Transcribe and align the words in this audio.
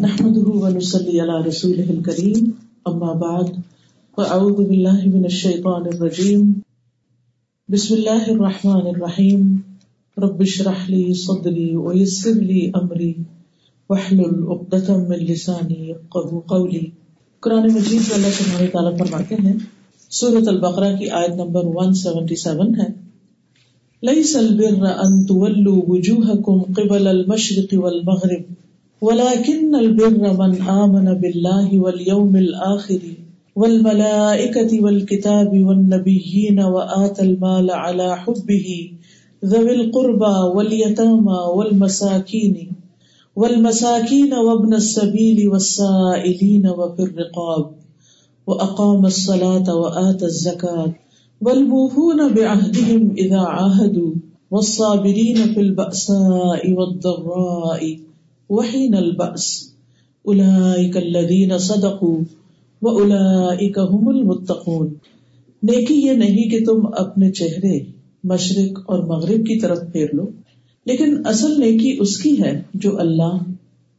نحمده 0.00 0.48
ونصلي 0.48 1.20
على 1.20 1.48
رسوله 1.48 1.88
الكريم 1.90 2.44
اما 2.88 3.12
بعد 3.12 3.48
فاعوذ 4.16 4.68
بالله 4.68 5.08
من 5.16 5.24
الشيطان 5.24 5.86
الرجيم. 5.86 6.52
بسم 7.68 7.94
الله 7.94 8.24
الرحمن 8.30 8.86
الرحيم. 8.86 9.60
رب 10.18 10.40
اشرح 10.40 10.90
لي 10.90 11.14
صدري 11.14 11.76
ويسر 11.76 12.32
لي 12.32 12.70
امري 12.74 13.12
واحلل 13.88 14.46
عقدة 14.48 14.96
من 15.08 15.16
لساني 15.16 15.90
يفقهوا 15.90 16.40
قولي. 16.46 16.84
قرآن 17.40 17.62
مجید 17.62 18.00
میں 18.08 18.14
اللہ 18.14 18.32
سبحانہ 18.38 18.70
تعالیٰ 18.72 18.98
فرماتے 18.98 19.34
ہیں، 19.34 19.54
سورة 20.10 20.46
البقرہ 20.46 20.96
کی 20.96 21.10
آیت 21.10 21.30
نمبر 21.30 21.64
177 21.64 22.74
ہے. 22.78 22.88
ليس 24.02 24.36
البر 24.36 24.86
ان 24.86 25.26
تولوا 25.26 25.82
وجوهكم 25.88 26.72
قبل 26.72 27.06
المشرق 27.06 27.74
والمغرب 27.74 28.69
ولكن 29.00 29.74
البر 29.74 30.32
من 30.32 30.62
آمن 30.62 31.14
بالله 31.14 31.78
واليوم 31.78 32.36
الآخر 32.36 33.00
والملائكة 33.56 34.84
والكتاب 34.84 35.64
والنبيين 35.66 36.60
وآتى 36.60 37.22
المال 37.22 37.70
على 37.70 38.16
حبه 38.16 38.92
ذوي 39.44 39.74
القربى 39.74 40.36
واليتامى 40.56 41.38
والمساكين 41.56 42.72
والمساكين 43.36 44.34
وابن 44.34 44.74
السبيل 44.74 45.48
والسائلين 45.48 46.66
وفي 46.68 47.02
الرقاب 47.02 47.70
وأقام 48.46 49.06
الصلاة 49.06 49.76
وآتى 49.76 50.24
الزكاة 50.24 50.92
والموفون 51.40 52.34
بعهدهم 52.34 53.14
اذا 53.18 53.40
عاهدوا 53.40 54.12
والصابرين 54.50 55.36
في 55.54 55.60
البأساء 55.60 56.72
والضراء 56.72 58.09
وحين 58.50 58.94
البأس. 58.94 59.44
اولئك 60.24 60.96
الذين 60.96 61.58
صدقوا 61.58 62.18
واولئك 62.82 63.78
هم 63.78 64.08
المتقون. 64.08 64.94
نیکی 65.62 65.94
یہ 65.94 66.12
نہیں 66.12 66.50
کہ 66.50 66.64
تم 66.64 66.86
اپنے 66.96 67.30
چہرے 67.30 67.78
مشرق 68.24 68.78
اور 68.86 68.98
مغرب 68.98 69.36
کی 69.36 69.60
طرف 69.60 69.78
پھیر 69.92 70.06
لو، 70.12 70.28
لیکن 70.86 71.26
اصل 71.26 71.60
نیکی 71.60 71.96
اس 72.00 72.16
کی 72.16 72.42
ہے 72.42 72.62
جو 72.74 73.00
اللہ 73.00 73.36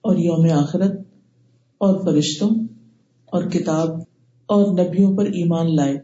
اور 0.02 0.18
یوم 0.18 0.52
آخرت 0.54 0.92
اور 1.78 2.06
فرشتوں 2.06 2.50
اور 3.26 3.44
کتاب 3.44 3.90
اور 4.46 4.80
نبیوں 4.80 5.18
پر 5.18 5.26
ایمان 5.26 5.76
لائے۔ 5.76 5.98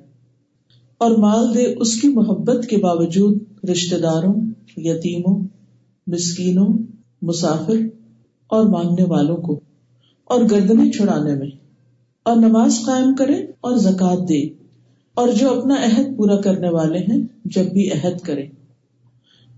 اور 0.98 1.12
مال 1.12 1.54
دے 1.54 1.74
اس 1.74 2.02
کی 2.02 2.08
محبت 2.08 2.68
کے 2.68 2.78
باوجود 2.78 3.42
رشتے 3.72 3.98
داروں، 3.98 4.36
یتیموں، 4.78 5.48
مسکینوں، 6.08 6.78
مسافر 7.22 7.97
اور 8.48 8.66
مانگنے 8.66 9.04
والوں 9.04 9.38
کو، 9.38 9.60
اور 10.24 10.42
گردنے 10.52 10.92
چھڑانے 10.92 11.36
میں، 11.36 11.50
اور 12.26 12.36
نماز 12.36 12.80
قائم 12.86 13.16
کرے 13.16 13.36
اور 13.62 13.78
زکات 13.78 14.30
دے 14.30 14.42
اور 15.18 15.28
جو 15.30 15.50
اپنا 15.52 15.76
عہد 15.84 16.16
پورا 16.18 16.42
کرنے 16.42 16.70
والے 16.70 17.00
ہیں، 17.00 17.22
جب 17.46 17.72
بھی 17.72 17.90
عہد 17.92 18.20
کرے 18.22 18.46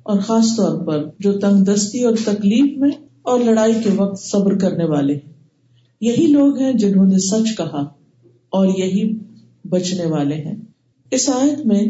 اور 0.04 0.20
خاص 0.20 0.56
طور 0.58 0.80
پر 0.86 1.04
جو 1.20 1.34
تنگ 1.40 1.64
دستی 1.64 2.04
اور 2.04 2.16
تکلیف 2.26 2.78
میں 2.78 2.92
اور 3.22 3.40
لڑائی 3.40 3.74
کے 3.84 3.90
وقت 3.96 4.20
صبر 4.20 4.58
کرنے 4.58 4.86
والے 4.86 5.14
ہیں۔ 5.14 5.34
یہی 6.02 6.26
لوگ 6.26 6.58
ہیں 6.58 6.74
جنہوں 6.74 7.06
نے 7.06 7.18
سچ 7.18 7.56
کہا 7.58 7.84
اور 8.50 8.68
یہی 8.78 9.04
بچنے 9.70 10.06
والے 10.06 10.36
ہیں۔ 10.36 10.56
اس 11.12 11.30
آیت 11.30 11.66
میں 11.66 11.84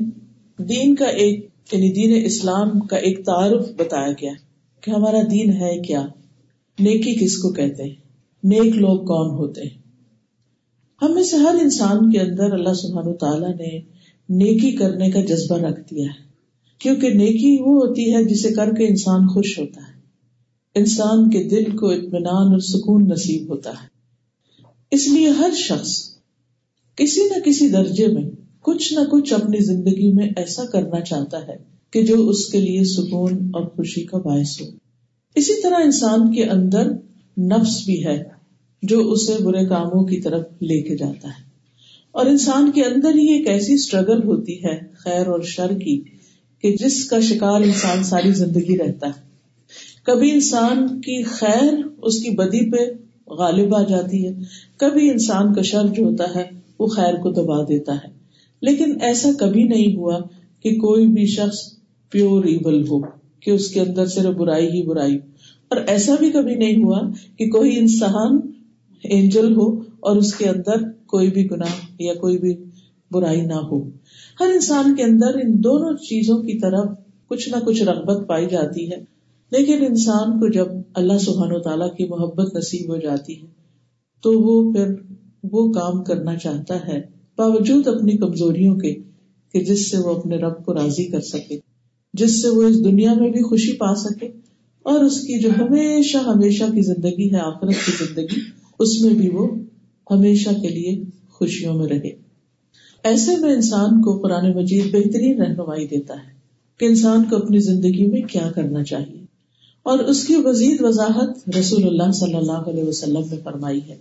دین 0.59 0.95
کا 0.95 1.05
ایک 1.05 1.47
یعنی 1.71 1.91
دین 1.91 2.25
اسلام 2.25 2.79
کا 2.79 2.97
ایک 2.97 3.25
تعارف 3.25 3.67
بتایا 3.77 4.11
گیا 4.11 4.31
کہ 4.83 4.91
ہمارا 4.91 5.21
دین 5.31 5.51
ہے 5.53 5.77
کیا؟ 5.79 6.05
نیکی 6.79 7.25
کس 7.25 7.37
کو 7.37 7.49
کہتے 7.49 7.83
ہیں؟ 7.83 7.95
نیک 8.43 8.75
لوگ 8.75 8.99
کون 8.99 9.37
ہوتے 9.37 9.61
ہیں؟ 9.61 9.79
ہم 11.01 11.13
میں 11.13 11.23
سے 11.23 11.35
ہر 11.35 11.55
انسان 11.61 12.11
کے 12.11 12.19
اندر 12.19 12.51
اللہ 12.53 12.73
سبحان 12.73 13.13
تعالیٰ 13.13 13.49
نے 13.49 13.79
نیکی 14.29 14.71
کرنے 14.71 15.11
کا 15.11 15.21
جذبہ 15.21 15.57
رکھ 15.57 15.79
دیا 15.79 16.05
ہے۔ 16.05 16.29
کیونکہ 16.79 17.09
نیکی 17.09 17.57
وہ 17.61 17.73
ہوتی 17.73 18.13
ہے 18.13 18.23
جسے 18.23 18.49
کر 18.49 18.73
کے 18.73 18.87
انسان 18.87 19.27
خوش 19.27 19.59
ہوتا 19.59 19.81
ہے۔ 19.81 19.99
انسان 20.75 21.29
کے 21.29 21.43
دل 21.43 21.77
کو 21.77 21.89
اطمینان 21.89 22.47
اور 22.51 22.59
سکون 22.59 23.07
نصیب 23.07 23.49
ہوتا 23.49 23.69
ہے۔ 23.69 23.87
اس 24.91 25.07
لیے 25.07 25.29
ہر 25.29 25.49
شخص 25.55 26.09
کسی 26.95 27.21
نہ 27.23 27.39
کسی 27.45 27.69
درجے 27.69 28.07
میں 28.07 28.23
کچھ 28.61 28.93
نہ 28.93 28.99
کچھ 29.11 29.33
اپنی 29.33 29.57
زندگی 29.59 30.11
میں 30.11 30.29
ایسا 30.37 30.65
کرنا 30.65 31.01
چاہتا 31.01 31.47
ہے 31.47 31.57
کہ 31.91 32.01
جو 32.01 32.29
اس 32.29 32.45
کے 32.45 32.59
لیے 32.59 32.83
سکون 32.83 33.33
اور 33.53 33.65
خوشی 33.65 34.03
کا 34.03 34.17
باعث 34.17 34.61
ہو۔ 34.61 34.88
اسی 35.35 35.61
طرح 35.61 35.75
انسان 35.83 36.35
کے 36.35 36.43
اندر 36.43 36.91
نفس 37.37 37.85
بھی 37.85 38.05
ہے 38.05 38.23
جو 38.83 39.11
اسے 39.11 39.43
برے 39.43 39.65
کاموں 39.65 40.03
کی 40.03 40.21
طرف 40.21 40.41
لے 40.61 40.81
کے 40.81 40.97
جاتا 40.97 41.27
ہے۔ 41.27 41.49
اور 42.11 42.25
انسان 42.25 42.71
کے 42.71 42.83
اندر 42.83 43.15
ہی 43.15 43.37
ایک 43.37 43.47
ایسی 43.47 43.73
اسٹرگل 43.73 44.23
ہوتی 44.23 44.63
ہے، 44.63 44.79
خیر 44.97 45.27
اور 45.27 45.41
شر 45.41 45.79
کی، 45.79 46.01
کہ 46.61 46.75
جس 46.79 47.05
کا 47.05 47.19
شکار 47.19 47.61
انسان 47.61 48.03
ساری 48.03 48.31
زندگی 48.31 48.77
رہتا 48.77 49.07
ہے۔ 49.07 49.21
کبھی 50.03 50.31
انسان 50.31 51.01
کی 51.01 51.23
خیر 51.23 51.73
اس 52.01 52.19
کی 52.19 52.29
بدی 52.29 52.71
پہ 52.71 52.91
غالب 53.27 53.75
آ 53.75 53.83
جاتی 53.83 54.27
ہے، 54.27 54.31
کبھی 54.77 55.09
انسان 55.09 55.53
کا 55.53 55.61
شر 55.61 55.87
جو 55.87 56.03
ہوتا 56.03 56.25
ہے 56.35 56.43
وہ 56.79 56.87
خیر 56.87 57.13
کو 57.13 57.31
دبا 57.31 57.63
دیتا 57.63 57.93
ہے۔ 57.95 58.07
لیکن 58.61 59.01
ایسا 59.01 59.29
کبھی 59.39 59.63
نہیں 59.63 59.95
ہوا 59.95 60.19
کہ 60.63 60.71
کوئی 60.71 61.07
بھی 61.07 61.25
شخص 61.25 61.57
پیور 62.09 62.43
ایبل 62.43 62.87
ہو۔ 62.87 63.18
کہ 63.39 63.51
اس 63.51 63.67
کے 63.67 63.79
اندر 63.79 64.05
صرف 64.05 64.35
برائی 64.35 64.67
ہی 64.67 64.81
برائی۔ 64.87 65.15
اور 65.67 65.77
ایسا 65.87 66.15
بھی 66.19 66.31
کبھی 66.31 66.55
نہیں 66.55 66.83
ہوا 66.83 67.01
کہ 67.37 67.49
کوئی 67.49 67.79
انسان 67.79 68.39
اینجل 69.03 69.55
ہو 69.55 69.79
اور 69.99 70.15
اس 70.15 70.33
کے 70.33 70.49
اندر 70.49 70.91
کوئی 71.05 71.31
بھی 71.31 71.51
گناہ 71.51 71.75
یا 71.99 72.13
کوئی 72.13 72.37
بھی 72.37 72.55
برائی 73.11 73.41
نہ 73.41 73.53
ہو۔ 73.53 73.89
ہر 74.39 74.45
انسان 74.53 74.95
کے 74.95 75.03
اندر 75.03 75.35
ان 75.43 75.63
دونوں 75.63 75.97
چیزوں 75.97 76.37
کی 76.37 76.59
طرف 76.59 76.85
کچھ 77.27 77.49
نہ 77.49 77.55
کچھ 77.65 77.83
رغبت 77.83 78.27
پائی 78.27 78.47
جاتی 78.49 78.91
ہے۔ 78.91 79.19
لیکن 79.51 79.85
انسان 79.85 80.39
کو 80.39 80.47
جب 80.47 80.65
اللہ 80.93 81.17
سبحان 81.17 81.51
و 81.51 81.59
تعالیٰ 81.59 81.95
کی 81.95 82.05
محبت 82.05 82.55
نصیب 82.55 82.89
ہو 82.89 82.97
جاتی 82.97 83.41
ہے، 83.41 83.47
تو 84.21 84.39
وہ 84.39 84.73
پھر 84.73 84.93
وہ 85.43 85.71
کام 85.71 86.03
کرنا 86.03 86.35
چاہتا 86.35 86.87
ہے 86.87 87.01
باوجود 87.37 87.87
اپنی 87.87 88.17
کمزوریوں 88.17 88.75
کے، 88.75 88.93
کہ 89.53 89.59
جس 89.59 89.91
سے 89.91 89.97
وہ 89.97 90.15
اپنے 90.15 90.37
رب 90.37 90.65
کو 90.65 90.73
راضی 90.73 91.05
کر 91.05 91.21
سکے۔ 91.21 91.68
جس 92.13 92.41
سے 92.41 92.49
وہ 92.49 92.63
اس 92.63 92.83
دنیا 92.83 93.13
میں 93.13 93.29
بھی 93.29 93.43
خوشی 93.43 93.73
پا 93.73 93.95
سکے 93.95 94.27
اور 94.83 94.99
اس 94.99 95.21
کی 95.21 95.39
جو 95.39 95.49
ہمیشہ 95.49 96.17
ہمیشہ 96.17 96.63
کی 96.63 96.81
زندگی 96.81 97.33
ہے، 97.33 97.39
آخرت 97.39 97.85
کی 97.85 98.05
زندگی، 98.05 98.39
اس 98.79 99.01
میں 99.01 99.13
بھی 99.13 99.29
وہ 99.29 99.55
ہمیشہ 100.11 100.49
کے 100.49 100.67
لیے 100.67 101.03
خوشیوں 101.29 101.73
میں 101.73 101.87
رہے۔ 101.87 102.11
ایسے 103.03 103.35
میں 103.37 103.53
انسان 103.53 104.01
کو 104.01 104.17
قرآن 104.17 104.51
مجید 104.51 104.91
بہترین 104.91 105.41
رہنمائی 105.41 105.87
دیتا 105.87 106.13
ہے 106.13 106.33
کہ 106.79 106.85
انسان 106.85 107.23
کو 107.23 107.35
اپنی 107.35 107.59
زندگی 107.59 108.07
میں 108.07 108.21
کیا 108.21 108.51
کرنا 108.55 108.83
چاہیے۔ 108.83 109.25
اور 109.83 109.99
اس 109.99 110.27
کی 110.27 110.35
مزید 110.35 110.81
وضاحت 110.81 111.49
رسول 111.59 111.83
اللہ 111.83 112.11
صلی 112.11 112.33
اللہ 112.33 112.51
علیہ 112.51 112.83
وسلم 112.83 113.21
نے 113.31 113.37
فرمائی 113.43 113.79
ہے۔ 113.89 113.95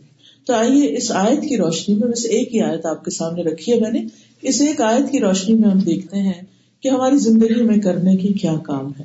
تو 0.47 0.55
آئیے 0.55 0.97
اس 0.97 1.11
آیت 1.11 1.49
کی 1.49 1.57
روشنی 1.57 1.95
میں، 1.95 2.09
بس 2.09 2.25
ایک 2.25 2.55
ہی 2.55 2.61
آیت 2.61 2.87
آپ 2.87 3.05
کے 3.05 3.11
سامنے 3.11 3.43
رکھی 3.43 3.73
ہے 3.73 3.81
میں 3.81 3.91
نے۔ 3.91 4.05
اس 4.43 4.61
ایک 4.61 4.81
آیت 4.81 5.13
کی 5.13 5.21
روشنی 5.21 5.55
میں 5.55 5.69
ہم 5.69 5.79
دیکھتے 5.79 6.17
ہیں 6.17 6.58
کہ 6.83 6.89
ہماری 6.89 7.17
زندگی 7.17 7.63
میں 7.63 7.79
کرنے 7.79 8.17
کی 8.17 8.29
کیا 8.29 8.57
کام 8.65 8.87
ہے۔ 8.87 9.05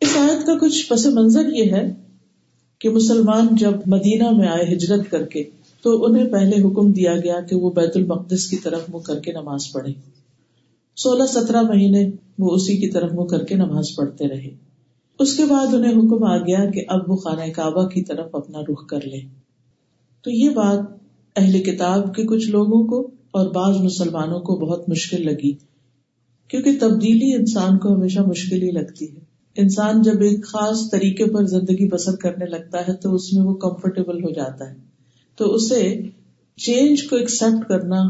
اس 0.00 0.16
آیت 0.16 0.46
کا 0.46 0.58
کچھ 0.60 0.88
پس 0.88 1.06
منظر 1.06 1.48
یہ 1.48 1.72
ہے 1.72 1.94
کہ 2.78 2.90
مسلمان 2.90 3.46
جب 3.50 3.72
مدینہ 3.86 4.30
میں 4.30 4.48
آئے 4.48 4.74
ہجرت 4.74 5.10
کر 5.10 5.24
کے 5.26 5.44
تو 5.82 6.04
انہیں 6.04 6.28
پہلے 6.28 6.62
حکم 6.62 6.92
دیا 6.92 7.16
گیا 7.16 7.40
کہ 7.40 7.56
وہ 7.56 7.70
بیت 7.70 7.96
المقدس 7.96 8.46
کی 8.46 8.56
طرف 8.56 8.80
منہ 8.88 8.98
کر 8.98 9.20
کے 9.20 9.32
نماز 9.32 9.72
پڑھے 9.72 9.92
سولہ 10.96 11.24
سترہ 11.24 11.62
مہینے 11.62 12.10
وہ 12.38 12.50
اسی 12.50 12.76
کی 12.76 12.90
طرف 12.90 13.12
منہ 13.12 13.24
کر 13.24 13.44
کے 13.44 13.54
نماز 13.54 13.96
پڑھتے 13.96 14.28
رہے۔ 14.28 14.50
اس 15.18 15.36
کے 15.36 15.44
بعد 15.44 15.74
انہیں 15.74 15.92
حکم 15.92 16.24
آ 16.24 16.38
گیا 16.38 16.70
کہ 16.70 16.84
اب 16.88 17.10
وہ 17.10 17.16
خانہ 17.16 17.52
کعبہ 17.52 17.86
کی 17.86 18.02
طرف 18.02 18.26
اپنا 18.32 18.60
رخ 18.60 18.86
کر 18.86 19.00
لے 19.06 19.20
تو 20.22 20.30
یہ 20.30 20.50
بات 20.50 20.78
اہل 21.36 21.62
کتاب 21.62 22.14
کے 22.14 22.22
کچھ 22.22 22.50
لوگوں 22.50 22.86
کو 22.86 23.10
اور 23.30 23.46
بعض 23.46 23.76
مسلمانوں 23.76 24.40
کو 24.40 24.56
بہت 24.56 24.88
مشکل 24.88 25.24
لگی۔ 25.24 25.52
کیونکہ 26.48 26.70
تبدیلی 26.80 27.34
انسان 27.34 27.78
کو 27.78 27.94
ہمیشہ 27.94 28.20
مشکل 28.20 28.62
ہی 28.62 28.70
لگتی 28.70 29.14
ہے۔ 29.14 29.20
انسان 29.56 30.02
جب 30.02 30.20
ایک 30.20 30.46
خاص 30.46 30.90
طریقے 30.90 31.24
پر 31.24 31.46
زندگی 31.46 31.88
بسر 31.88 32.16
کرنے 32.16 32.44
لگتا 32.46 32.80
ہے 32.80 32.92
تو 32.92 33.14
اس 33.14 33.32
میں 33.32 33.46
وہ 33.46 33.54
کمفرٹیبل 33.54 34.24
ہو 34.24 34.30
جاتا 34.30 34.70
ہے۔ 34.70 34.74
تو 35.36 35.54
اسے 35.54 36.02
چینج 36.56 37.02
کو 37.02 37.16
ایکسپٹ 37.16 37.68
کرنا 37.68 38.02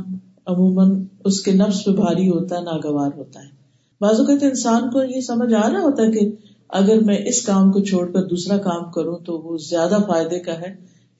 عموماً 0.46 1.04
اس 1.24 1.40
کے 1.40 1.52
نفس 1.52 1.84
پہ 1.84 1.90
بھاری 1.90 2.28
ہوتا 2.28 2.56
ہے، 2.56 2.60
ناگوار 2.60 3.10
ہوتا 3.16 3.40
ہے۔ 3.40 3.48
بعض 4.00 4.20
اوقات 4.20 4.42
انسان 4.42 4.90
کو 4.90 5.02
یہ 5.02 5.20
سمجھ 5.20 5.54
آ 5.54 5.72
رہا 5.72 5.80
ہوتا 5.80 6.02
ہے 6.02 6.10
کہ 6.10 6.30
اگر 6.68 7.00
میں 7.00 7.18
اس 7.26 7.42
کام 7.42 7.72
کو 7.72 7.80
چھوڑ 7.80 8.12
کر 8.12 8.22
دوسرا 8.22 8.56
کام 8.56 8.90
کروں 8.90 9.18
تو 9.18 9.38
وہ 9.38 9.58
زیادہ 9.58 9.98
فائدے 10.08 10.38
کا 10.38 10.60
ہے۔ 10.60 10.74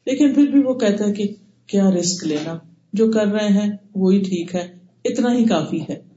لیکن 0.07 0.35
پھر 0.35 0.47
بھی 0.47 0.63
وہ 0.63 0.75
کہتا 0.75 1.05
ہے 1.07 1.13
کہ 1.13 1.35
کیا 1.67 1.91
رسک 1.91 2.27
لینا، 2.27 2.59
جو 2.93 3.11
کر 3.11 3.27
رہے 3.27 3.49
ہیں 3.49 3.71
وہی 3.95 4.19
ٹھیک 4.19 4.55
ہے، 4.55 4.69
اتنا 5.05 5.35
ہی 5.35 5.45
کافی 5.45 5.81
ہے۔ 5.83 6.16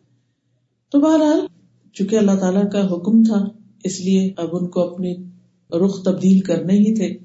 تو 0.92 1.00
بہرحال، 1.00 1.40
چونکہ 1.94 2.16
اللہ 2.16 2.40
تعالیٰ 2.40 2.72
کا 2.72 2.88
حکم 2.88 3.24
تھا، 3.24 3.46
اس 3.84 4.00
لیے 4.02 4.34
اب 4.38 4.48
ان 4.52 4.68
کو 4.68 4.82
اپنی 4.82 5.16
رخ 5.72 6.04
تبدیل 6.04 6.40
کرنے 6.40 6.74
ہی 6.74 6.96
تھے۔ 6.96 7.18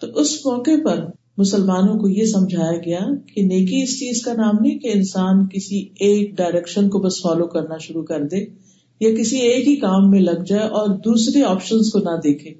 تو 0.00 0.06
اس 0.20 0.46
موقع 0.46 0.70
پر 0.84 1.04
مسلمانوں 1.38 1.98
کو 1.98 2.08
یہ 2.08 2.24
سمجھایا 2.24 2.78
گیا 2.78 3.00
کہ 3.34 3.42
نیکی 3.42 3.82
اس 3.82 3.98
چیز 3.98 4.22
کا 4.22 4.32
نام 4.32 4.54
نہیں 4.60 4.78
کہ 4.78 4.90
انسان 4.94 5.46
کسی 5.48 5.88
ایک 6.00 6.36
ڈائریکشن 6.36 6.88
کو 6.88 6.98
بس 6.98 7.22
فالو 7.22 7.46
کرنا 7.46 7.78
شروع 7.78 8.02
کر 8.02 8.24
دے 8.24 8.46
یا 9.00 9.14
کسی 9.18 9.38
ایک 9.38 9.68
ہی 9.68 9.76
کام 9.76 10.10
میں 10.10 10.20
لگ 10.20 10.44
جائے 10.46 10.62
اور 10.62 10.88
دوسرے 10.88 11.42
آپشن 11.42 11.78
کو 11.78 11.98
نہ 11.98 12.16
دیکھے۔ 12.16 12.54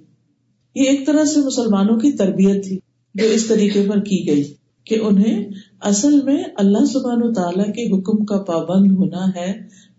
یہ 0.75 0.82
ایک 0.82 1.06
طرح 1.06 1.25
سے 1.25 1.41
مسلمانوں 1.41 1.99
کی 1.99 2.12
تربیت 2.12 2.64
تھی 2.64 2.79
جو 3.14 3.26
اس 3.26 3.47
طریقے 3.47 3.87
پر 3.88 4.00
کی 4.00 4.26
گئی 4.26 4.55
کہ 4.85 4.99
انہیں 5.03 5.49
اصل 5.81 6.20
میں 6.23 6.44
اللہ 6.56 6.85
سبحان 6.85 7.23
و 7.23 7.32
تعالیٰ 7.32 7.67
کے 7.67 7.99
حکم 7.99 8.25
کا 8.25 8.38
پابند 8.38 8.93
ہونا 8.93 9.29
ہے 9.37 9.53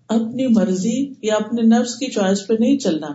اپنی 0.10 0.48
مرضی 0.48 1.14
یا 1.22 1.36
اپنے 1.36 1.62
نفس 1.62 1.96
کی 1.96 2.12
چوائس 2.12 2.48
پہ 2.48 2.54
نہیں 2.60 2.78
چلنا 2.78 3.08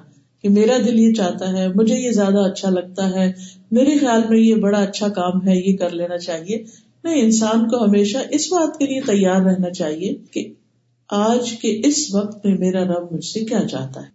کہ 0.43 0.49
میرا 0.49 0.77
دل 0.87 0.99
یہ 0.99 1.13
چاہتا 1.13 1.53
ہے، 1.53 1.69
مجھے 1.69 1.95
یہ 1.95 2.11
زیادہ 2.11 2.39
اچھا 2.39 2.71
لگتا 2.71 3.11
ہے، 3.11 3.33
میرے 3.71 3.99
خیال 3.99 4.21
میں 4.29 4.39
یہ 4.39 4.55
بڑا 4.55 4.79
اچھا 4.79 5.09
کام 5.09 5.49
ہے، 5.49 5.57
یہ 5.57 5.77
کر 5.77 5.91
لینا 5.91 6.19
چاہیے۔ 6.19 6.65
نہیں، 7.05 7.23
انسان 7.23 7.69
کو 7.69 7.85
ہمیشہ 7.85 8.19
اس 8.31 8.53
بات 8.53 8.79
کے 8.79 8.87
لیے 8.87 9.01
تیار 9.01 9.41
رہنا 9.41 9.71
چاہیے 9.71 10.15
کہ 10.31 10.53
آج 11.11 11.53
کے 11.53 11.81
اس 11.85 12.15
وقت 12.15 12.47
میں 12.47 12.59
میرا 12.59 12.85
رب 12.85 13.13
مجھ 13.13 13.25
سے 13.25 13.41
کیا 13.41 13.69
چاہتا 13.71 14.01
ہے۔ 14.01 14.07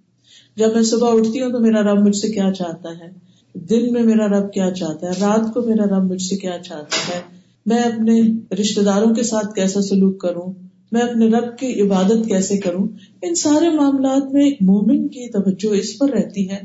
جب 0.56 0.74
میں 0.74 0.83
صبح 0.83 1.13
اٹھتی 1.13 1.41
ہوں 1.41 1.51
تو 1.51 1.59
میرا 1.59 1.81
رب 1.81 2.07
مجھ 2.07 2.15
سے 2.15 2.27
کیا 2.27 2.53
چاہتا 2.53 2.89
ہے؟ 2.89 3.27
دن 3.53 3.94
میں 3.94 4.03
میرا 4.03 4.27
رب 4.27 4.53
کیا 4.53 4.71
چاہتا 4.71 5.07
ہے؟ 5.07 5.12
رات 5.21 5.53
کو 5.53 5.62
میرا 5.62 5.83
رب 5.83 6.12
مجھ 6.12 6.21
سے 6.21 6.35
کیا 6.35 6.57
چاہتا 6.65 7.15
ہے؟ 7.15 7.21
میں 7.65 7.77
اپنے 7.77 8.21
رشتے 8.56 8.83
داروں 8.83 9.15
کے 9.15 9.24
ساتھ 9.24 9.56
کیسا 9.56 9.81
سلوک 9.81 10.21
کروں؟ 10.21 10.66
میں 10.92 11.01
اپنے 11.01 11.28
رب 11.28 11.57
کی 11.57 11.81
عبادت 11.81 12.28
کیسے 12.28 12.57
کروں؟ 12.57 12.88
ان 13.22 13.36
سارے 13.36 13.69
معاملات 13.69 14.34
میں 14.34 14.44
ایک 14.44 14.57
مومن 14.62 15.07
کی 15.07 15.31
توجہ 15.31 15.74
اس 15.75 15.98
پر 15.98 16.10
رہتی 16.10 16.50
ہے 16.50 16.60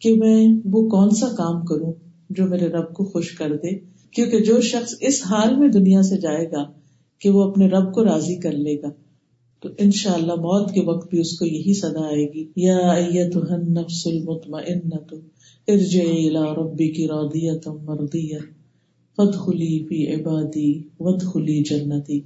کہ 0.00 0.14
میں 0.16 0.46
وہ 0.64 0.88
کون 0.88 1.10
سا 1.10 1.26
کام 1.28 1.64
کروں 1.64 1.92
جو 2.30 2.46
میرے 2.46 2.66
رب 2.66 2.92
کو 2.94 3.04
خوش 3.04 3.30
کر 3.30 3.56
دے؟ 3.56 3.78
کیونکہ 4.10 4.38
جو 4.38 4.60
شخص 4.60 4.94
اس 5.00 5.22
حال 5.26 5.56
میں 5.56 5.68
دنیا 5.68 6.02
سے 6.02 6.20
جائے 6.20 6.46
گا 6.52 6.64
کہ 7.20 7.30
وہ 7.30 7.42
اپنے 7.42 7.68
رب 7.68 7.92
کو 7.94 8.04
راضی 8.04 8.36
کر 8.36 8.52
لے 8.52 8.76
گا، 8.82 8.90
تو 9.62 9.68
ان 9.78 9.90
شاء 9.90 10.14
اللہ 10.14 10.34
موت 10.34 10.74
کے 10.74 10.80
وقت 10.80 11.08
بھی 11.10 11.20
اس 11.20 11.38
کو 11.38 11.46
یہی 11.46 11.74
سدا 11.74 12.04
آئے 12.06 12.26
گی، 12.32 12.44
یا 12.56 12.76
نفس 13.70 14.06
المطمئنۃ، 14.06 15.14
ارجعی 15.68 16.28
الى 16.28 16.44
ربک 16.56 17.00
راضیۃ 17.10 17.68
مرضیہ 17.82 18.38
فی 19.88 20.06
عبادی 20.14 20.72
وادخلی 21.00 21.62
جنتی۔ 21.62 22.20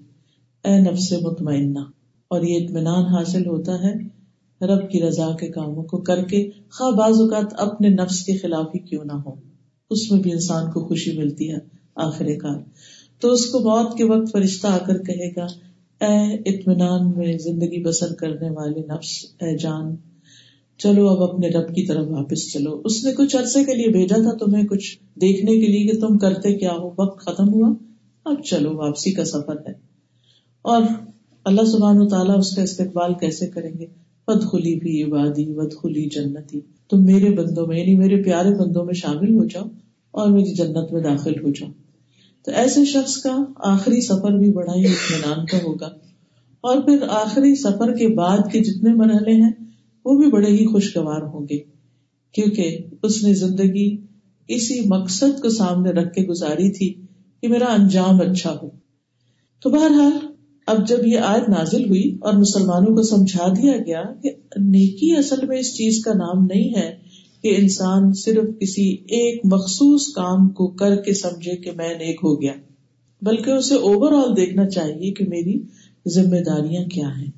اے 0.65 0.79
نفس 0.81 1.13
مطمئنہ، 1.23 1.79
اور 2.31 2.43
یہ 2.43 2.65
اطمینان 2.65 3.05
حاصل 3.07 3.47
ہوتا 3.47 3.75
ہے 3.83 3.93
رب 4.61 4.91
کی 4.91 5.01
رضا 5.03 5.31
کے 5.37 5.49
کاموں 5.49 5.83
کو 5.83 5.99
کر 5.99 6.23
کے۔ 6.25 6.49
خواہ 6.71 6.91
بعض 6.91 7.21
اوقات 7.21 7.53
اپنے 7.59 7.89
نفس 7.89 8.25
کے 8.25 8.37
خلاف 8.37 8.67
ہی 8.75 8.79
کیوں 8.79 9.05
نہ 9.05 9.17
ہو، 9.27 9.35
اس 9.91 10.11
میں 10.11 10.21
بھی 10.21 10.33
انسان 10.33 10.71
کو 10.73 10.87
خوشی 10.89 11.17
ملتی 11.19 11.51
ہے 11.53 11.59
آخر 11.97 12.27
کار۔ 12.39 12.59
تو 13.21 13.33
اس 13.33 13.47
کو 13.47 13.59
موت 13.61 13.97
کے 13.99 14.05
وقت 14.05 14.33
فرشتہ 14.33 14.67
آ 14.67 14.79
کر 14.79 15.03
کہے 15.03 15.31
گا، 15.37 15.47
اے 16.01 16.19
اطمینان 16.51 17.11
میں 17.17 17.37
زندگی 17.39 17.83
بسر 17.85 18.15
کرنے 18.15 18.51
والے 18.51 18.81
نفس، 18.81 19.25
اے 19.41 19.57
جان، 19.59 19.95
چلو 20.81 21.09
اب 21.09 21.23
اپنے 21.23 21.49
رب 21.49 21.75
کی 21.75 21.87
طرف 21.87 22.07
واپس 22.09 22.53
چلو۔ 22.53 22.81
اس 22.85 23.05
نے 23.05 23.13
کچھ 23.13 23.37
عرصے 23.37 23.65
کے 23.65 23.75
لیے 23.75 23.89
بھیجا 23.89 24.23
تھا 24.23 24.37
تمہیں 24.37 24.67
کچھ 24.67 24.97
دیکھنے 25.21 25.53
کے 25.53 25.67
لیے 25.67 25.87
کہ 25.87 26.01
تم 26.01 26.19
کرتے 26.19 26.53
کیا 26.55 26.73
ہو۔ 26.73 26.91
وقت 26.99 27.19
ختم 27.21 27.49
ہوا، 27.55 27.73
اب 28.27 28.43
چلو 28.45 28.77
واپسی 28.77 29.13
کا 29.13 29.25
سفر 29.25 29.69
ہے۔ 29.69 29.88
اور 30.63 30.83
اللہ 31.45 31.65
سبحان 31.65 31.99
و 31.99 32.09
تعالیٰ 32.09 32.39
اس 32.39 32.57
کا 32.57 32.63
استقبال 32.63 33.15
کیسے 33.15 33.47
کریں 33.47 33.73
گے؟ 33.79 33.87
ود 34.27 34.43
خلی 34.43 34.75
بھی 34.75 35.03
عبادی 35.03 35.53
ود 35.57 35.73
خلی 35.83 36.09
جنتی 36.09 36.61
تم 36.61 37.05
میرے 37.05 37.31
بندوں 37.31 37.67
میں 37.67 37.79
یعنی 37.79 37.97
میرے 37.97 38.23
پیارے 38.23 38.55
بندوں 38.55 38.85
میں 38.85 38.95
شامل 38.95 39.35
ہو 39.35 39.45
جاؤ 39.45 39.65
اور 40.11 40.31
میری 40.31 40.55
جنت 40.55 40.93
میں 40.93 41.03
داخل 41.03 41.45
ہو 41.45 41.51
جاؤ۔ 41.51 41.71
تو 42.45 42.51
ایسے 42.51 42.85
شخص 42.85 43.17
کا 43.17 43.37
آخری 43.57 44.01
سفر 44.01 44.39
بھی 44.39 44.51
بڑا 44.51 44.75
ہی 44.75 44.85
اطمینان 44.85 45.47
کا 45.47 45.59
ہوگا۔ 45.59 45.87
اور 46.61 46.83
پھر 46.83 46.99
آخری 47.11 47.55
سفر 47.55 47.95
کے 47.97 48.09
بعد 48.09 48.39
کے 48.53 48.61
جتنے 48.61 48.95
مرحلے 48.95 49.33
ہیں، 49.33 49.53
وہ 50.05 50.19
بھی 50.19 50.31
بڑے 50.31 50.51
ہی 50.51 50.67
خوشگوار 50.67 51.23
ہوں 51.23 51.47
گے۔ 51.51 51.59
کیونکہ 52.33 52.79
اس 53.03 53.25
نے 53.25 53.35
زندگی 53.35 53.97
اسی 54.49 54.81
مقصد 54.87 55.43
کو 55.43 55.49
سامنے 55.49 55.91
رکھ 55.91 56.15
کے 56.15 56.23
گزاری 56.23 56.71
تھی 56.71 56.95
کہ 57.43 57.49
میرا 57.49 57.65
انجام 57.65 58.21
اچھا 58.21 58.57
ہو۔ 58.63 58.71
تو 59.63 59.71
بہرحال 59.71 60.28
اب 60.69 60.89
جب 60.89 61.07
یہ 61.07 61.19
آیت 61.19 61.49
نازل 61.49 61.89
ہوئی 61.89 62.19
اور 62.21 62.33
مسلمانوں 62.33 62.97
کو 62.97 63.03
سمجھا 63.03 63.49
دیا 63.49 63.73
گیا 63.87 64.03
کہ 64.23 64.31
نیکی 64.57 65.17
اصل 65.17 65.47
میں 65.47 65.59
اس 65.59 65.75
چیز 65.75 66.05
کا 66.05 66.13
نام 66.15 66.45
نہیں 66.45 66.77
ہے 66.77 66.97
کہ 67.43 67.55
انسان 67.59 68.13
صرف 68.13 68.45
کسی 68.61 68.93
ایک 68.93 69.41
مخصوص 69.45 70.07
کام 70.07 70.49
کو 70.49 70.67
کر 70.67 70.97
کے 70.97 71.15
سمجھے 71.15 71.57
کہ 71.57 71.71
میں 71.77 71.95
نیک 71.95 72.21
ہو 72.25 72.43
گیا، 72.43 72.53
بلکہ 73.23 73.51
اسے 73.51 73.75
اوور 73.75 74.13
آل 74.13 74.37
دیکھنا 74.37 74.69
چاہیے 74.69 75.11
کہ 75.11 75.25
میری 75.29 75.63
ذمہ 76.09 76.37
داریاں 76.37 76.85
کیا 76.85 77.09
ہیں۔ 77.09 77.31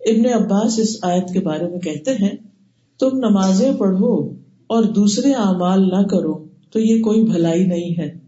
ابن 0.00 0.42
عباس 0.42 0.78
اس 0.78 0.96
آیت 1.02 1.32
کے 1.32 1.40
بارے 1.40 1.68
میں 1.68 1.78
کہتے 1.78 2.10
ہیں، 2.10 2.36
تم 3.00 3.10
نمازیں 3.12 3.72
پڑھو 3.72 4.30
اور 4.66 4.82
دوسرے 4.82 5.32
اعمال 5.32 5.88
نہ 5.88 6.02
کرو 6.02 6.44
تو 6.72 6.80
یہ 6.80 7.02
کوئی 7.02 7.22
بھلائی 7.22 7.64
نہیں 7.66 7.98
ہے۔ 7.98 8.18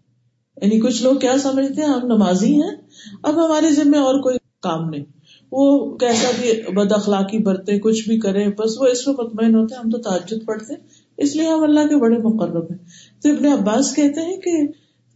یعنی 0.61 0.79
کچھ 0.79 1.03
لوگ 1.03 1.15
کیا 1.15 1.37
سمجھتے 1.43 1.81
ہیں، 1.81 1.89
ہم 1.89 2.07
نمازی 2.07 2.53
ہیں؟ 2.53 2.84
اب 3.23 3.45
ہمارے 3.45 3.71
ذمہ 3.71 3.97
اور 3.97 4.19
کوئی 4.19 4.37
کام 4.61 4.89
نہیں۔ 4.89 5.03
وہ 5.51 5.97
کیسا 5.97 6.27
بھی 6.41 6.75
بد 6.75 6.91
اخلاقی 6.91 7.37
برتے، 7.37 7.79
کچھ 7.79 8.09
بھی 8.09 8.19
کرے، 8.19 8.47
بس 8.47 8.81
وہ 8.81 8.85
اس 8.85 9.07
میں 9.07 9.15
مطمئن 9.19 9.55
ہوتے 9.55 9.75
ہیں، 9.75 9.81
ہم 9.85 9.89
تو 9.89 9.97
تعجد 9.97 10.45
پڑھتے 10.45 10.73
اس 11.17 11.35
لیے 11.35 11.47
ہم 11.47 11.63
اللہ 11.63 11.79
کے 11.79 11.97
بڑے 11.97 12.17
مقرب 12.17 12.63
ہیں۔ 12.63 12.77
تو 13.21 13.29
ابن 13.29 13.45
عباس 13.45 13.95
کہتے 13.95 14.21
ہیں 14.21 14.37
کہ 14.37 14.51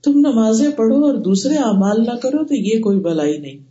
تم 0.03 0.19
نمازیں 0.19 0.69
پڑھو 0.71 1.05
اور 1.05 1.15
دوسرے 1.15 1.55
اعمال 1.55 2.01
نہ 2.01 2.17
کرو 2.17 2.45
تو 2.45 2.55
یہ 2.55 2.79
کوئی 2.79 2.99
بلائی 2.99 3.37
نہیں۔ 3.37 3.69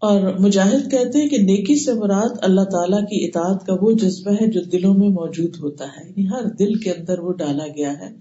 اور 0.00 0.20
مجاہد 0.38 0.90
کہتے 0.90 1.18
ہیں 1.18 1.28
کہ 1.28 1.36
نیکی 1.36 1.76
سے 1.76 1.92
مراد 1.92 2.36
اللہ 2.42 2.60
تعالیٰ 2.60 3.00
کی 3.00 3.24
اطاعت 3.24 3.66
کا 3.66 3.76
وہ 3.80 3.92
جذبہ 3.92 4.32
ہے 4.32 4.46
جو 4.50 4.60
دلوں 4.60 4.94
میں 4.94 5.08
موجود 5.08 5.56
ہوتا 5.60 5.84
ہے۔ 5.84 6.08
یعنی 6.08 6.28
ہر 6.28 6.44
دل 6.44 6.74
کے 6.74 6.90
اندر 6.90 7.18
وہ 7.18 7.32
ڈالا 7.32 7.66
گیا 7.76 7.98
ہے۔ 7.98 8.14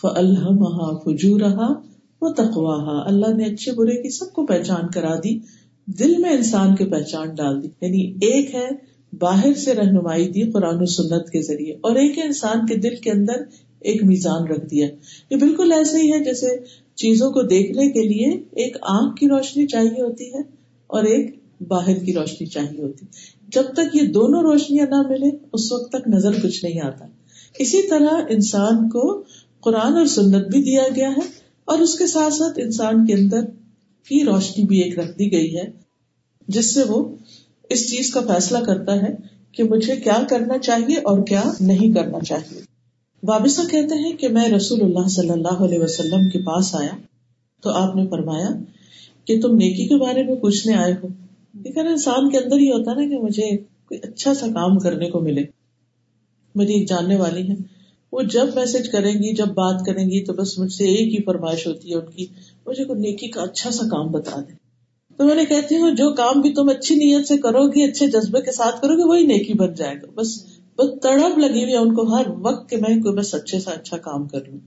فلحمہ 0.00 0.98
فجو 1.04 1.38
رہا 1.38 1.97
وہ 2.22 2.28
تقواہ 2.28 3.04
اللہ 3.06 3.34
نے 3.36 3.44
اچھے 3.44 3.72
برے 3.72 4.02
کی 4.02 4.10
سب 4.10 4.32
کو 4.32 4.46
پہچان 4.46 4.88
کرا 4.94 5.14
دی، 5.16 5.38
دل 5.86 6.16
میں 6.18 6.30
انسان 6.30 6.74
کی 6.76 6.84
پہچان 6.84 7.34
ڈال 7.34 7.62
دی۔ 7.62 7.68
یعنی 7.80 8.02
ایک 8.26 8.54
ہے 8.54 8.68
باہر 9.18 9.54
سے 9.54 9.74
رہنمائی 9.74 10.28
دی 10.28 10.50
قرآن 10.50 10.82
و 10.82 10.86
سنت 10.86 11.30
کے 11.30 11.42
ذریعے، 11.42 11.74
اور 11.80 11.96
ایک 11.96 12.18
ہے 12.18 12.22
انسان 12.22 12.66
کے 12.66 12.76
دل 12.76 12.96
کے 12.96 13.10
اندر 13.10 13.42
ایک 13.80 14.04
میزان 14.04 14.46
رکھ 14.46 14.66
دیا۔ 14.66 14.86
یہ 15.30 15.36
بالکل 15.36 15.72
ایسے 15.72 16.00
ہی 16.00 16.12
ہے 16.12 16.24
جیسے 16.24 16.56
چیزوں 16.94 17.30
کو 17.30 17.42
دیکھنے 17.42 17.90
کے 17.90 18.02
لیے 18.02 18.30
ایک 18.54 18.76
آنکھ 18.82 19.16
کی 19.16 19.28
روشنی 19.28 19.66
چاہیے 19.66 20.02
ہوتی 20.02 20.34
ہے 20.34 20.40
اور 20.86 21.02
ایک 21.02 21.38
باہر 21.68 21.98
کی 21.98 22.12
روشنی 22.12 22.46
چاہیے 22.46 22.82
ہوتی۔ 22.82 23.06
جب 23.48 23.62
تک 23.72 23.96
یہ 23.96 24.02
دونوں 24.02 24.42
روشنیاں 24.42 24.86
نہ 24.90 25.02
ملے 25.08 25.30
اس 25.52 25.72
وقت 25.72 25.92
تک 25.92 26.08
نظر 26.08 26.32
کچھ 26.42 26.64
نہیں 26.64 26.80
آتا۔ 26.80 27.04
اسی 27.58 27.82
طرح 27.88 28.20
انسان 28.28 28.88
کو 28.88 29.22
قرآن 29.60 29.92
اور 29.92 30.06
سنت 30.06 30.46
بھی 30.46 30.62
دیا 30.62 30.82
گیا 30.96 31.10
ہے 31.10 31.37
اور 31.68 31.78
اس 31.78 31.98
کے 31.98 32.06
ساتھ 32.06 32.34
ساتھ 32.34 32.60
انسان 32.62 33.06
کے 33.06 33.14
اندر 33.14 33.44
کی 34.08 34.24
روشنی 34.24 34.64
بھی 34.64 34.78
ایک 34.80 34.98
رکھ 34.98 35.18
دی 35.18 35.32
گئی 35.32 35.56
ہے، 35.56 35.70
جس 36.48 36.74
سے 36.74 36.82
وہ 36.82 37.16
اس 37.70 37.90
چیز 37.90 38.12
کا 38.12 38.20
فیصلہ 38.20 38.58
کرتا 38.58 38.94
ہے 38.94 39.14
کہ 39.52 39.62
مجھے 39.62 39.96
کیا 39.96 40.22
کرنا 40.30 40.58
چاہیے 40.58 40.96
اور 40.96 41.26
کیا 41.26 41.42
نہیں 41.60 41.94
کرنا 41.94 42.18
چاہیے۔ 42.20 42.60
وابسا 43.22 43.62
کہتے 43.70 43.94
ہیں 43.94 44.12
کہ 44.12 44.28
میں 44.28 44.48
رسول 44.48 44.82
اللہ 44.82 45.08
صلی 45.08 45.30
اللہ 45.30 45.64
علیہ 45.64 45.78
وسلم 45.78 46.30
کے 46.30 46.38
پاس 46.38 46.74
آیا 46.74 46.96
تو 47.62 47.70
آپ 47.70 47.96
نے 47.96 48.06
فرمایا 48.06 48.48
کہ 49.24 49.40
تم 49.40 49.56
نیکی 49.56 49.86
کے 49.86 49.96
بارے 49.96 50.22
میں 50.22 50.34
پوچھنے 50.34 50.74
آئے 50.74 50.92
ہو۔ 50.92 51.08
لیکن 51.54 51.86
انسان 51.86 52.30
کے 52.30 52.38
اندر 52.38 52.56
ہی 52.56 52.68
ہوتا 52.68 52.94
نا 52.94 53.08
کہ 53.08 53.18
مجھے 53.18 53.56
کوئی 53.56 54.00
اچھا 54.02 54.34
سا 54.34 54.46
کام 54.46 54.78
کرنے 54.78 55.10
کو 55.10 55.20
ملے۔ 55.20 55.42
میری 56.54 56.72
ایک 56.72 56.88
جاننے 56.88 57.16
والی 57.16 57.50
ہے 57.50 57.77
وہ 58.12 58.22
جب 58.22 58.46
میسج 58.54 58.88
کریں 58.88 59.12
گی، 59.12 59.34
جب 59.34 59.46
بات 59.46 59.86
کریں 59.86 60.04
گی، 60.04 60.24
تو 60.24 60.32
بس 60.32 60.58
مجھ 60.58 60.72
سے 60.72 60.84
ایک 60.84 61.14
ہی 61.14 61.22
فرمائش 61.22 61.66
ہوتی 61.66 61.90
ہے 61.90 61.94
ان 61.94 62.10
کی، 62.16 62.26
مجھے 62.66 62.84
کوئی 62.84 63.00
نیکی 63.00 63.28
کا 63.28 63.42
اچھا 63.42 63.70
سا 63.70 63.84
کام 63.84 64.06
بتا 64.06 64.40
دیں 64.40 64.54
تو 65.16 65.24
میں 65.24 65.34
نے 65.34 65.44
کہتی 65.44 65.76
ہوں، 65.76 65.90
جو 65.90 66.14
کام 66.14 66.40
بھی 66.40 66.54
تم 66.54 66.68
اچھی 66.68 66.94
نیت 66.94 67.28
سے 67.28 67.36
کرو 67.36 67.66
گی، 67.68 67.82
اچھے 67.82 68.06
جذبے 68.06 68.40
کے 68.40 68.52
ساتھ 68.52 68.82
کرو 68.82 68.96
گے 68.96 69.08
وہی 69.08 69.26
نیکی 69.26 69.52
بن 69.52 69.74
جائے 69.74 69.94
گا۔ 69.94 70.06
بس 70.14 70.44
بس 70.78 71.00
تڑپ 71.02 71.38
لگی 71.38 71.62
ہوئی 71.62 71.72
ہے 71.72 71.76
ان 71.76 71.94
کو 71.94 72.16
ہر 72.16 72.22
وقت 72.40 72.74
میں، 72.74 73.02
کوئی 73.02 73.16
بس 73.16 73.34
اچھے 73.34 73.60
سے 73.60 73.70
اچھا 73.70 73.96
کام 73.96 74.28
کر 74.28 74.38
لوں۔ 74.48 74.58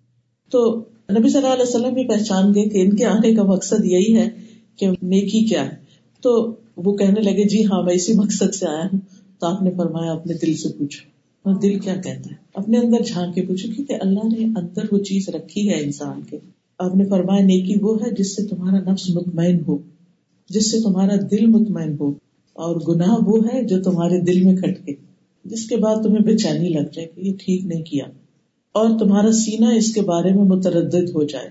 تو 0.51 0.79
نبی 1.11 1.29
صلی 1.29 1.41
اللہ 1.41 1.53
علیہ 1.53 1.63
وسلم 1.63 1.93
بھی 1.93 2.07
پہچان 2.07 2.55
گئے 2.55 2.69
کہ 2.69 2.81
ان 2.81 2.95
کے 2.95 3.05
آنے 3.05 3.35
کا 3.35 3.43
مقصد 3.43 3.85
یہی 3.85 4.17
ہے 4.17 4.29
کہ 4.77 4.87
نیکی 5.01 5.45
کیا 5.45 5.65
ہے۔ 5.65 5.75
تو 6.21 6.55
وہ 6.77 6.97
کہنے 6.97 7.21
لگے 7.21 7.43
جی 7.43 7.65
ہاں 7.65 7.83
میں 7.83 7.93
اسی 7.93 8.13
مقصد 8.13 8.55
سے 8.55 8.67
آیا 8.67 8.85
ہوں۔ 8.93 8.99
تو 9.39 9.47
آپ 9.47 9.61
نے 9.61 9.71
فرمایا، 9.77 10.11
اپنے 10.11 10.33
دل 10.33 10.55
سے 10.55 10.69
پوچھو 10.69 11.20
اور 11.45 11.55
دل 11.55 11.79
کیا 11.79 11.95
کہتا 11.95 12.29
ہے؟ 12.29 12.35
اپنے 12.53 12.77
اندر 12.77 13.03
جھانک 13.03 13.35
کے 13.35 13.41
پوچھو 13.41 13.69
کیونکہ 13.75 13.93
اللہ 14.01 14.27
نے 14.27 14.43
اندر 14.45 14.81
وہ 14.91 14.97
چیز 14.99 15.29
رکھی 15.29 15.69
ہے 15.69 15.79
انسان 15.81 16.21
کے۔ 16.29 16.37
آپ 16.79 16.95
نے 16.95 17.05
فرمایا، 17.05 17.45
نیکی 17.45 17.75
وہ 17.81 17.95
ہے 17.95 18.11
جس 18.11 18.35
سے 18.35 18.45
تمہارا 18.47 18.91
نفس 18.91 19.09
مطمئن 19.09 19.59
ہو، 19.67 19.77
جس 20.49 20.71
سے 20.71 20.79
تمہارا 20.79 21.15
دل 21.31 21.45
مطمئن 21.45 21.95
ہو، 21.99 22.09
اور 22.55 22.75
گناہ 22.87 23.15
وہ 23.25 23.39
ہے 23.45 23.63
جو 23.63 23.81
تمہارے 23.83 24.19
دل 24.19 24.43
میں 24.43 24.55
کھٹکے، 24.55 24.93
جس 25.45 25.67
کے 25.69 25.77
بعد 25.77 26.03
تمہیں 26.03 26.23
بے 26.23 26.37
چینی 26.37 26.69
لگ 26.69 26.93
جائے 26.93 27.07
کہ 27.07 27.21
یہ 27.21 27.33
ٹھیک 27.39 27.65
نہیں 27.65 27.83
کیا، 27.83 28.05
اور 28.75 28.99
تمہارا 28.99 29.31
سینا 29.31 29.69
اس 29.69 29.93
کے 29.93 30.01
بارے 30.01 30.33
میں 30.33 30.43
متردد 30.43 31.09
ہو 31.15 31.23
جائے۔ 31.23 31.49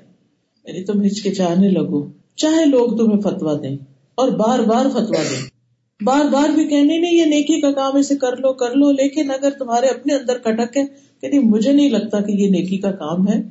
یعنی 0.66 0.84
تم 0.84 1.04
ہچکچانے 1.04 1.68
لگو، 1.70 2.06
چاہے 2.36 2.64
لوگ 2.64 2.96
تمہیں 2.96 3.20
فتوا 3.20 3.56
دیں 3.62 3.76
اور 4.14 4.28
بار 4.28 4.58
بار 4.58 4.90
فتوا 4.90 5.22
دیں۔ 5.22 5.49
بار 6.02 6.24
بار 6.24 6.48
بھی 6.48 6.68
کہنے، 6.68 6.98
نہیں، 6.98 7.14
یہ 7.14 7.24
نیکی 7.24 7.60
کا 7.60 7.72
کام 7.72 7.96
اسے 7.96 8.16
کر 8.16 8.36
لو 8.36 8.52
کر 8.52 8.74
لو، 8.74 8.90
لیکن 8.92 9.30
اگر 9.30 9.50
تمہارے 9.50 9.86
اپنے 9.86 10.14
اندر 10.14 10.38
کٹک 10.38 10.76
ہے 10.76 10.84
کہ 11.20 11.28
نہیں، 11.28 11.40
مجھے 11.40 11.72
نہیں 11.72 11.90
لگتا 11.90 12.20
کہ 12.20 12.32
یہ 12.32 12.50
نیکی 12.50 12.78
کا 12.78 12.92
کام 12.92 13.28
ہے، 13.28 13.42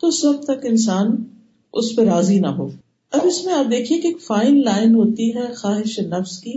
تو 0.00 0.08
اس 0.08 0.24
وقت 0.24 0.44
تک 0.44 0.64
انسان 0.64 1.16
اس 1.72 1.96
پہ 1.96 2.02
راضی 2.02 2.38
نہ 2.40 2.46
ہو۔ 2.46 2.68
اب 3.12 3.20
اس 3.24 3.44
میں 3.44 3.54
آپ 3.54 3.70
دیکھیے 3.70 4.00
کہ 4.00 4.06
ایک 4.06 4.22
فائن 4.22 4.64
لائن 4.64 4.94
ہوتی 4.94 5.34
ہے 5.34 5.52
خواہش 5.56 5.98
نفس 5.98 6.38
کی 6.38 6.52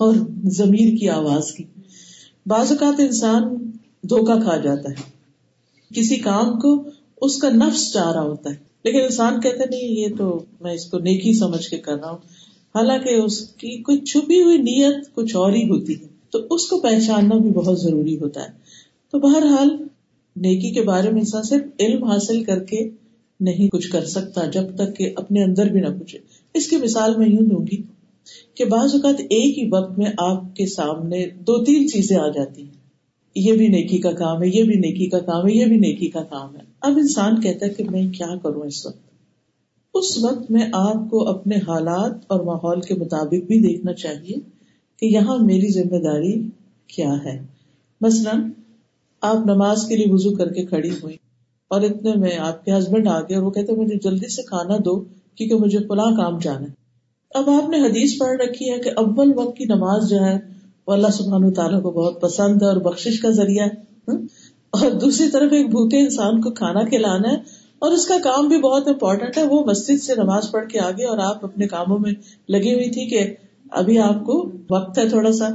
اور 0.00 0.14
ضمیر 0.44 0.96
کی 0.98 1.08
آواز 1.08 1.52
کی۔ 1.52 1.64
بعض 2.46 2.72
اوقات 2.72 3.00
انسان 3.00 3.42
دھوکا 4.02 4.34
کھا 4.34 4.56
جاتا 4.56 4.90
ہے۔ 4.90 5.08
کسی 5.94 6.16
کام 6.16 6.60
کو 6.60 6.90
اس 7.22 7.36
کا 7.36 7.48
نفس 7.48 7.92
چاہ 7.92 8.12
رہا 8.12 8.22
ہوتا 8.22 8.50
ہے، 8.50 8.54
لیکن 8.84 9.00
انسان 9.00 9.40
کہتے 9.40 9.64
نہیں، 9.70 9.88
یہ 10.00 10.14
تو 10.18 10.42
میں 10.60 10.72
اس 10.72 10.86
کو 10.86 10.98
نیکی 10.98 11.32
سمجھ 11.32 11.68
کے 11.68 11.78
کر 11.78 11.94
رہا 11.94 12.10
ہوں۔ 12.10 12.18
حالانکہ 12.74 13.14
اس 13.14 13.40
کی 13.40 13.82
کوئی 13.82 13.98
چھپی 13.98 14.42
ہوئی 14.42 14.58
نیت 14.58 15.14
کچھ 15.14 15.36
اور 15.36 15.52
ہی 15.52 15.70
ہوتی 15.70 15.94
ہے۔ 15.94 16.06
تو 16.30 16.38
اس 16.50 16.66
کو 16.66 16.80
پہچاننا 16.80 17.36
بھی 17.36 17.50
بہت 17.50 17.80
ضروری 17.80 18.18
ہوتا 18.18 18.42
ہے۔ 18.42 18.48
تو 19.12 19.18
بہرحال 19.18 19.68
نیکی 20.36 20.70
کے 20.70 20.82
بارے 20.82 21.10
میں 21.10 21.20
انسان 21.20 21.42
صرف 21.42 21.62
علم 21.80 22.04
حاصل 22.04 22.44
کر 22.44 22.64
کے 22.64 22.88
نہیں 23.40 23.68
کچھ 23.68 23.90
کر 23.90 24.04
سکتا، 24.04 24.44
جب 24.44 24.62
تک 24.74 24.96
کہ 24.96 25.12
اپنے 25.16 25.44
اندر 25.44 25.66
بھی 25.66 25.80
نہ 25.80 25.86
پوچھے۔ 25.86 26.18
اس 26.54 26.68
کی 26.68 26.76
مثال 26.76 27.16
میں 27.16 27.28
یوں 27.28 27.46
دوں 27.46 27.66
گی 27.72 27.82
کہ 28.54 28.64
بعض 28.64 28.94
اوقات 28.94 29.20
ایک 29.20 29.58
ہی 29.58 29.68
وقت 29.72 29.98
میں 29.98 30.10
آپ 30.18 30.56
کے 30.56 30.66
سامنے 30.66 31.26
دو 31.26 31.64
تین 31.64 31.88
چیزیں 31.88 32.16
آ 32.16 32.28
جاتی 32.28 32.62
ہیں۔ 32.62 32.80
یہ 33.34 33.52
بھی 33.52 33.68
نیکی 33.68 33.98
کا 33.98 34.12
کام 34.12 34.42
ہے، 34.42 34.48
یہ 34.48 34.64
بھی 34.64 34.74
نیکی 34.74 35.06
کا 35.06 35.18
کام 35.18 35.46
ہے، 35.46 35.52
یہ 35.52 35.64
بھی 35.66 35.76
نیکی 35.76 36.08
کا 36.08 36.22
کام 36.22 36.56
ہے۔ 36.56 36.60
اب 36.80 36.92
انسان 36.96 37.40
کہتا 37.40 37.66
ہے 37.66 37.70
کہ 37.70 37.84
میں 37.90 38.06
کیا 38.08 38.36
کروں 38.42 38.62
اس 38.62 38.86
وقت؟ 38.86 39.09
اس 39.94 40.24
وقت 40.24 40.50
میں 40.50 40.68
آپ 40.72 41.10
کو 41.10 41.28
اپنے 41.28 41.56
حالات 41.56 42.12
اور 42.26 42.40
ماحول 42.40 42.80
کے 42.80 42.94
مطابق 42.94 43.46
بھی 43.46 43.60
دیکھنا 43.60 43.92
چاہیے 43.92 44.34
کہ 44.98 45.06
یہاں 45.06 45.38
میری 45.38 45.68
ذمہ 45.68 45.98
داری 45.98 46.48
کیا 46.86 47.12
ہے۔ 47.24 47.46
مثلاً، 48.00 48.50
آپ 49.20 49.36
نماز 49.46 49.84
کے 49.88 49.96
لیے 49.96 50.06
وزو 50.08 50.30
کر 50.30 50.52
کے 50.52 50.66
کھڑی 50.66 50.90
ہوئی 50.90 51.16
اور 51.68 51.82
اتنے 51.82 52.12
میں 52.14 52.38
آپ 52.38 52.64
کے 52.64 52.78
ہسبینڈ 52.78 53.08
آ 53.08 53.20
گئے 53.20 53.36
اور 53.36 53.44
وہ 53.44 53.50
کہتے 53.50 53.72
مجھے 53.72 53.96
جلدی 54.02 54.28
سے 54.28 54.42
کھانا 54.42 54.76
دو 54.76 55.04
کیونکہ 55.34 55.54
مجھے 55.54 55.78
فلاں 55.78 56.16
کام 56.16 56.38
جانا 56.38 56.60
ہے۔ 56.60 56.72
اب 57.34 57.50
آپ 57.50 57.68
نے 57.68 57.78
حدیث 57.78 58.18
پڑھ 58.18 58.42
رکھی 58.42 58.70
ہے 58.70 58.78
کہ 58.78 58.90
اول 58.96 59.32
وقت 59.36 59.56
کی 59.56 59.64
نماز 59.64 60.10
جو 60.10 60.16
ہے، 60.16 60.38
وہ 60.86 60.92
اللہ 60.92 61.08
سبحان 61.08 61.52
تعالیٰ 61.52 61.82
کو 61.82 61.90
بہت 61.90 62.20
پسند 62.20 62.62
ہے 62.62 62.66
اور 62.66 62.76
بخش 62.76 63.20
کا 63.20 63.30
ذریعہ 63.30 63.66
ہے۔ 63.66 63.90
اور 64.70 64.90
دوسری 64.90 65.30
طرف 65.30 65.52
ایک 65.52 65.66
بھوکے 65.66 65.98
انسان 65.98 66.40
کو 66.40 66.50
کھانا 66.50 66.82
کھلانا 66.82 67.28
ہے 67.30 67.59
اور 67.80 67.92
اس 67.92 68.06
کا 68.06 68.16
کام 68.24 68.48
بھی 68.48 68.58
بہت 68.58 68.88
امپورٹینٹ 68.88 69.38
ہے۔ 69.38 69.46
وہ 69.46 69.64
مسجد 69.64 70.02
سے 70.02 70.14
نماز 70.14 70.50
پڑھ 70.50 70.68
کے 70.68 70.80
آگے 70.80 71.04
اور 71.04 71.18
آپ 71.18 71.44
اپنے 71.44 71.66
کاموں 71.66 71.98
میں 71.98 72.12
لگی 72.48 72.74
ہوئی 72.74 72.90
تھی 72.90 73.06
کہ 73.08 73.34
ابھی 73.70 73.98
آپ 73.98 74.24
کو 74.24 74.50
وقت 74.70 74.98
ہے 74.98 75.08
تھوڑا 75.08 75.32
سا۔ 75.32 75.48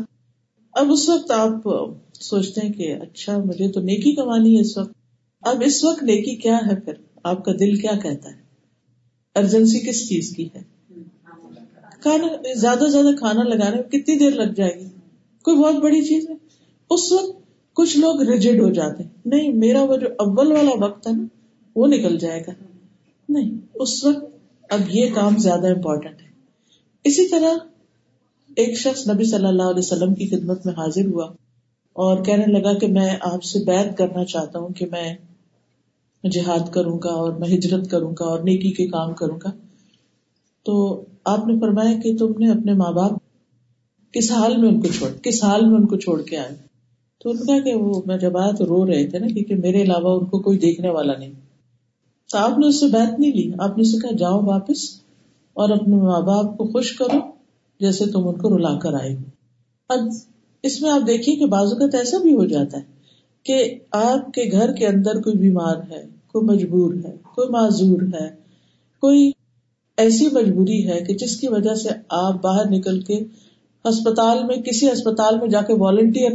اب 0.73 0.91
اس 0.91 1.09
وقت 1.09 1.31
آپ 1.31 1.69
سوچتے 2.13 2.61
ہیں 2.61 2.73
کہ 2.73 2.95
اچھا 3.01 3.37
مجھے 3.37 3.71
تو 3.71 3.81
نیکی 3.81 4.15
کمانی 4.15 4.55
ہے 4.55 4.61
اس 4.61 4.77
وقت۔ 4.77 4.93
اب 5.41 5.63
اس 5.65 5.83
وقت 5.83 6.03
نیکی 6.03 6.35
کیا 6.35 6.57
ہے 6.57 6.79
پھر؟ 6.79 6.93
آپ 7.23 7.45
کا 7.45 7.51
دل 7.51 7.75
کیا 7.75 7.91
کہتا 8.03 8.29
ہے؟ 8.29 8.45
ارجنسی 9.35 9.79
کس 9.79 10.09
چیز 10.09 10.33
کی 10.35 10.49
ہے؟ 10.55 10.63
کھانا، 12.01 12.53
زیادہ 12.55 12.79
سے 12.79 12.89
زیادہ 12.89 13.15
کھانا 13.15 13.43
لگانے 13.43 13.75
میں 13.75 13.83
کتنی 13.83 14.19
دیر 14.19 14.31
لگ 14.31 14.53
جائے 14.53 14.79
گی؟ 14.79 14.87
کوئی 15.43 15.57
بہت 15.57 15.75
بڑی 15.75 16.01
چیز 16.01 16.29
ہے۔ 16.29 16.35
اس 16.89 17.11
وقت 17.11 17.41
کچھ 17.73 17.97
لوگ 17.97 18.21
ریجڈ 18.21 18.61
ہو 18.61 18.69
جاتے 18.69 19.03
ہیں۔ 19.03 19.09
نہیں، 19.25 19.53
میرا 19.53 19.83
وہ 19.83 19.97
جو 19.97 20.07
اول 20.19 20.51
والا 20.51 20.85
وقت 20.85 21.07
ہے 21.07 21.11
نا 21.11 21.23
وہ 21.75 21.87
نکل 21.87 22.17
جائے 22.17 22.43
گا۔ 22.47 22.51
نہیں، 23.29 23.51
اس 23.75 24.05
وقت 24.05 24.23
اب 24.69 24.79
یہ 24.89 25.09
کام 25.15 25.37
زیادہ 25.37 25.67
امپورٹینٹ 25.67 26.21
ہے۔ 26.21 26.27
اسی 27.03 27.27
طرح 27.27 27.53
ایک 28.55 28.77
شخص 28.77 29.09
نبی 29.09 29.23
صلی 29.23 29.45
اللہ 29.45 29.63
علیہ 29.63 29.77
وسلم 29.77 30.13
کی 30.13 30.27
خدمت 30.27 30.65
میں 30.65 30.73
حاضر 30.73 31.05
ہوا 31.05 31.25
اور 31.93 32.23
کہنے 32.23 32.45
لگا 32.45 32.73
کہ 32.73 32.87
میں 32.87 33.15
آپ 33.21 33.43
سے 33.43 33.59
بیت 33.59 33.97
کرنا 33.97 34.25
چاہتا 34.25 34.59
ہوں 34.59 34.69
کہ 34.69 34.85
میں 34.91 35.15
جہاد 36.31 36.71
کروں 36.71 36.99
گا 37.03 37.09
اور 37.09 37.33
میں 37.33 37.49
ہجرت 37.49 37.89
کروں 37.91 38.11
گا 38.11 38.25
اور 38.25 38.39
نیکی 38.39 38.71
کے 38.71 38.87
کام 38.87 39.13
کروں 39.13 39.39
گا۔ 39.45 39.51
تو 40.63 41.05
آپ 41.25 41.47
نے 41.47 41.59
فرمایا 41.59 41.99
کہ 42.03 42.17
تم 42.17 42.33
نے 42.39 42.51
اپنے 42.51 42.73
ماں 42.73 42.91
باپ 42.91 43.11
کس 44.11 44.31
حال 44.31 44.57
میں 44.57 44.69
ان 44.69 44.81
کو 44.81 44.87
چھوڑ، 44.87 45.09
کس 45.23 45.43
حال 45.43 45.65
میں 45.65 45.75
ان 45.75 45.85
کو 45.85 45.97
چھوڑ 45.97 46.21
کے 46.21 46.37
آئے؟ 46.37 46.55
تو 47.23 47.29
ان 47.29 47.37
کا 47.37 47.59
کہ 47.59 47.73
وہ 47.73 48.01
میں 48.05 48.17
جب 48.17 48.37
آیا 48.37 48.51
تو 48.51 48.65
رو 48.65 48.87
رہے 48.87 49.07
تھے 49.07 49.19
نا، 49.19 49.27
کیونکہ 49.27 49.55
میرے 49.55 49.81
علاوہ 49.81 50.19
ان 50.19 50.25
کو 50.25 50.39
کوئی 50.39 50.57
دیکھنے 50.57 50.89
والا 50.89 51.17
نہیں۔ 51.17 51.31
تو 52.35 52.39
آپ 52.39 52.59
نے 52.59 52.67
اس 52.67 52.79
سے 52.79 52.85
بیت 52.85 53.19
نہیں 53.19 53.31
لی۔ 53.31 53.51
آپ 53.59 53.77
نے 53.77 53.81
اسے 53.81 53.97
کہا، 53.97 54.15
جاؤ 54.15 54.41
واپس 54.41 54.89
اور 55.53 55.69
اپنے 55.69 55.95
ماں 55.95 56.21
باپ 56.21 56.57
کو 56.57 56.65
خوش 56.65 56.91
کرو 56.91 57.17
جیسے 57.79 58.05
تم 58.05 58.27
ان 58.27 58.37
کو 58.37 58.57
رلا 58.57 58.79
کر 58.79 58.93
آئے 58.93 59.15
ہو۔ 59.15 59.21
اب 59.89 59.99
اس 60.63 60.81
میں 60.81 60.89
آپ 60.89 61.07
دیکھیے 61.07 61.35
کہ 61.35 61.45
بازو 61.45 61.75
کا 61.75 61.97
ایسا 61.97 62.17
بھی 62.17 62.33
ہو 62.33 62.45
جاتا 62.45 62.77
ہے 62.77 62.83
کہ 63.43 63.79
آپ 63.91 64.33
کے 64.33 64.51
گھر 64.51 64.71
کے 64.71 64.87
اندر 64.87 65.21
کوئی 65.21 65.37
بیمار 65.37 65.75
ہے، 65.89 66.07
کوئی 66.27 66.45
مجبور 66.45 66.93
ہے، 66.93 67.15
کوئی 67.35 67.49
معذور 67.49 68.01
ہے، 68.01 68.29
کوئی 69.01 69.31
ایسی 69.97 70.27
مجبوری 70.31 70.89
ہے 70.89 70.99
کہ 70.99 71.13
جس 71.13 71.37
کی 71.37 71.47
وجہ 71.47 71.75
سے 71.75 71.89
آپ 72.09 72.41
باہر 72.41 72.69
نکل 72.69 73.01
کے 73.01 73.23
ہسپتال 73.89 74.43
میں، 74.43 74.55
کسی 74.55 74.91
ہسپتال 74.91 75.39
میں 75.39 75.47
جا 75.47 75.61
کے 75.61 75.73
والنٹیئر 75.73 76.31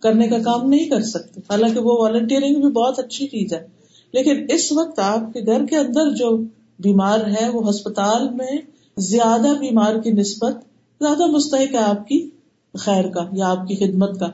کرنے 0.00 0.28
کا 0.28 0.38
کام 0.38 0.68
نہیں 0.68 0.88
کر 0.88 1.02
سکتے۔ 1.02 1.40
حالانکہ 1.50 1.80
وہ 1.80 2.02
والنٹیئرنگ 2.02 2.60
بھی 2.60 2.70
بہت 2.70 2.98
اچھی 2.98 3.26
چیز 3.26 3.52
ہے۔ 3.52 3.79
لیکن 4.12 4.46
اس 4.48 4.72
وقت 4.72 4.98
آپ 4.98 5.32
کے 5.32 5.40
گھر 5.46 5.66
کے 5.66 5.76
اندر 5.76 6.10
جو 6.10 6.36
بیمار 6.78 7.18
ہے، 7.18 7.48
وہ 7.48 7.70
ہسپتال 7.70 8.30
میں 8.30 8.58
زیادہ 8.96 9.48
بیمار 9.60 9.96
کی 9.96 10.10
نسبت 10.10 10.54
زیادہ 11.00 11.26
مستحق 11.26 11.72
ہے 11.72 11.78
آپ 11.78 12.08
کی 12.08 12.30
خیر 12.74 13.08
کا 13.08 13.28
یا 13.32 13.50
آپ 13.50 13.68
کی 13.68 13.74
خدمت 13.74 14.20
کا۔ 14.20 14.26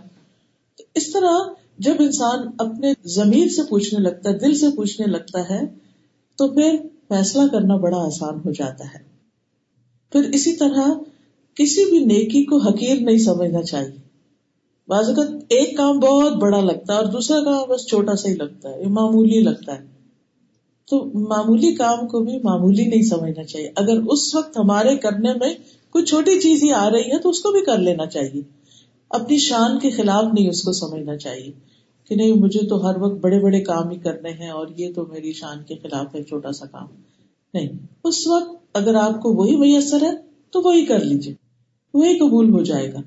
اس 0.94 1.12
طرح 1.12 1.38
جب 1.78 1.94
انسان 1.98 2.38
اپنے 2.58 2.92
ضمیر 3.04 3.48
سے 3.48 3.62
پوچھنے 3.68 4.00
لگتا 4.00 4.30
ہے، 4.30 4.38
دل 4.38 4.54
سے 4.54 4.66
پوچھنے 4.76 5.06
لگتا 5.06 5.50
ہے، 5.50 5.60
تو 6.36 6.48
پھر 6.48 6.76
فیصلہ 7.08 7.42
کرنا 7.52 7.76
بڑا 7.76 7.98
آسان 7.98 8.34
ہو 8.44 8.52
جاتا 8.52 8.84
ہے۔ 8.84 8.98
پھر 10.12 10.22
اسی 10.22 10.52
طرح 10.52 10.88
کسی 11.54 11.90
بھی 11.90 11.98
نیکی 11.98 12.44
کو 12.44 12.58
حقیر 12.58 12.96
نہیں 13.00 13.18
سمجھنا 13.18 13.62
چاہیے۔ 13.62 14.05
بعض 14.88 15.08
اوقات 15.08 15.28
ایک 15.48 15.76
کام 15.76 15.98
بہت 15.98 16.32
بڑا 16.32 16.60
لگتا 16.60 16.92
ہے 16.92 16.98
اور 16.98 17.06
دوسرا 17.06 17.44
کام 17.44 17.68
بس 17.68 17.86
چھوٹا 17.86 18.16
سا 18.16 18.28
ہی 18.28 18.34
لگتا 18.34 18.70
ہے 18.70 18.84
معمولی 18.84 19.40
لگتا 19.40 19.78
ہے۔ 19.78 19.86
تو 20.90 21.04
معمولی 21.04 21.74
کام 21.74 22.06
کو 22.06 22.20
بھی 22.20 22.38
معمولی 22.44 22.84
نہیں 22.84 23.02
سمجھنا 23.02 23.44
چاہیے۔ 23.44 23.70
اگر 23.76 23.98
اس 24.08 24.34
وقت 24.34 24.58
ہمارے 24.58 24.96
کرنے 24.96 25.32
میں 25.32 25.54
کوئی 25.90 26.04
چھوٹی 26.04 26.40
چیز 26.40 26.62
ہی 26.62 26.72
آ 26.72 26.90
رہی 26.90 27.12
ہے 27.12 27.18
تو 27.18 27.28
اس 27.28 27.40
کو 27.40 27.50
بھی 27.50 27.60
کر 27.64 27.78
لینا 27.78 28.06
چاہیے۔ 28.06 28.42
اپنی 29.10 29.38
شان 29.38 29.78
کے 29.78 29.90
خلاف 29.90 30.24
نہیں 30.34 30.48
اس 30.48 30.62
کو 30.62 30.72
سمجھنا 30.72 31.16
چاہیے 31.16 31.52
کہ 32.08 32.14
نہیں، 32.14 32.32
مجھے 32.32 32.66
تو 32.66 32.86
ہر 32.86 32.96
وقت 33.00 33.20
بڑے 33.20 33.40
بڑے 33.40 33.60
کام 33.60 33.90
ہی 33.90 33.96
کرنے 33.96 34.30
ہیں 34.30 34.50
اور 34.50 34.66
یہ 34.76 34.92
تو 34.94 35.06
میری 35.06 35.32
شان 35.32 35.62
کے 35.62 35.74
خلاف 35.74 36.14
ہے، 36.14 36.22
چھوٹا 36.22 36.52
سا 36.52 36.66
کام۔ 36.66 36.86
نہیں، 37.54 37.68
اس 38.04 38.26
وقت 38.26 38.76
اگر 38.76 38.94
آپ 38.94 39.22
کو 39.22 39.32
وہی 39.32 39.56
میسر 39.56 40.02
ہے 40.02 40.10
تو 40.50 40.62
وہی 40.62 40.86
کر 40.86 40.98
لیجیے 40.98 41.34
وہی 41.94 42.18
قبول 42.18 42.50
ہو 42.50 42.62
جائے 42.62 42.92
گا۔ 42.92 42.98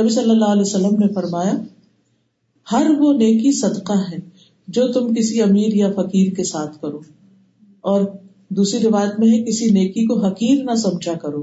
نبی 0.00 0.08
صلی 0.08 0.30
اللہ 0.30 0.44
علیہ 0.44 0.62
وسلم 0.62 0.94
نے 0.98 1.12
فرمایا، 1.14 1.52
ہر 2.72 2.86
وہ 2.98 3.12
نیکی 3.12 3.52
صدقہ 3.52 3.98
ہے 4.12 4.16
جو 4.68 4.92
تم 4.92 5.14
کسی 5.14 5.42
امیر 5.42 5.74
یا 5.74 5.90
فقیر 5.96 6.34
کے 6.34 6.44
ساتھ 6.44 6.80
کرو۔ 6.80 7.00
اور 7.80 8.00
دوسری 8.48 8.80
روایت 8.80 9.18
میں 9.18 9.28
ہے، 9.28 9.44
کسی 9.44 9.66
نیکی 9.66 10.06
کو 10.06 10.26
حقیر 10.26 10.64
نہ 10.64 10.74
سمجھا 10.74 11.12
کرو۔ 11.12 11.42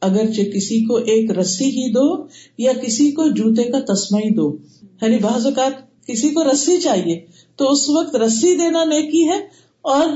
اگرچہ 0.00 0.42
کسی 0.42 0.84
کو 0.84 0.96
ایک 0.96 1.30
رسی 1.30 1.64
ہی 1.64 1.92
دو 1.92 2.26
یا 2.58 2.72
کسی 2.72 3.10
کو 3.10 3.28
جوتے 3.28 3.64
کا 3.64 3.94
تسمہ 3.94 4.18
ہی 4.18 4.30
دو۔ 4.30 4.56
یعنی 5.02 5.18
بعض 5.18 5.46
اوقات 5.46 6.06
کسی 6.06 6.28
کو 6.28 6.44
رسی 6.44 6.76
چاہیے 6.76 7.20
تو 7.56 7.70
اس 7.70 7.88
وقت 7.88 8.16
رسی 8.16 8.56
دینا 8.56 8.84
نیکی 8.84 9.28
ہے، 9.28 9.38
اور 9.82 10.08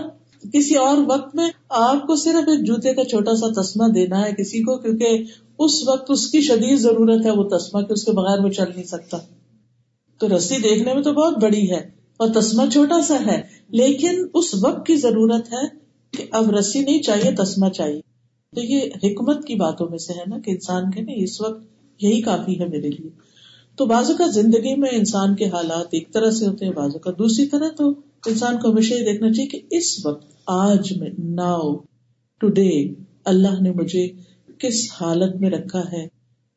کسی 0.52 0.74
اور 0.74 0.98
وقت 1.06 1.34
میں 1.34 1.50
آپ 1.68 2.06
کو 2.06 2.16
صرف 2.16 2.48
ایک 2.48 2.66
جوتے 2.66 2.94
کا 2.94 3.04
چھوٹا 3.04 3.34
سا 3.34 3.62
تسمہ 3.62 3.88
دینا 3.88 4.22
ہے 4.22 4.32
کسی 4.38 4.62
کو، 4.62 4.76
کیونکہ 4.76 5.24
اس 5.64 5.88
وقت 5.88 6.10
اس 6.10 6.30
کی 6.30 6.40
شدید 6.40 6.78
ضرورت 6.78 7.26
ہے 7.26 7.30
وہ 7.30 7.48
تسما 7.48 7.82
کہ 7.82 7.92
اس 7.92 8.04
کے 8.04 8.12
بغیر 8.12 8.44
وہ 8.44 8.48
چل 8.48 8.64
نہیں 8.74 8.84
سکتا۔ 8.84 9.18
تو 10.18 10.36
رسی 10.36 10.56
دیکھنے 10.56 10.94
میں 10.94 11.02
تو 11.02 11.12
بہت 11.12 11.42
بڑی 11.42 11.70
ہے 11.70 11.80
اور 12.16 12.28
تسما 12.34 12.64
چھوٹا 12.72 13.02
سا 13.02 13.18
ہے، 13.26 13.42
لیکن 13.68 14.26
اس 14.34 14.54
وقت 14.64 14.86
کی 14.86 14.96
ضرورت 14.96 15.52
ہے 15.52 15.66
کہ 16.10 16.24
اب 16.30 16.50
رسی 16.50 16.80
نہیں 16.80 17.02
چاہیے 17.02 17.30
تسما 17.32 17.70
چاہیے۔ 17.70 18.00
تو 18.56 18.60
یہ 18.62 18.80
حکمت 19.04 19.46
کی 19.46 19.54
باتوں 19.54 19.86
میں 19.90 19.98
سے 19.98 20.12
ہے 20.12 20.24
نا 20.26 20.38
کہ 20.38 20.50
انسان 20.50 20.90
کے 20.90 21.00
نا 21.00 21.12
اس 21.16 21.40
وقت 21.40 21.62
یہی 22.02 22.20
کافی 22.20 22.60
ہے 22.60 22.66
میرے 22.66 22.90
لیے۔ 22.90 23.10
تو 23.76 23.86
بازو 23.86 24.12
کا 24.18 24.26
زندگی 24.26 24.74
میں 24.76 24.88
انسان 24.92 25.34
کے 25.34 25.44
حالات 25.44 25.86
ایک 25.90 26.12
طرح 26.12 26.30
سے 26.30 26.46
ہوتے 26.46 26.64
ہیں 26.64 26.72
بازو 26.72 26.98
کا 26.98 27.10
دوسری 27.10 27.46
طرح، 27.46 27.68
تو 27.76 27.90
انسان 28.26 28.58
کو 28.58 28.70
ہمیشہ 28.70 28.94
یہ 28.94 29.04
دیکھنا 29.04 29.32
چاہیے 29.32 29.48
کہ 29.48 29.60
اس 29.70 30.06
وقت، 30.06 30.26
آج 30.46 30.92
میں، 30.96 31.10
ناؤ، 31.18 31.76
ٹوڈے، 32.40 32.70
اللہ 33.24 33.62
نے 33.62 33.70
مجھے 33.70 34.08
کس 34.62 34.88
حالت 35.00 35.36
میں 35.36 35.50
رکھا 35.50 35.82
ہے؟ 35.92 36.06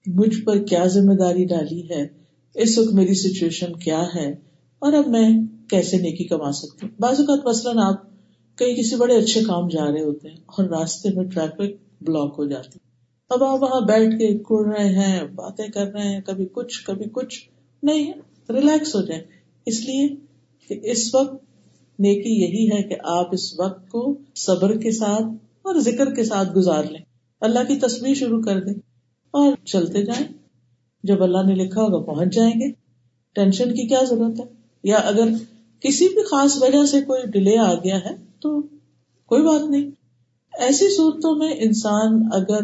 مجھ 0.05 0.41
پر 0.41 0.63
کیا 0.63 0.85
ذمہ 0.85 1.13
داری 1.13 1.45
ڈالی 1.45 1.89
ہے؟ 1.89 2.07
اس 2.55 2.77
وقت 2.77 2.93
میری 2.93 3.13
سچویشن 3.13 3.73
کیا 3.73 4.03
ہے؟ 4.15 4.31
اور 4.79 4.93
اب 4.93 5.07
میں 5.07 5.29
کیسے 5.69 5.97
نیکی 5.97 6.23
کما 6.23 6.51
سکتے 6.51 6.87
بعض 6.99 7.19
اوقات 7.19 7.45
مثلاً 7.45 7.77
آپ 7.77 8.03
کئی 8.55 8.75
کسی 8.75 8.95
بڑے 8.95 9.15
اچھے 9.15 9.41
کام 9.41 9.67
جا 9.67 9.85
رہے 9.85 10.03
ہوتے 10.03 10.29
ہیں 10.29 10.35
اور 10.35 10.65
راستے 10.65 11.09
میں 11.15 11.25
ٹریفک 11.25 12.03
بلاک 12.03 12.35
ہو 12.37 12.45
جاتی 12.45 12.79
اب 13.29 13.43
آپ 13.43 13.63
وہاں 13.63 13.81
بیٹھ 13.81 14.11
کے 14.11 14.37
کڑ 14.37 14.75
رہے 14.75 14.89
ہیں، 14.89 15.23
باتیں 15.23 15.67
کر 15.67 15.85
رہے 15.85 16.13
ہیں، 16.13 16.21
کبھی 16.21 16.45
کچھ 16.51 16.85
کبھی 16.85 17.05
کچھ۔ 17.11 17.49
نہیں 17.83 18.13
ریلیکس 18.49 18.95
ہو 18.95 19.01
جائیں۔ 19.01 19.23
اس 19.65 19.81
لیے 19.81 20.07
کہ 20.67 20.91
اس 20.91 21.15
وقت 21.15 21.45
نیکی 21.99 22.29
یہی 22.29 22.77
ہے 22.77 22.83
کہ 22.83 22.95
آپ 23.03 23.33
اس 23.33 23.59
وقت 23.59 23.89
کو 23.89 24.17
صبر 24.35 24.77
کے 24.77 24.91
ساتھ 24.91 25.23
اور 25.61 25.79
ذکر 25.79 26.15
کے 26.15 26.23
ساتھ 26.23 26.57
گزار 26.57 26.83
لیں۔ 26.83 27.04
اللہ 27.45 27.59
کی 27.59 27.75
تصویر 27.75 28.13
شروع 28.13 28.41
کر 28.41 28.63
دیں 28.63 28.73
اور 29.31 29.53
چلتے 29.65 30.01
جائیں۔ 30.01 30.27
جب 31.03 31.23
اللہ 31.23 31.37
نے 31.47 31.55
لکھا 31.55 31.81
ہوگا 31.81 32.13
پہنچ 32.13 32.35
جائیں 32.35 32.53
گے۔ 32.53 32.71
ٹینشن 33.35 33.69
کی 33.69 33.87
کیا 33.87 33.99
ضرورت 34.09 34.39
ہے؟ 34.39 34.45
یا 34.83 34.97
اگر 34.97 35.27
کسی 35.79 36.07
بھی 36.07 36.23
خاص 36.23 36.63
وجہ 36.63 36.85
سے 36.85 37.01
کوئی 37.01 37.21
ڈیلے 37.31 37.57
آ 37.57 37.73
گیا 37.73 37.97
ہے 37.97 38.15
تو 38.39 38.61
کوئی 39.25 39.41
بات 39.43 39.69
نہیں۔ 39.69 39.91
ایسی 40.59 40.95
صورتوں 40.95 41.35
میں 41.35 41.53
انسان 41.57 42.23
اگر 42.31 42.59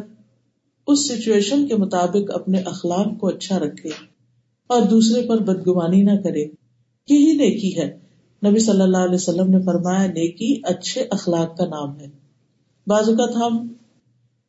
اس 0.88 1.08
سچویشن 1.08 1.68
کے 1.68 1.76
مطابق 1.76 2.32
اپنے 2.34 2.60
اخلاق 2.60 3.20
کو 3.20 3.28
اچھا 3.28 3.60
رکھے 3.60 3.90
اور 4.68 4.82
دوسرے 4.82 5.28
پر 5.28 5.38
بدگمانی 5.38 6.04
نہ 6.04 6.22
کرے، 6.24 6.42
یہی 7.10 7.32
نیکی 7.38 7.82
ہے۔ 7.82 8.00
نبی 8.46 8.60
صلی 8.60 8.82
اللہ 8.82 8.98
علیہ 8.98 9.16
وسلم 9.16 9.50
نے 9.50 9.62
فرمایا، 9.62 10.08
نیکی 10.08 10.62
اچھے 10.64 11.02
اخلاق 11.10 11.58
کا 11.58 11.66
نام 11.66 12.00
ہے۔ 12.00 12.06
بعض 12.88 13.10
اوقات 13.10 13.36
ہم 13.36 13.68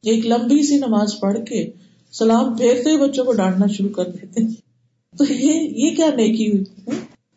ایک 0.04 0.26
لمبی 0.26 0.62
سی 0.62 0.76
نماز 0.76 1.20
پڑھ 1.20 1.38
کے 1.38 1.70
سلام 2.12 2.56
پھیرتے 2.56 2.90
ہی 2.90 2.96
بچوں 2.96 3.24
کو 3.24 3.32
ڈانٹنا 3.32 3.66
شروع 3.66 3.90
کر 3.90 4.04
دیتے 4.04 4.40
تو 5.14 5.24
یہ 5.32 5.52
یہ 5.52 5.96
کیا 5.96 6.06
نیکی 6.16 6.50
ہوئی؟ 6.52 6.64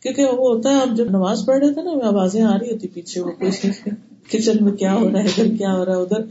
کیونکہ 0.01 0.25
وہ 0.25 0.55
ہوتا 0.55 0.69
ہے 0.69 0.75
اب 0.75 0.97
جب 0.97 1.09
نماز 1.09 1.45
پڑھ 1.45 1.57
رہے 1.57 1.73
تھے 1.73 1.81
نا، 1.81 1.89
آوازیں 1.89 2.41
آ 2.41 2.57
رہی 2.59 2.71
ہوتی 2.71 2.87
پیچھے 2.87 3.21
وہ 3.21 3.31
کچن 4.31 4.57
میں 4.61 4.71
کیا 4.71 4.93
ہو 4.93 5.11
رہا 5.11 5.19
ہے، 5.19 5.23
ادھر 5.23 5.57
کیا 5.57 5.73
ہو 5.73 5.85
رہا 5.85 5.95
ہے، 5.95 6.01
ادھر۔ 6.01 6.21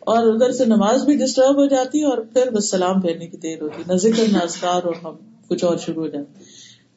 اور 0.00 0.26
ادھر 0.26 0.52
سے 0.52 0.64
نماز 0.64 1.04
بھی 1.04 1.16
ڈسٹرب 1.16 1.56
ہو 1.56 1.66
جاتی 1.66 2.00
ہے 2.00 2.04
اور 2.04 2.18
پھر 2.18 2.50
بس 2.50 2.70
سلام 2.70 3.00
پھیرنے 3.00 3.26
کی 3.26 3.36
دیر 3.36 3.62
ہوتی، 3.62 3.82
نہ 3.86 3.96
ذکر، 3.96 4.24
نہ 4.32 4.38
اذکار 4.38 4.82
اور 4.84 4.94
ہم 5.04 5.14
کچھ 5.48 5.64
اور 5.64 5.76
شروع 5.76 6.02
ہو 6.02 6.08
جاتے 6.08 6.44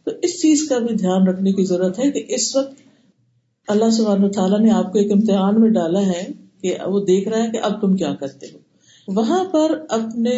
تو 0.03 0.12
اس 0.22 0.41
چیز 0.41 0.69
کا 0.69 0.77
بھی 0.77 0.96
دھیان 0.96 1.27
رکھنے 1.27 1.51
کی 1.51 1.65
ضرورت 1.65 2.00
ہے 2.00 2.12
کہ 2.12 2.24
اس 2.27 2.55
وقت 2.55 2.81
اللہ 3.67 3.89
سبحانہ 3.89 4.27
تعالیٰ 4.27 4.60
نے 4.60 4.72
آپ 4.72 4.91
کو 4.93 5.00
ایک 5.00 5.12
امتحان 5.12 5.62
میں 5.62 5.69
ڈالا 5.69 6.01
ہے 6.01 6.27
کہ 6.62 6.75
وہ 6.88 7.00
دیکھ 7.00 7.27
رہا 7.27 7.43
ہے 7.43 7.50
کہ 7.51 7.58
اب 7.58 7.81
تم 7.81 7.96
کیا 7.96 8.15
کرتے 8.15 8.48
ہو۔ 8.53 8.69
وہاں 9.16 9.44
پر 9.44 9.84
اپنے 9.89 10.38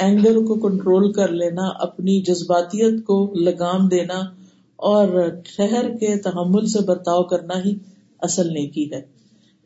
اینگر 0.00 0.34
کو 0.34 0.68
کنٹرول 0.68 1.12
کر 1.12 1.28
لینا، 1.28 1.62
اپنی 1.74 2.20
جذباتیت 2.20 3.04
کو 3.04 3.32
لگام 3.34 3.88
دینا 3.88 4.18
اور 4.76 5.28
ٹھہر 5.28 5.96
کے 5.96 6.16
تحمل 6.16 6.66
سے 6.66 6.78
برتاؤ 6.78 7.22
کرنا 7.22 7.54
ہی 7.64 7.74
اصل 8.18 8.46
نیکی 8.46 8.92
ہے۔ 8.92 9.00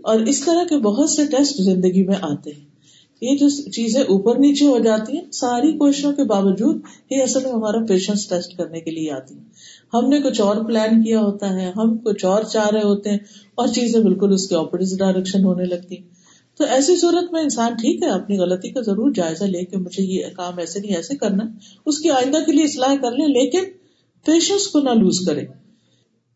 اور 0.03 0.21
اس 0.21 0.45
طرح 0.45 0.65
کے 0.65 0.77
بہت 0.79 1.11
سے 1.11 1.27
ٹیسٹ 1.27 1.57
زندگی 1.57 2.07
میں 2.07 2.17
آتے 2.21 2.51
ہیں۔ 2.51 2.73
یہ 3.21 3.37
جو 3.37 3.71
چیزیں 3.71 4.03
اوپر 4.03 4.39
نیچے 4.39 4.67
ہو 4.67 4.79
جاتی 4.79 5.17
ہیں، 5.17 5.31
ساری 5.33 5.73
کوششوں 5.73 6.13
کے 6.13 6.25
باوجود 6.25 6.81
یہ 7.11 7.23
اصل 7.23 7.43
میں 7.45 7.53
ہمارا 7.53 7.79
پیشنس 7.89 8.29
ٹیسٹ 8.29 8.57
کرنے 8.57 8.81
کے 8.81 8.91
لیے 8.91 9.11
آتی 9.11 9.35
ہیں۔ 9.35 9.45
ہم 9.95 10.09
نے 10.09 10.21
کچھ 10.21 10.41
اور 10.41 10.57
پلان 10.57 11.03
کیا 11.03 11.21
ہوتا 11.21 11.61
ہے، 11.61 11.73
ہم 11.77 11.99
کچھ 11.99 12.25
اور 12.25 12.43
چاہ 12.43 12.69
رہے 12.69 12.83
ہوتے 12.83 13.11
ہیں 13.11 13.19
اور 13.55 13.69
چیزیں 13.69 14.01
بالکل 14.01 14.33
اس 14.33 14.49
کے 14.49 14.57
اپوزٹ 14.57 14.99
ڈائریکشن 14.99 15.45
ہونے 15.45 15.65
لگتی 15.65 15.97
تو 16.59 16.65
ایسی 16.65 16.97
صورت 16.97 17.33
میں 17.33 17.43
انسان 17.43 17.73
ٹھیک 17.73 18.03
ہے، 18.03 18.09
اپنی 18.09 18.39
غلطی 18.39 18.71
کا 18.71 18.81
ضرور 18.81 19.13
جائزہ 19.13 19.45
لے 19.45 19.65
کے 19.65 19.77
مجھے 19.77 20.03
یہ 20.03 20.25
کام 20.37 20.59
ایسے 20.59 20.81
نہیں، 20.81 20.97
ایسے 20.97 21.17
کرنا۔ 21.17 21.45
اس 21.87 21.99
کی 21.99 22.11
آئندہ 22.11 22.37
کے 22.47 22.53
لیے 22.53 22.65
اصلاح 22.65 22.95
کر 23.03 23.11
لے 23.11 23.27
لیکن 23.27 23.65
پیشنس 24.25 24.67
کو 24.67 24.79
نہ 24.79 24.91
لوز 24.91 25.21
کرے 25.27 25.43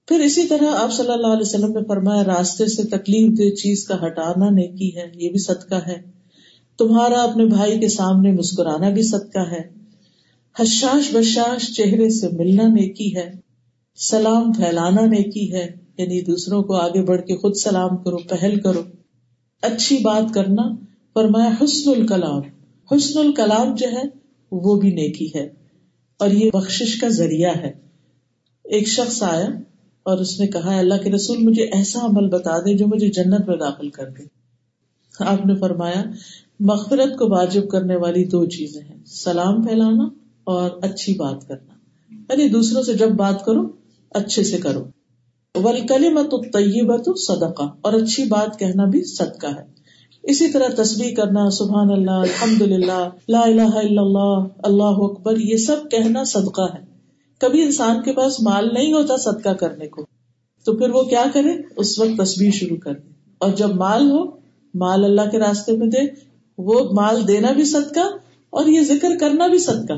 پھر 0.08 0.20
اسی 0.20 0.46
طرح 0.46 0.66
آپ 0.74 0.92
صلی 0.92 1.12
اللہ 1.12 1.26
علیہ 1.26 1.40
وسلم 1.40 1.72
نے 1.72 1.84
فرمایا، 1.88 2.24
راستے 2.24 2.66
سے 2.66 2.82
تکلیف 2.82 3.38
دہ 3.38 3.54
چیز 3.54 3.84
کا 3.84 4.06
ہٹانا 4.06 4.50
نیکی 4.50 4.96
ہے، 4.96 5.10
یہ 5.14 5.30
بھی 5.30 5.38
صدقہ 5.38 5.74
ہے۔ 5.74 6.16
تمہارا 6.78 7.22
اپنے 7.22 7.44
بھائی 7.44 7.78
کے 7.80 7.88
سامنے 7.88 8.32
مسکرانا 8.32 8.90
بھی 8.90 9.02
صدقہ 9.02 9.38
ہے۔ 9.38 9.62
حشاش 10.60 11.14
بشاش 11.14 11.74
چہرے 11.76 12.10
سے 12.10 12.28
ملنا 12.32 12.62
نیکی 12.62 13.16
ہے۔ 13.16 13.32
سلام 13.96 14.52
پھیلانا 14.52 15.06
نیکی 15.06 15.52
ہے۔ 15.52 15.66
یعنی 15.98 16.20
دوسروں 16.20 16.62
کو 16.62 16.74
آگے 16.74 17.02
بڑھ 17.02 17.22
کے 17.22 17.36
خود 17.36 17.56
سلام 17.56 17.96
کرو، 17.96 18.16
پہل 18.16 18.60
کرو۔ 18.60 18.82
اچھی 19.62 19.98
بات 19.98 20.34
کرنا 20.34 20.62
فرمایا، 21.14 21.64
حسن 21.64 21.90
الکلام۔ 21.90 22.42
حسن 22.92 23.18
الکلام 23.18 23.74
جو 23.74 23.86
ہے، 23.86 24.02
وہ 24.52 24.80
بھی 24.80 24.90
نیکی 24.90 25.28
ہے۔ 25.34 25.48
اور 26.18 26.30
یہ 26.30 26.50
بخش 26.52 26.98
کا 27.00 27.08
ذریعہ 27.08 27.56
ہے۔ 27.56 27.72
ایک 28.64 28.88
شخص 28.88 29.22
آیا 29.22 29.46
اور 30.02 30.18
اس 30.18 30.40
نے 30.40 30.46
کہا، 30.46 30.78
اللہ 30.78 30.94
کے 31.04 31.10
رسول، 31.10 31.38
مجھے 31.38 31.62
ایسا 31.64 32.00
عمل 32.04 32.28
بتا 32.28 32.58
دے 32.58 32.76
جو 32.76 32.86
مجھے 32.86 33.08
جنت 33.08 33.48
میں 33.48 33.56
داخل 33.56 33.90
کر 33.90 34.08
دے۔ 34.08 34.22
آپ 35.20 35.46
نے 35.46 35.54
فرمایا، 35.54 36.04
مغفرت 36.60 37.18
کو 37.18 37.30
واجب 37.30 37.68
کرنے 37.68 37.96
والی 37.96 38.24
دو 38.24 38.46
چیزیں 38.46 38.82
ہیں۔ 38.82 39.04
سلام 39.06 39.62
پھیلانا 39.62 40.04
اور 40.44 40.70
اچھی 40.82 41.14
بات 41.14 41.48
کرنا۔ 41.48 41.74
یعنی 42.32 42.48
دوسروں 42.48 42.82
سے 42.82 42.94
جب 42.94 43.08
بات 43.08 43.44
کرو، 43.44 43.72
اچھے 44.10 44.44
سے 44.44 44.58
کرو۔ 44.58 44.95
ولکلی 45.64 46.08
مت 46.08 46.30
طیبت 46.52 47.08
صدقہ 47.18 47.62
اور 47.80 47.92
اچھی 47.92 48.24
بات 48.24 48.58
کہنا 48.58 48.84
بھی 48.84 49.04
صدقہ 49.04 49.46
ہے۔ 49.46 49.76
اسی 50.22 50.48
طرح 50.48 50.82
تصویر 50.82 51.14
کرنا، 51.14 51.50
سبحان 51.50 51.90
اللہ 51.90 52.10
الحمد 52.10 52.62
للہ 52.62 53.08
لا 53.28 53.40
الہ 53.40 53.62
الا 53.62 54.02
اللہ 54.02 54.46
اللہ 54.62 54.82
اکبر، 54.82 55.36
یہ 55.36 55.56
سب 55.56 55.76
کہنا 55.90 56.24
صدقہ 56.24 56.74
ہے۔ 56.74 56.80
کبھی 57.38 57.62
انسان 57.62 58.02
کے 58.02 58.12
پاس 58.12 58.40
مال 58.40 58.68
نہیں 58.72 58.92
ہوتا 58.92 59.16
صدقہ 59.16 59.48
کرنے 59.48 59.86
کو، 59.86 60.06
تو 60.64 60.76
پھر 60.76 60.90
وہ 60.90 61.02
کیا 61.02 61.24
کرے؟ 61.32 61.50
اس 61.76 61.98
وقت 61.98 62.20
تصویر 62.20 62.50
شروع 62.50 62.76
کر 62.76 62.94
دے۔ 62.94 63.08
اور 63.38 63.50
جب 63.50 63.74
مال 63.74 64.10
ہو، 64.10 64.24
مال 64.74 65.04
اللہ 65.04 65.30
کے 65.30 65.38
راستے 65.38 65.76
میں 65.76 65.86
دے، 65.86 65.98
وہ 66.58 66.90
مال 66.92 67.28
دینا 67.28 67.52
بھی 67.52 67.64
صدقہ 67.64 68.16
اور 68.50 68.66
یہ 68.66 68.80
ذکر 68.80 69.08
کرنا 69.20 69.46
بھی 69.46 69.58
صدقہ۔ 69.58 69.92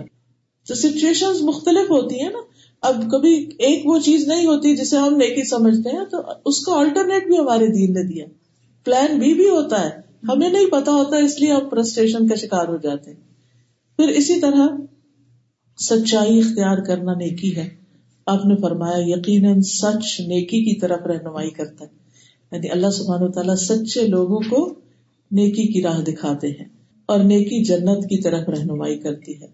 تو 0.69 0.75
سچویشن 0.75 1.47
مختلف 1.47 1.91
ہوتی 1.91 2.21
ہیں 2.21 2.31
نا۔ 2.31 2.39
اب 2.83 3.05
کبھی 3.13 3.51
ایک 3.59 3.87
وہ 3.87 3.99
چیز 3.99 4.29
نہیں 4.29 4.47
ہوتی 4.47 4.77
جسے 4.77 4.97
ہم 4.97 5.17
نیکی 5.17 5.45
سمجھتے 5.45 5.89
ہیں، 5.97 6.05
تو 6.11 6.19
اس 6.45 6.61
کا 6.61 6.73
آلٹرنیٹ 6.73 7.27
بھی 7.27 7.39
ہمارے 7.39 7.67
دین 7.67 7.93
نے 7.93 8.03
دیا۔ 8.03 8.27
پلان 8.85 9.19
بی 9.19 9.35
بھی 9.35 9.49
ہوتا 9.49 9.85
ہے۔ 9.85 9.91
ہمیں 10.29 10.51
نہیں 10.51 10.67
پتا 10.67 10.93
ہوتا، 10.93 11.17
اس 11.17 11.41
لیے 11.41 11.53
ہم 11.53 11.69
فرسٹریشن 11.71 12.29
کا 12.29 12.35
شکار 12.35 12.69
ہو 12.69 12.77
جاتے 12.77 13.11
ہیں۔ 13.11 13.21
پھر 13.97 14.09
اسی 14.09 14.41
طرح 14.41 14.69
سچائی 15.81 16.39
اختیار 16.39 16.79
کرنا 16.79 17.15
نیکی 17.15 17.57
ہے۔ 17.57 17.69
آپ 18.27 18.47
نے 18.47 18.55
فرمایا، 18.57 18.95
یقیناً 18.99 19.61
سچ 19.61 20.21
نیکی 20.21 20.65
کی 20.65 20.81
طرف 20.81 21.07
رہنمائی 21.07 21.51
کرتا 21.51 21.85
ہے۔ 21.85 21.91
یعنی 22.53 22.71
اللہ 22.71 22.91
سبحانہ 22.91 23.25
و 23.25 23.29
تعالیٰ 23.29 23.57
سچے 23.57 24.07
لوگوں 24.07 24.41
کو 24.51 24.75
نیکی 25.33 25.73
کی 25.73 25.83
راہ 25.83 26.01
دکھاتے 26.01 26.49
ہیں 26.49 26.65
اور 27.07 27.19
نیکی 27.19 27.65
جنت 27.65 28.05
کی 28.05 28.23
طرف 28.23 28.49
رہنمائی 28.49 28.99
کرتی 28.99 29.43
ہے۔ 29.43 29.47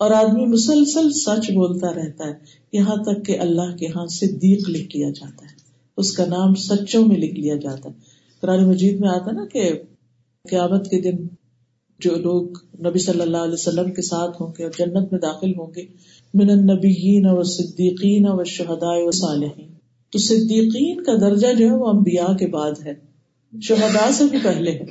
اور 0.00 0.10
آدمی 0.10 0.46
مسلسل 0.46 1.10
سچ 1.12 1.50
بولتا 1.50 1.94
رہتا 1.94 2.24
ہے، 2.26 2.32
یہاں 2.72 2.96
تک 2.96 3.26
کہ 3.26 3.38
اللہ 3.38 3.76
کے 3.76 3.86
یہاں 3.86 4.06
صدیق 4.06 4.68
لکھ 4.68 4.96
لیا 4.96 5.10
جاتا 5.10 5.44
ہے۔ 5.44 5.56
اس 5.96 6.12
کا 6.12 6.24
نام 6.24 6.54
سچوں 6.54 7.06
میں 7.06 7.16
لکھ 7.16 7.40
لیا 7.40 7.56
جاتا 7.56 7.88
ہے۔ 7.88 7.94
قرآن 8.40 8.68
مجید 8.68 9.00
میں 9.00 9.08
آتا 9.08 9.30
نا 9.30 9.46
کہ 9.52 9.72
قیامت 10.50 10.90
کے 10.90 11.00
دن 11.00 11.26
جو 11.98 12.14
لوگ 12.14 12.48
نبی 12.86 12.98
صلی 12.98 13.20
اللہ 13.20 13.36
علیہ 13.36 13.52
وسلم 13.52 13.90
کے 13.90 14.02
ساتھ 14.02 14.42
ہوں 14.42 14.48
گے 14.58 14.64
اور 14.64 14.72
جنت 14.78 15.12
میں 15.12 15.20
داخل 15.20 15.50
ہوں 15.50 15.72
گے، 15.76 15.82
من 16.34 16.50
النبیین 16.50 17.26
و 17.26 17.42
صدیقین 17.42 18.26
و 18.28 18.44
شہداء 18.44 18.96
و 18.96 19.10
صالحین۔ 19.10 19.68
تو 20.10 20.18
صدیقین 20.18 21.04
کا 21.04 21.12
درجہ 21.20 21.46
جو 21.58 21.66
ہے 21.66 21.76
وہ 21.76 21.86
انبیاء 21.86 22.36
کے 22.36 22.46
بعد 22.46 22.72
ہے۔ 22.84 22.94
شہداء 23.62 24.10
سے 24.10 24.24
بھی 24.30 24.38
پہلے 24.42 24.70
ہے۔ 24.70 24.84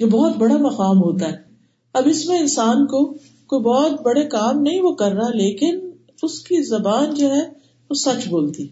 یہ 0.00 0.06
بہت 0.06 0.36
بڑا 0.36 0.56
مقام 0.56 0.98
ہوتا 0.98 1.26
ہے۔ 1.26 1.36
اب 1.92 2.02
اس 2.06 2.26
میں 2.26 2.38
انسان 2.38 2.86
کو 2.86 3.14
کوئی 3.46 3.62
بہت 3.62 4.02
بڑے 4.02 4.24
کام 4.24 4.62
نہیں 4.62 4.80
وہ 4.80 4.94
کر 4.94 5.12
رہا، 5.12 5.28
لیکن 5.28 5.90
اس 6.22 6.40
کی 6.40 6.62
زبان 6.62 7.14
جو 7.14 7.34
ہے، 7.34 7.40
وہ 7.90 7.94
سچ 7.94 8.28
بولتی۔ 8.28 8.66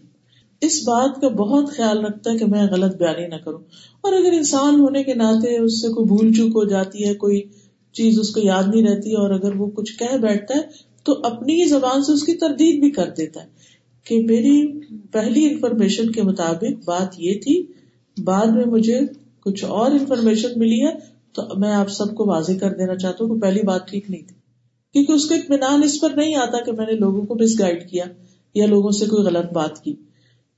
اس 0.61 0.81
بات 0.87 1.21
کا 1.21 1.27
بہت 1.27 1.69
خیال 1.69 2.05
رکھتا 2.05 2.31
ہے 2.31 2.37
کہ 2.37 2.45
میں 2.45 2.67
غلط 2.71 2.95
بیانی 2.95 3.27
نہ 3.27 3.35
کروں۔ 3.35 3.59
اور 4.01 4.13
اگر 4.13 4.33
انسان 4.33 4.79
ہونے 4.79 5.03
کے 5.03 5.13
ناطے 5.13 5.57
اس 5.57 5.81
سے 5.81 5.87
کوئی 5.87 6.07
بھول 6.07 6.33
چوک 6.33 6.49
ہو 6.49 6.63
جاتی 6.63 7.07
ہے، 7.07 7.13
کوئی 7.13 7.41
چیز 7.93 8.19
اس 8.19 8.29
کو 8.29 8.39
یاد 8.39 8.63
نہیں 8.75 8.87
رہتی، 8.87 9.13
اور 9.13 9.29
اگر 9.29 9.55
وہ 9.55 9.67
کچھ 9.67 9.99
کہہ 9.99 10.17
بیٹھتا 10.17 10.57
ہے، 10.57 10.61
تو 11.03 11.13
اپنی 11.23 11.63
ہی 11.63 11.67
زبان 11.67 12.03
سے 12.03 12.11
اس 12.11 12.23
کی 12.23 12.33
تردید 12.33 12.79
بھی 12.79 12.91
کر 12.91 13.09
دیتا 13.17 13.43
ہے۔ 13.43 13.47
کہ 14.03 14.19
میری 14.19 14.79
پہلی 15.11 15.49
انفارمیشن 15.49 16.11
کے 16.11 16.21
مطابق 16.21 16.85
بات 16.85 17.07
یہ 17.17 17.39
تھی، 17.39 17.63
بعد 18.23 18.45
میں 18.45 18.65
مجھے 18.65 18.99
کچھ 19.45 19.65
اور 19.65 19.91
انفارمیشن 19.91 20.49
ملی 20.55 20.85
ہے، 20.85 20.91
تو 21.33 21.41
میں 21.57 21.73
آپ 21.73 21.89
سب 21.89 22.15
کو 22.15 22.25
واضح 22.25 22.51
کر 22.61 22.69
دینا 22.73 22.95
چاہتا 22.95 23.25
ہوں 23.25 23.35
کہ 23.35 23.41
پہلی 23.41 23.61
بات 23.61 23.87
ٹھیک 23.87 24.09
نہیں 24.09 24.21
تھی۔ 24.21 24.42
کیونکہ 24.93 25.11
اس 25.11 25.25
کو 25.25 25.35
اطمینان 25.35 25.83
اس 25.83 26.01
پر 26.01 26.09
نہیں 26.15 26.35
آتا 26.35 26.63
کہ 26.63 26.71
میں 26.71 26.85
نے 26.85 26.93
لوگوں 26.93 27.21
کو 27.21 27.35
مس 27.35 27.59
گائڈ 27.59 27.89
کیا 27.89 28.05
یا 28.55 28.65
لوگوں 28.65 28.91
سے 28.91 29.05
کوئی 29.05 29.25
غلط 29.25 29.53
بات 29.53 29.83
کی۔ 29.83 29.95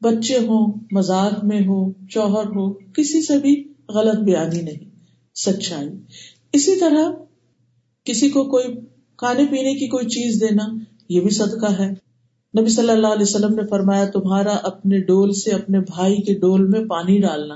بچے 0.02 0.38
ہوں 0.38 0.74
مزاق 0.91 1.45
میں 1.45 1.62
ہو 1.67 1.91
چوہر 2.10 2.45
ہو 2.45 2.74
کسی 2.74 3.21
سے 3.26 3.38
بھی 3.38 3.74
غلط 3.89 4.19
بیانی 4.19 4.62
نہیں، 4.62 4.89
سچائی۔ 5.36 5.89
اسی 6.54 6.80
طرح 6.80 7.12
کسی 8.04 8.30
کو 8.30 8.43
کوئی 8.43 8.63
کھانے 9.17 9.45
پینے 9.45 9.74
کی 9.74 9.88
کوئی 9.88 10.06
چیز 10.06 10.41
دینا، 10.41 10.63
یہ 11.10 11.21
بھی 11.21 11.30
صدقہ 11.30 11.82
ہے۔ 11.82 11.91
نبی 12.60 12.69
صلی 12.69 12.89
اللہ 12.89 13.08
علیہ 13.08 13.21
وسلم 13.21 13.56
نے 13.56 13.67
فرمایا، 13.69 14.06
تمہارا 14.06 14.56
اپنے 14.63 15.00
ڈول 15.00 15.34
سے 15.34 15.52
اپنے 15.52 15.80
بھائی 15.80 16.15
کے 16.15 16.34
ڈول 16.34 16.67
میں 16.67 16.86
پانی 16.86 17.21
ڈالنا۔ 17.21 17.56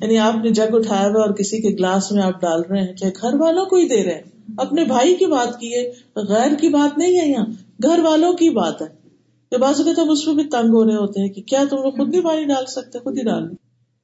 یعنی 0.00 0.18
آپ 0.18 0.34
نے 0.44 0.50
جگ 0.50 0.74
اٹھایا 0.74 1.08
ہوا 1.08 1.20
اور 1.22 1.34
کسی 1.34 1.60
کے 1.60 1.68
گلاس 1.68 2.12
میں 2.12 2.22
آپ 2.22 2.40
ڈال 2.40 2.62
رہے 2.70 2.80
ہیں، 2.80 2.96
چاہے 2.96 3.12
گھر 3.22 3.34
والوں 3.34 3.66
کو 3.66 3.76
ہی 3.76 3.88
دے 3.88 4.04
رہے 4.04 4.14
ہیں۔ 4.14 4.33
اپنے 4.56 4.84
بھائی 4.84 5.14
کی 5.14 5.26
بات 5.26 5.60
کی 5.60 5.74
ہے 5.74 5.90
غیر 6.16 6.54
کی 6.54 6.68
بات 6.68 6.98
نہیں 6.98 7.20
ہے 7.20 7.28
یہاں، 7.28 7.46
گھر 7.82 7.98
والوں 7.98 8.32
کی 8.32 8.50
بات 8.50 8.82
ہے۔ 8.82 9.04
کہ 9.50 9.58
بعض 9.58 9.80
اوقات 9.80 9.98
ہم 9.98 10.10
اس 10.10 10.26
میں 10.26 10.34
بھی 10.34 10.44
تنگ 10.44 10.70
ہو 10.70 10.84
رہے 10.84 10.94
ہوتے 10.94 11.20
ہیں 11.20 11.28
کہ 11.28 11.42
کیا 11.42 11.64
تم 11.70 11.76
لوگ 11.76 11.92
خود 11.92 12.08
بھی 12.08 12.20
پانی 12.20 12.44
ڈال 12.44 12.66
سکتے، 12.66 12.98
خود 12.98 13.18
ہی 13.18 13.22
ڈال۔ 13.22 13.48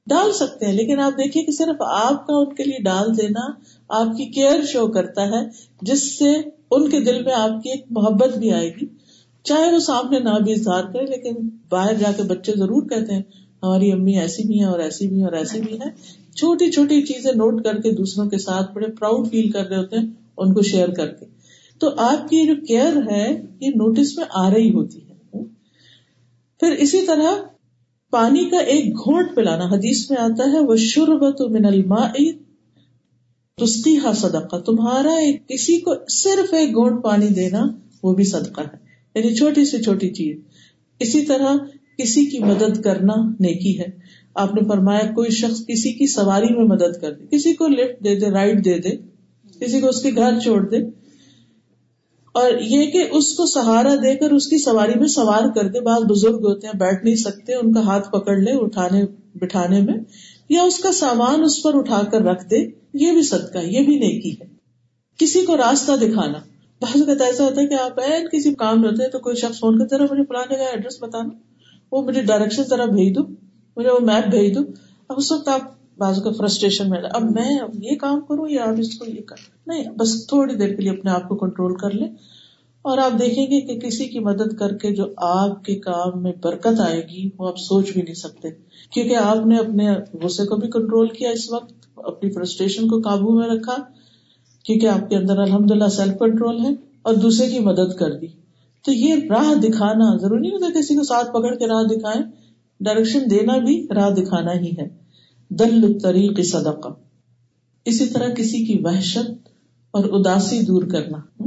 ڈال 0.07 0.31
سکتے 0.31 0.65
ہیں، 0.65 0.73
لیکن 0.73 0.99
آپ 0.99 1.11
دیکھیے 1.11 1.43
کہ 1.43 1.51
صرف 1.51 1.75
آپ 1.79 2.27
کا 2.27 2.33
ان 2.35 2.55
کے 2.55 2.63
لیے 2.63 2.83
ڈال 2.83 3.17
دینا 3.17 3.51
آپ 3.89 4.17
کی 4.17 4.25
کیئر 4.25 4.65
شو 4.65 4.87
کرتا 4.87 5.27
ہے، 5.27 5.49
جس 5.81 6.19
سے 6.19 6.33
ان 6.71 6.89
کے 6.89 6.99
دل 6.99 7.23
میں 7.23 7.33
آپ 7.33 7.63
کی 7.63 7.69
ایک 7.69 7.85
محبت 7.89 8.37
بھی 8.37 8.51
آئے 8.51 8.69
گی۔ 8.69 8.85
چاہے 9.43 9.73
وہ 9.73 9.79
سامنے 9.79 10.19
نہ 10.19 10.39
بھی 10.43 10.51
اظہار 10.53 10.83
کرے، 10.83 11.05
لیکن 11.05 11.49
باہر 11.69 11.93
جا 11.93 12.11
کے 12.17 12.23
بچے 12.23 12.51
ضرور 12.55 12.89
کہتے 12.89 13.13
ہیں، 13.13 13.21
ہماری 13.63 13.91
امی 13.91 14.19
ایسی 14.19 14.43
بھی 14.43 14.59
ہے 14.59 14.65
اور 14.65 14.79
ایسی 14.79 15.07
بھی 15.07 15.23
اور 15.23 15.31
ایسی 15.31 15.61
بھی 15.61 15.79
ہے 15.79 16.21
چھوٹی 16.35 16.71
چھوٹی 16.71 17.01
چیزیں 17.01 17.31
نوٹ 17.31 17.63
کر 17.63 17.81
کے 17.81 17.91
دوسروں 17.91 18.29
کے 18.29 18.37
ساتھ 18.37 18.73
بڑے 18.73 18.87
پراؤڈ 18.87 19.31
فیل 19.31 19.51
کر 19.51 19.67
رہے 19.67 19.77
ہوتے 19.77 19.97
ہیں۔ 19.97 20.20
ان 20.41 20.53
کو 20.53 20.61
شیئر 20.61 20.89
کر 20.89 21.07
کے 21.07 21.25
تو 21.79 21.89
آپ 21.97 22.23
کی 22.23 22.47
جو 22.47 22.55
کیئر 22.67 23.11
ہے، 23.11 23.41
یہ 23.59 23.67
نوٹس 23.67 24.17
میں 24.17 24.25
آ 24.33 24.53
رہی 24.53 24.73
ہوتی 24.73 24.99
ہے۔ 24.99 25.11
پھر 26.59 26.71
اسی 26.71 27.01
طرح 27.01 27.35
پانی 28.11 28.49
کا 28.49 28.57
ایک 28.57 28.93
گھونٹ 28.93 29.35
پلانا، 29.35 29.63
حدیث 29.63 30.11
میں 30.11 30.21
آتا 30.21 30.51
ہے، 30.53 30.59
وہ 30.59 30.75
شربت 30.75 31.41
من 31.41 31.65
الماء 31.65 32.11
تسقیہ 33.57 34.13
صدقہ۔ 34.15 34.57
تمہارا 34.57 35.13
ایک 35.13 35.49
کسی 35.49 35.79
کو 35.79 35.93
صرف 36.09 36.53
ایک 36.53 36.75
گھونٹ 36.75 37.03
پانی 37.03 37.27
دینا، 37.27 37.65
وہ 38.03 38.13
بھی 38.13 38.23
صدقہ 38.23 38.61
ہے۔ 38.61 38.77
یعنی 39.15 39.35
چھوٹی 39.35 39.65
سے 39.65 39.81
چھوٹی 39.81 40.09
چیز۔ 40.09 40.37
اسی 40.99 41.21
طرح 41.21 41.55
کسی 41.97 42.25
کی 42.25 42.39
مدد 42.39 42.81
کرنا 42.81 43.13
نیکی 43.39 43.79
ہے۔ 43.79 43.87
آپ 44.35 44.55
نے 44.55 44.67
فرمایا، 44.67 45.11
کوئی 45.13 45.29
شخص 45.29 45.65
کسی 45.67 45.93
کی 45.93 46.07
سواری 46.07 46.53
میں 46.53 46.65
مدد 46.65 47.01
کر 47.01 47.13
دے، 47.13 47.37
کسی 47.37 47.53
کو 47.53 47.67
لفٹ 47.67 48.03
دے 48.03 48.15
دے، 48.15 48.29
رائڈ 48.29 48.65
دے 48.65 48.79
دے 48.79 49.10
کسی 49.61 49.81
کو 49.81 49.87
اس 49.87 50.01
کے 50.01 50.11
گھر 50.15 50.39
چھوڑ 50.39 50.69
دے۔ 50.69 50.77
اور 52.31 52.51
یہ 52.61 52.91
کہ 52.91 53.07
اس 53.11 53.33
کو 53.33 53.45
سہارا 53.45 53.95
دے 53.95 54.15
کر 54.15 54.31
اس 54.31 54.47
کی 54.47 54.57
سواری 54.57 54.99
میں 54.99 55.07
سوار 55.07 55.43
کر 55.55 55.69
دے۔ 55.69 55.79
بعض 55.79 56.01
بزرگ 56.01 56.35
ہوتے 56.35 56.67
ہیں، 56.67 56.77
بیٹھ 56.77 57.05
نہیں 57.05 57.15
سکتے، 57.15 57.53
ان 57.53 57.73
کا 57.73 57.79
ہاتھ 57.79 58.11
پکڑ 58.11 58.37
لے 58.37 58.51
اٹھانے، 58.51 59.05
بٹھانے 59.35 59.81
میں، 59.81 59.93
یا 60.49 60.61
اس 60.61 60.77
کا 60.77 60.91
سامان 60.91 61.43
اس 61.43 61.63
پر 61.63 61.77
اٹھا 61.77 62.01
کر 62.11 62.21
رکھ 62.21 62.45
دے۔ 62.49 62.57
یہ 62.93 63.11
بھی 63.11 63.21
صدقہ 63.21 63.57
یہ 63.57 63.85
بھی 63.85 63.99
نیکی 63.99 64.31
ہے۔ 64.31 64.45
کسی 65.17 65.45
کو 65.45 65.57
راستہ 65.57 65.91
دکھانا۔ 66.01 66.37
بعض 66.81 67.01
اوقات 67.01 67.21
ایسا 67.21 67.43
ہوتا 67.43 67.61
ہے 67.61 67.67
کہ 67.67 67.73
آپ 67.73 67.99
این 67.99 68.27
کسی 68.27 68.53
کام 68.53 68.83
رہتے 68.83 69.09
تو 69.09 69.19
کوئی 69.19 69.35
شخص 69.35 69.59
فون 69.59 69.79
کرتے 69.79 70.03
مجھے 70.03 70.23
پلانے 70.23 70.55
کا 70.55 70.63
ایڈریس 70.63 71.03
بتانا۔ 71.03 71.29
وہ 71.91 72.01
مجھے 72.01 72.21
ڈائریکشن 72.21 72.63
ذرا 72.63 72.85
بھیج 72.85 73.15
دو، 73.15 73.21
مجھے 73.77 73.89
وہ 73.89 73.99
میپ 73.99 74.29
بھیج 74.29 74.55
دو۔ 74.55 74.59
اب 75.09 75.15
اس 75.17 75.31
وقت 75.31 75.47
آپ 75.47 75.80
بازو 75.97 76.21
کا 76.21 76.31
فرسٹریشن 76.37 76.89
میں 76.89 76.97
اب 77.13 77.23
میں 77.31 77.59
یہ 77.81 77.95
کام 77.95 78.19
کروں 78.21 78.49
یا 78.49 78.63
آپ 78.63 78.79
اس 78.79 78.97
کو 78.97 79.05
یہ 79.07 79.21
کر 79.21 79.35
نہیں، 79.67 79.83
بس 79.89 80.27
تھوڑی 80.27 80.55
دیر 80.55 80.75
کے 80.75 80.81
لیے 80.81 80.91
اپنے 80.91 81.11
آپ 81.11 81.27
کو 81.29 81.35
کنٹرول 81.35 81.75
کر 81.75 81.91
لیں 81.91 82.07
اور 82.81 82.97
آپ 82.97 83.19
دیکھیں 83.19 83.45
گے 83.45 83.61
کہ 83.61 83.79
کسی 83.79 84.05
کی 84.05 84.19
مدد 84.19 84.57
کر 84.59 84.77
کے 84.77 84.95
جو 84.95 85.05
آپ 85.17 85.65
کے 85.65 85.75
کام 85.75 86.23
میں 86.23 86.31
برکت 86.43 86.79
آئے 86.79 87.01
گی، 87.09 87.29
وہ 87.37 87.47
آپ 87.47 87.57
سوچ 87.57 87.93
بھی 87.93 88.01
نہیں 88.01 88.13
سکتے۔ 88.13 88.49
کیونکہ 88.91 89.15
آپ 89.15 89.45
نے 89.45 89.57
اپنے 89.57 89.89
غصے 90.23 90.45
کو 90.45 90.55
بھی 90.55 90.67
کنٹرول 90.67 91.07
کیا 91.07 91.29
اس 91.29 91.51
وقت، 91.51 91.73
اپنی 91.95 92.31
فرسٹریشن 92.31 92.87
کو 92.87 93.01
قابو 93.01 93.31
میں 93.31 93.47
رکھا، 93.47 93.75
کیونکہ 94.65 94.87
آپ 94.87 95.09
کے 95.09 95.15
اندر 95.15 95.37
الحمد 95.37 95.71
للہ 95.71 95.87
سیلف 95.87 96.19
کنٹرول 96.19 96.65
ہے 96.65 96.69
اور 97.01 97.13
دوسرے 97.13 97.47
کی 97.47 97.59
مدد 97.59 97.95
کر 97.99 98.11
دی۔ 98.11 98.27
تو 98.85 98.91
یہ 98.91 99.15
راہ 99.29 99.53
دکھانا 99.53 100.17
ضروری 100.17 100.41
نہیں 100.41 100.51
ہوتا 100.51 100.79
کسی 100.79 100.95
کو 100.95 101.03
ساتھ 101.03 101.29
پکڑ 101.29 101.55
کے 101.55 101.67
راہ 101.67 101.83
دکھائے 101.83 102.23
ڈائریکشن 102.79 103.29
دینا 103.29 103.57
بھی 103.57 103.87
راہ 103.95 104.09
دکھانا 104.09 104.53
ہی 104.53 104.71
ہے۔ 104.79 105.00
دل 105.59 105.99
طریق 105.99 106.45
صدقہ۔ 106.45 106.89
اسی 107.85 108.05
طرح 108.05 108.29
کسی 108.29 108.65
کی 108.65 108.81
وحشت 108.83 109.49
اور 109.91 110.03
اداسی 110.03 110.61
دور 110.61 110.83
کرنا۔ 110.83 111.43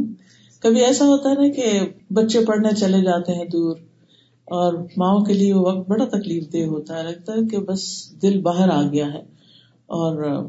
کبھی 0.59 0.85
ایسا 0.85 1.05
ہوتا 1.05 1.31
ہے 1.31 1.35
نا 1.35 1.55
کہ 1.55 1.81
بچے 2.12 2.40
پڑھنے 2.45 2.69
چلے 2.79 3.03
جاتے 3.03 3.33
ہیں 3.33 3.45
دور 3.45 3.77
اور 4.45 4.75
ماؤں 4.97 5.25
کے 5.25 5.33
لیے 5.33 5.55
وہ 5.55 5.61
وقت 5.61 5.88
بڑا 5.88 6.05
تکلیف 6.05 6.53
دہ 6.53 6.59
ہوتا 6.59 6.99
ہے، 6.99 7.03
لگتا 7.03 7.33
ہے 7.33 7.49
کہ 7.51 7.59
بس 7.59 8.12
دل 8.23 8.40
باہر 8.40 8.69
آ 8.69 8.83
گیا 8.83 9.12
ہے۔ 9.12 9.23
اور 9.87 10.45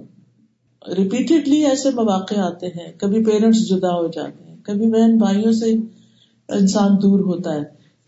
ریپیٹڈلی 0.98 1.66
ایسے 1.66 1.90
مواقع 1.90 2.40
آتے 2.40 2.68
ہیں، 2.68 2.94
کبھی 2.98 3.26
پیرنٹس 3.26 3.70
جدا 3.70 3.90
ہو 3.90 4.08
جاتے 4.08 4.44
ہیں، 4.44 4.58
کبھی 4.64 4.88
بہن 4.88 5.18
بھائیوں 5.18 5.52
سے 5.52 5.74
انسان 6.50 6.92
دور 7.02 7.20
ہوتا 7.20 7.54
ہے۔ 7.54 7.64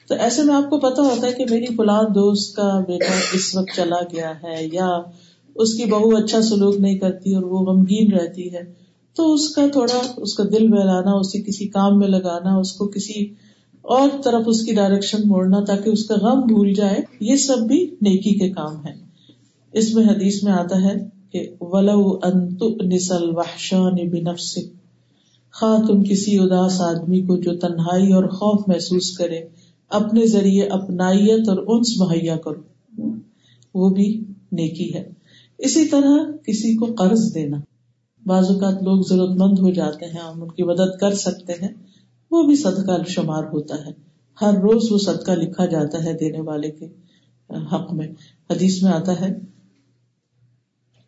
تو 0.08 0.16
ایسے 0.16 0.44
میں 0.44 0.56
آپ 0.56 0.70
کو 0.70 0.80
پتا 0.80 1.02
ہوتا 1.02 1.28
ہے 1.28 1.34
کہ 1.34 1.46
میری 1.50 1.66
فلان 1.66 2.06
دوست 2.06 2.56
کا 2.56 2.80
بیٹا 2.88 3.14
اس 3.34 3.56
وقت 3.56 3.76
چلا 3.76 4.00
گیا 4.14 4.32
ہے 4.44 4.68
یا 4.72 4.88
اس 5.58 5.74
کی 5.74 5.86
بہو 5.86 6.16
اچھا 6.16 6.42
سلوک 6.42 6.80
نہیں 6.80 6.98
کرتی 6.98 7.36
اور 7.36 7.44
وہ 7.44 7.60
غمگین 7.60 8.12
رہتی 8.12 8.54
ہے۔ 8.54 8.88
تو 9.16 9.34
اس 9.34 9.50
کا 9.50 9.68
تھوڑا 9.68 10.14
اس 10.18 10.34
کا 10.34 10.44
دل 10.44 10.68
بہلانا 10.68 11.12
اسے 11.12 11.42
کسی 11.42 11.68
کام 11.68 12.00
میں 12.00 12.08
لگانا، 12.08 12.56
اس 12.56 12.72
کو 12.72 12.88
کسی 12.88 13.34
اور 13.82 14.10
طرف 14.24 14.44
اس 14.46 14.66
کی 14.66 14.74
ڈائریکشن 14.74 15.18
موڑنا 15.26 15.60
تاکہ 15.64 15.90
اس 15.90 16.08
کا 16.08 16.16
غم 16.16 16.42
بھول 16.42 16.74
جائے، 16.74 16.98
یہ 17.22 17.36
سب 17.36 17.58
بھی 17.68 17.96
نیکی 18.02 18.40
کے 18.40 18.50
کام 18.50 18.86
ہے 18.86 18.94
اس 19.74 19.94
میں 19.94 20.04
حدیث 20.04 20.44
میں 20.44 20.52
آتا 20.52 20.82
ہے 20.82 20.96
کہ 21.32 21.50
ولو 21.62 22.20
انت 22.24 22.64
نسل 22.84 23.30
وحشان 23.30 24.10
بنفس 24.10 24.58
خواہ 25.54 25.88
تم 25.88 26.04
کسی 26.04 26.40
اداس 26.40 26.82
آدمی 26.82 27.22
کو 27.22 27.38
جو 27.38 27.56
تنہائی 27.56 28.14
اور 28.14 28.24
خوف 28.24 28.68
محسوس 28.68 29.18
کرے، 29.18 29.40
اپنے 29.90 30.26
ذریعے 30.26 30.64
اپنائیت 30.64 31.50
اور 31.50 31.58
انس 31.68 32.00
مہیا 32.00 32.36
کرو۔ 32.36 33.10
وہ 33.74 33.90
بھی 33.90 34.24
نیکی 34.52 34.94
ہے۔ 34.94 35.17
اسی 35.58 35.86
طرح 35.86 36.32
کسی 36.46 36.76
کو 36.76 36.86
قرض 36.86 37.36
دینا۔ 37.36 37.58
بعض 38.26 38.52
اوقات 38.52 38.84
لوگ 38.84 39.02
ضرورت 39.10 39.30
مند 39.30 39.60
ہو 39.60 39.70
جاتے 39.70 40.06
ہیں، 40.06 40.20
ہم 40.20 40.44
ان 40.44 40.52
کی 40.52 40.64
مدد 40.64 41.00
کر 41.02 41.14
سکتے 41.14 41.54
ہیں۔ 41.54 41.70
وہ 42.32 42.44
بھی 42.44 42.56
صدقہ 42.56 43.04
شمار 43.08 43.44
ہوتا 43.44 43.76
ہے۔ 43.86 44.08
ہر 44.42 44.54
روز 44.54 44.92
وہ 44.92 44.98
صدقہ 44.98 45.32
لکھا 45.32 45.66
جاتا 45.66 46.04
ہے 46.04 46.14
دینے 46.14 46.42
والے 46.42 46.72
کے 46.72 46.88
حق 47.50 47.94
میں۔ 47.94 48.08
حدیث 48.50 48.84
میں 48.84 48.92
آتا 48.92 49.22
ہے، 49.22 49.28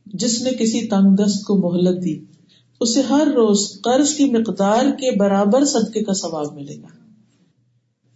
جس 0.05 0.41
نے 0.41 0.49
کسی 0.49 0.87
تنگ 0.87 1.15
دست 1.15 1.43
کو 1.43 1.57
مہلت 1.57 2.05
دی، 2.05 2.19
اسے 2.79 3.01
ہر 3.01 3.27
روز 3.27 3.81
قرض 3.83 4.13
کی 4.13 4.25
مقدار 4.25 4.85
کے 4.85 5.19
برابر 5.19 5.65
صدقے 5.65 6.03
کا 6.03 6.13
ثواب 6.13 6.53
ملے 6.53 6.75
گا۔ 6.77 6.99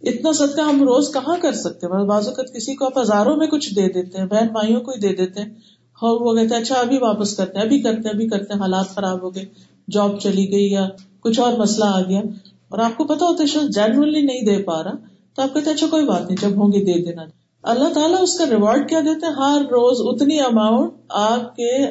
اتنا 0.00 0.32
صدقہ 0.32 0.60
ہم 0.60 0.80
روز 0.80 1.12
کہاں 1.12 1.36
کر 1.42 1.52
سکتے؟ 1.52 1.86
ہیں 1.86 2.04
بعض 2.04 2.28
اوقات 2.28 2.54
کسی 2.54 2.74
کو 2.74 2.86
آپ 2.86 2.98
ہزاروں 2.98 3.36
میں 3.36 3.46
کچھ 3.46 3.74
دے 3.74 3.92
دیتے 3.92 4.18
ہیں، 4.18 4.26
بہن 4.26 4.46
بھائیوں 4.46 4.80
کو 4.80 4.90
ہی 4.90 5.00
دے 5.00 5.14
دیتے 5.14 5.40
ہیں۔ 5.40 5.50
اور 5.94 6.20
وہ 6.20 6.42
کہتے 6.42 6.54
اچھا 6.54 6.74
ابھی 6.74 6.98
واپس 6.98 7.36
کرتے 7.36 7.58
ابھی 7.58 7.80
کرتے 7.80 8.08
ابھی 8.08 8.28
کرتے 8.28 8.54
ہیں، 8.54 8.60
حالات 8.60 8.88
خراب 8.88 9.22
ہو 9.22 9.34
گئے، 9.34 9.44
جاب 9.90 10.20
چلی 10.20 10.50
گئی 10.52 10.72
یا 10.72 10.88
کچھ 11.20 11.40
اور 11.40 11.52
مسئلہ 11.52 11.84
آ 11.84 12.00
گیا۔ 12.00 12.20
اور 12.68 12.78
آپ 12.78 12.96
کو 12.96 13.04
پتا 13.04 13.26
ہوتا 13.26 13.42
ہے 13.42 13.68
جینولی 13.68 14.20
نہیں 14.20 14.40
دے 14.40 14.62
پا 14.62 14.84
رہا، 14.84 14.92
تو 15.34 15.42
آپ 15.42 15.54
کہتے 15.54 15.70
اچھا 15.70 15.86
کوئی 15.86 16.04
بات 16.04 16.22
نہیں، 16.22 16.36
جب 16.42 16.56
ہوں 16.56 16.72
گے 16.72 16.84
دے 16.84 17.04
دینا۔ 17.04 17.22
اللہ 17.62 17.92
تعالیٰ 17.94 18.22
اس 18.22 18.38
کا 18.38 18.44
ریوارڈ 18.50 18.88
کیا 18.88 19.00
دیتے 19.00 19.26
ہیں 19.26 19.32
ہر 19.32 19.60
روز 19.60 19.96
اتنی 20.00 20.40
اماؤنٹ 20.40 20.92
آپ 21.08 21.56
کے 21.56 21.86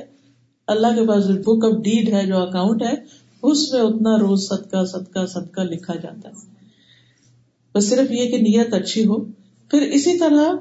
اللہ 0.68 0.88
کے 0.88 1.08
پاس 1.08 1.26
بک 1.26 1.66
آف 1.66 1.84
ڈیڈ 1.84 2.14
ہے، 2.14 2.26
جو 2.26 2.38
اکاؤنٹ 2.38 2.82
ہے، 2.82 2.94
اس 3.44 3.74
میں 3.74 3.82
اتنا 3.82 4.18
روز 4.18 4.48
صدقہ 4.48 4.86
صدقہ 4.86 5.26
صدقہ 5.26 5.62
لکھا 5.62 5.96
جاتا 5.96 6.30
ہے۔ 6.30 6.34
بس 7.76 7.90
صرف 7.90 8.12
یہ 8.12 8.32
کہ 8.32 8.38
نیت 8.38 8.74
اچھی 8.74 9.06
ہو۔ 9.06 9.16
پھر 9.72 9.82
اسی 9.82 10.18
طرح 10.18 10.56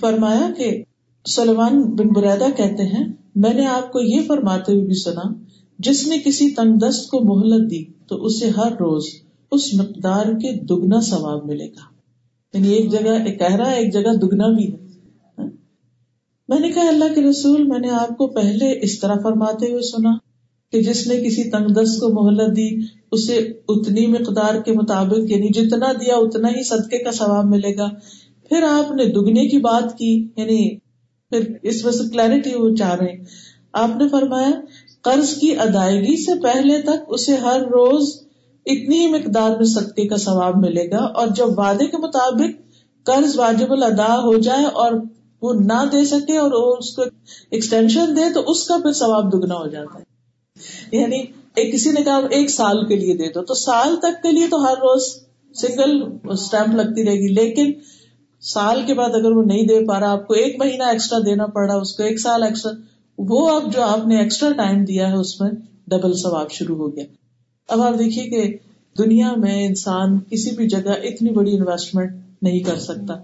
فرمایا 0.00 0.50
کہ 0.56 0.84
سلمان 1.24 1.82
بن 1.82 2.08
بریدا 2.08 2.46
کہتے 2.56 2.82
ہیں، 2.82 3.04
میں 3.34 3.54
نے 3.54 3.66
آپ 3.66 3.92
کو 3.92 4.00
یہ 4.00 4.20
فرماتے 4.26 4.72
ہوئے 4.72 4.84
بھی 4.84 4.94
سنا، 4.94 5.32
جس 5.78 6.06
نے 6.06 6.16
کسی 6.24 6.50
تنگ 6.50 6.78
دست 6.78 7.10
کو 7.10 7.20
مہلت 7.20 7.70
دی، 7.70 7.84
تو 8.08 8.24
اسے 8.24 8.48
ہر 8.48 8.72
روز 8.72 9.04
اس 9.52 9.74
مقدار 9.74 10.26
کے 10.26 10.64
دگنا 10.64 11.00
ثواب 11.00 11.46
ملے 11.46 11.66
گا۔ 11.66 11.90
یعنی 12.54 12.68
ایک 12.68 12.92
جگہ 12.92 13.10
ایک 13.10 13.38
کہہ 13.38 13.54
رہا 13.54 13.70
ہے 13.70 13.76
ایک 13.76 13.92
جگہ 13.92 14.16
دگنا 14.22 14.46
بھی 14.46 14.72
ہے۔ 14.72 14.76
میں 16.48 16.60
نے 16.60 16.72
کہا، 16.72 16.88
اللہ 16.88 17.04
کے 17.14 17.20
رسول، 17.20 17.64
میں 17.64 17.78
نے 17.78 17.90
آپ 17.90 18.18
کو 18.18 18.26
پہلے 18.26 18.80
اس 18.82 19.00
طرح 19.00 19.14
فرماتے 19.22 19.70
ہوئے 19.70 19.82
سنا 19.82 20.10
کہ 20.72 20.82
جس 20.82 21.06
نے 21.06 21.16
کسی 21.16 21.50
تنگ 21.50 21.66
دست 21.66 22.00
کو 22.00 22.24
مہلت 22.24 22.56
دی، 22.56 22.68
اسے 23.12 23.52
اتنی 23.68 24.06
مقدار 24.06 24.60
کے 24.60 24.72
مطابق 24.72 25.30
یعنی 25.30 25.48
جتنا 25.48 25.92
دیا، 25.92 26.16
اتنا 26.16 26.48
ہی 26.48 26.64
صدقے 26.64 26.98
کا 26.98 27.12
ثواب 27.12 27.44
ملے 27.44 27.76
گا۔ 27.76 27.88
پھر 28.48 28.62
آپ 28.62 28.92
نے 28.92 29.04
دگنے 29.04 29.48
کی 29.48 29.58
بات 29.58 29.98
کی 29.98 30.28
یعنی 30.36 30.89
پھر 31.30 31.44
اس 31.62 31.84
میں 31.84 31.92
سے 31.92 32.08
کلیرٹی 32.12 32.54
وہ 32.54 32.74
چاہ 32.74 32.94
رہے 32.94 33.16
آپ 33.72 33.96
نے 33.96 34.08
فرمایا، 34.08 34.50
قرض 35.02 35.34
کی 35.34 35.58
ادائیگی 35.58 36.16
سے 36.24 36.40
پہلے 36.42 36.82
تک 36.82 37.04
اسے 37.08 37.36
ہر 37.36 37.60
روز 37.60 38.08
اتنی 38.66 39.06
مقدار 39.06 39.50
میں 39.50 39.66
صدقے 39.66 40.08
کا 40.08 40.16
ثواب 40.16 40.56
ملے 40.56 40.90
گا 40.90 41.04
اور 41.14 41.28
جب 41.28 41.58
وعدے 41.58 41.86
کے 41.86 41.96
مطابق 41.96 42.58
قرض 43.06 43.38
واجب 43.38 43.72
الادا 43.72 44.14
ہو 44.16 44.36
جائے 44.38 44.64
اور 44.64 44.92
وہ 45.42 45.52
نہ 45.54 45.84
دے 45.92 46.04
سکے 46.04 46.36
اور 46.36 46.50
وہ 46.52 46.76
اس 46.76 46.96
کو 46.96 47.02
ایکسٹینشن 47.50 48.16
دے 48.16 48.32
تو 48.34 48.50
اس 48.50 48.66
کا 48.66 48.76
پھر 48.76 48.92
ثواب 48.92 49.32
دگنا 49.32 49.54
ہو 49.54 49.66
جاتا 49.66 49.98
ہے۔ 49.98 50.04
یعنی 50.92 51.22
ایک 51.54 51.72
کسی 51.74 51.90
نے 51.90 52.02
کہا 52.04 52.20
ایک 52.30 52.50
سال 52.50 52.86
کے 52.86 52.96
لیے 52.96 53.16
دے 53.16 53.28
دو، 53.28 53.42
تو 53.42 53.54
سال 53.54 53.96
تک 53.96 54.22
کے 54.22 54.32
لیے 54.32 54.46
تو 54.46 54.64
ہر 54.64 54.72
روز 54.72 55.02
سنگل 55.54 56.02
اسٹمپ 56.30 56.74
لگتی 56.74 57.04
رہے 57.04 57.14
گی، 57.14 57.32
لیکن 57.34 57.72
سال 58.40 58.82
کے 58.86 58.94
بعد 58.94 59.10
اگر 59.10 59.30
وہ 59.30 59.42
نہیں 59.42 59.62
دے 59.62 59.86
پا 59.86 60.00
رہا، 60.00 60.10
آپ 60.10 60.28
کو 60.28 60.34
ایک 60.34 60.56
مہینہ 60.58 60.82
ایکسٹرا 60.82 61.18
دینا 61.18 61.46
پڑ 61.46 61.70
رہا، 61.70 61.80
اس 61.80 61.92
کو 61.92 62.02
ایک 62.02 62.20
سال 62.20 62.42
ایکسٹرا 62.42 62.72
وہ 63.18 63.50
اب 63.50 63.72
جو 63.72 63.82
آپ 63.82 64.06
نے 64.06 64.20
ایکسٹرا 64.20 64.52
ٹائم 64.52 64.84
دیا 64.84 65.08
ہے، 65.08 65.14
اس 65.14 65.40
میں 65.40 65.50
ڈبل 65.86 66.12
ثواب 66.12 66.50
شروع 66.50 66.76
ہو 66.76 66.96
گیا۔ 66.96 67.04
اب 67.68 67.82
آپ 67.82 67.98
دیکھیے 67.98 68.24
کہ 68.24 68.56
دنیا 68.98 69.34
میں 69.36 69.66
انسان 69.66 70.20
کسی 70.20 70.50
بھی 70.50 70.68
جگہ 70.68 70.90
اتنی 71.02 71.30
بڑی 71.30 71.56
انویسٹمنٹ 71.56 72.12
نہیں 72.42 72.60
کر 72.60 72.78
سکتا۔ 72.78 73.14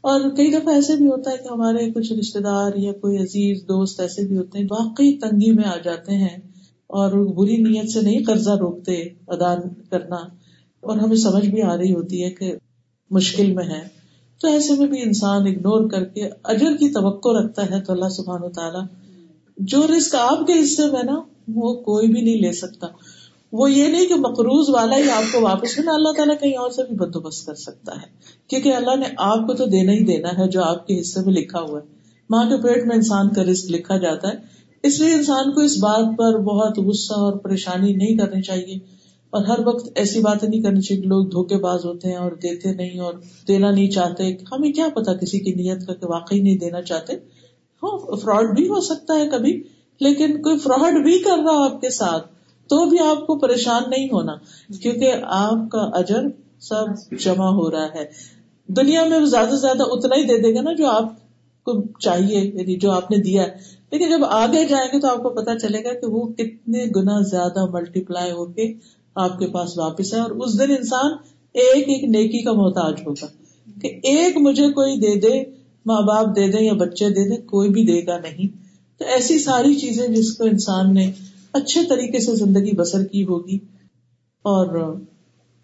اور 0.00 0.20
کئی 0.36 0.50
دفعہ 0.50 0.74
ایسے 0.74 0.96
بھی 0.96 1.06
ہوتا 1.06 1.30
ہے 1.30 1.36
کہ 1.36 1.52
ہمارے 1.52 1.90
کچھ 1.90 2.12
رشتے 2.12 2.38
دار 2.38 2.70
یا 2.76 2.92
کوئی 2.92 3.18
عزیز 3.18 3.62
دوست 3.62 4.00
ایسے 4.00 4.26
بھی 4.26 4.38
ہوتے 4.38 4.58
ہیں، 4.58 4.66
واقعی 4.70 5.18
تنگی 5.18 5.50
میں 5.50 5.64
آ 5.64 5.76
جاتے 5.84 6.16
ہیں 6.16 6.36
اور 6.86 7.12
بری 7.12 7.56
نیت 7.56 7.90
سے 7.90 8.00
نہیں 8.00 8.24
قرضہ 8.26 8.50
روکتے، 8.50 8.94
ادا 9.28 9.54
کرنا۔ 9.90 10.16
اور 10.80 10.96
ہمیں 10.96 11.16
سمجھ 11.16 11.48
بھی 11.48 11.62
آ 11.62 11.76
رہی 11.76 11.94
ہوتی 11.94 12.24
ہے 12.24 12.30
کہ 12.30 12.54
مشکل 13.10 13.52
میں 13.52 13.64
ہے 13.64 14.03
تو 14.40 14.48
ایسے 14.48 14.74
میں 14.74 14.86
بھی 14.86 15.02
انسان 15.02 15.46
اگنور 15.46 15.90
کر 15.90 16.04
کے 16.04 16.28
اجر 16.44 16.76
کی 16.76 16.92
توقع 16.92 17.28
رکھتا 17.28 17.70
ہے 17.70 17.80
تو 17.80 17.92
اللہ 17.92 18.08
سبحان 18.08 18.42
و 18.42 18.48
تعالیٰ 18.48 18.82
جو 19.56 19.82
رسک 19.98 20.14
آپ 20.14 20.46
کے 20.46 20.64
حصے 20.64 20.86
میں 20.86 21.02
نا 21.02 21.20
وہ 21.54 21.74
کوئی 21.74 22.08
بھی 22.08 22.20
نہیں 22.20 22.40
لے 22.40 22.52
سکتا۔ 22.52 22.86
وہ 23.52 23.70
یہ 23.70 23.88
نہیں 23.88 24.06
کہ 24.06 24.14
مقروض 24.14 24.70
والا 24.70 24.96
ہی 24.96 25.10
آپ 25.10 25.32
کو 25.32 25.40
واپس 25.40 25.78
میں 25.78 25.94
اللہ 25.94 26.12
تعالیٰ 26.16 26.34
کہیں 26.40 26.56
اور 26.56 26.70
سے 26.70 26.82
بھی 26.82 26.96
بندوبست 26.96 27.46
کر 27.46 27.54
سکتا 27.54 27.92
ہے۔ 27.92 28.06
کیونکہ 28.48 28.74
اللہ 28.74 28.96
نے 28.96 29.06
آپ 29.18 29.46
کو 29.46 29.54
تو 29.54 29.64
دینا 29.64 29.92
ہی 29.92 30.04
دینا 30.04 30.28
ہے 30.28 30.48
جو 30.48 30.62
آپ 30.62 30.86
کے 30.86 31.00
حصے 31.00 31.20
میں 31.20 31.32
لکھا 31.32 31.60
ہوا 31.60 31.80
ہے۔ 31.80 31.86
ماں 32.30 32.44
کے 32.44 32.62
پیٹ 32.62 32.86
میں 32.86 32.96
انسان 32.96 33.28
کا 33.28 33.42
رسک 33.42 33.70
لکھا 33.70 33.96
جاتا 33.96 34.28
ہے۔ 34.28 34.34
اس 34.82 35.00
لیے 35.00 35.14
انسان 35.14 35.52
کو 35.52 35.60
اس 35.60 35.78
بات 35.78 36.18
پر 36.18 36.38
بہت 36.38 36.78
غصہ 36.78 37.14
اور 37.14 37.32
پریشانی 37.32 37.92
نہیں 37.92 38.16
کرنی 38.16 38.42
چاہیے۔ 38.42 38.93
اور 39.34 39.44
ہر 39.44 39.66
وقت 39.66 39.88
ایسی 39.94 40.20
باتیں 40.20 40.48
نہیں 40.48 40.62
کرنی 40.62 40.80
چاہیے 40.80 41.02
لوگ 41.02 41.26
دھوکے 41.26 41.56
باز 41.56 41.84
ہوتے 41.84 42.08
ہیں 42.08 42.16
اور 42.16 42.32
دیتے 42.32 42.74
نہیں 42.74 42.98
اور 42.98 43.14
دینا 43.48 43.70
نہیں 43.70 43.90
چاہتے۔ 43.90 44.36
ہمیں 44.52 44.72
کیا 44.72 44.88
پتا 44.94 45.14
کسی 45.14 45.38
کی 45.38 45.52
نیت 45.52 45.86
کا 45.86 45.94
کہ 45.94 46.06
واقعی 46.06 46.40
نہیں 46.40 46.58
دینا 46.58 46.82
چاہتے؟ 46.82 47.12
ہاں 47.82 48.16
فراڈ 48.16 48.56
بھی 48.56 48.68
ہو 48.68 48.80
سکتا 48.80 49.14
ہے 49.14 49.28
کبھی، 49.28 49.62
لیکن 50.00 50.42
کوئی 50.42 50.58
فراڈ 50.58 51.02
بھی 51.04 51.18
کر 51.18 51.38
رہا 51.44 51.64
آپ 51.64 51.80
کے 51.80 51.90
ساتھ 51.90 52.26
تو 52.70 52.86
بھی 52.86 52.98
آپ 52.98 53.26
کو 53.26 53.38
پریشان 53.38 53.82
نہیں 53.90 54.06
ہونا۔ 54.06 54.32
کیونکہ 54.82 55.12
آپ 55.22 55.70
کا 55.70 55.78
اجر 55.78 56.22
سب 56.60 56.84
جمع 57.18 57.48
ہو 57.48 57.70
رہا 57.70 57.86
ہے۔ 57.94 58.04
دنیا 58.66 59.04
میں 59.04 59.24
زیادہ 59.24 59.50
سے 59.50 59.56
زیادہ 59.56 59.82
اتنا 59.86 60.16
ہی 60.16 60.22
دے 60.22 60.38
دے 60.38 60.54
گا 60.54 60.60
نا 60.60 60.72
جو 60.72 60.86
آپ 60.86 61.12
کو 61.64 61.98
چاہیے 61.98 62.40
یعنی 62.40 62.76
جو 62.76 62.90
آپ 62.90 63.10
نے 63.10 63.16
دیا 63.16 63.46
لیکن 63.90 64.08
جب 64.10 64.24
آگے 64.24 64.64
جائیں 64.64 64.88
گے 64.92 65.00
تو 65.00 65.08
آپ 65.08 65.22
کو 65.22 65.30
پتا 65.30 65.58
چلے 65.58 65.84
گا 65.84 65.92
کہ 65.92 66.06
وہ 66.06 66.26
کتنے 66.26 66.84
گنا 66.96 67.20
زیادہ 67.20 67.70
ملٹی 67.70 68.00
پلائی 68.00 68.30
ہو 68.30 68.46
کے 68.46 68.72
آپ 69.14 69.38
کے 69.38 69.46
پاس 69.46 69.78
واپس 69.78 70.14
ہے 70.14 70.18
اور 70.18 70.30
اس 70.30 70.58
دن 70.58 70.70
انسان 70.70 71.12
ایک 71.54 71.88
ایک 71.88 72.04
نیکی 72.04 72.42
کا 72.42 72.52
محتاج 72.52 72.94
ہوگا 73.06 73.26
کہ 73.82 73.88
ایک 74.02 74.36
مجھے 74.36 74.68
کوئی 74.68 74.96
دے 74.96 75.20
دے، 75.20 75.44
ماں 75.86 76.02
باپ 76.02 76.36
دے 76.36 76.48
دے 76.48 76.64
یا 76.64 76.72
بچے 76.72 77.08
دے 77.08 77.28
دے 77.28 77.42
کوئی 77.42 77.70
بھی 77.70 77.84
دے 77.84 78.06
گا 78.06 78.18
نہیں۔ 78.18 78.64
تو 78.98 79.04
ایسی 79.04 79.38
ساری 79.38 79.74
چیزیں 79.74 80.08
جس 80.08 80.36
کو 80.36 80.44
انسان 80.44 80.94
نے 80.94 81.10
اچھے 81.52 81.80
طریقے 81.88 82.18
سے 82.18 82.34
زندگی 82.34 82.76
بسر 82.76 83.04
کی 83.04 83.24
ہوگی 83.24 83.56
اور 84.42 84.94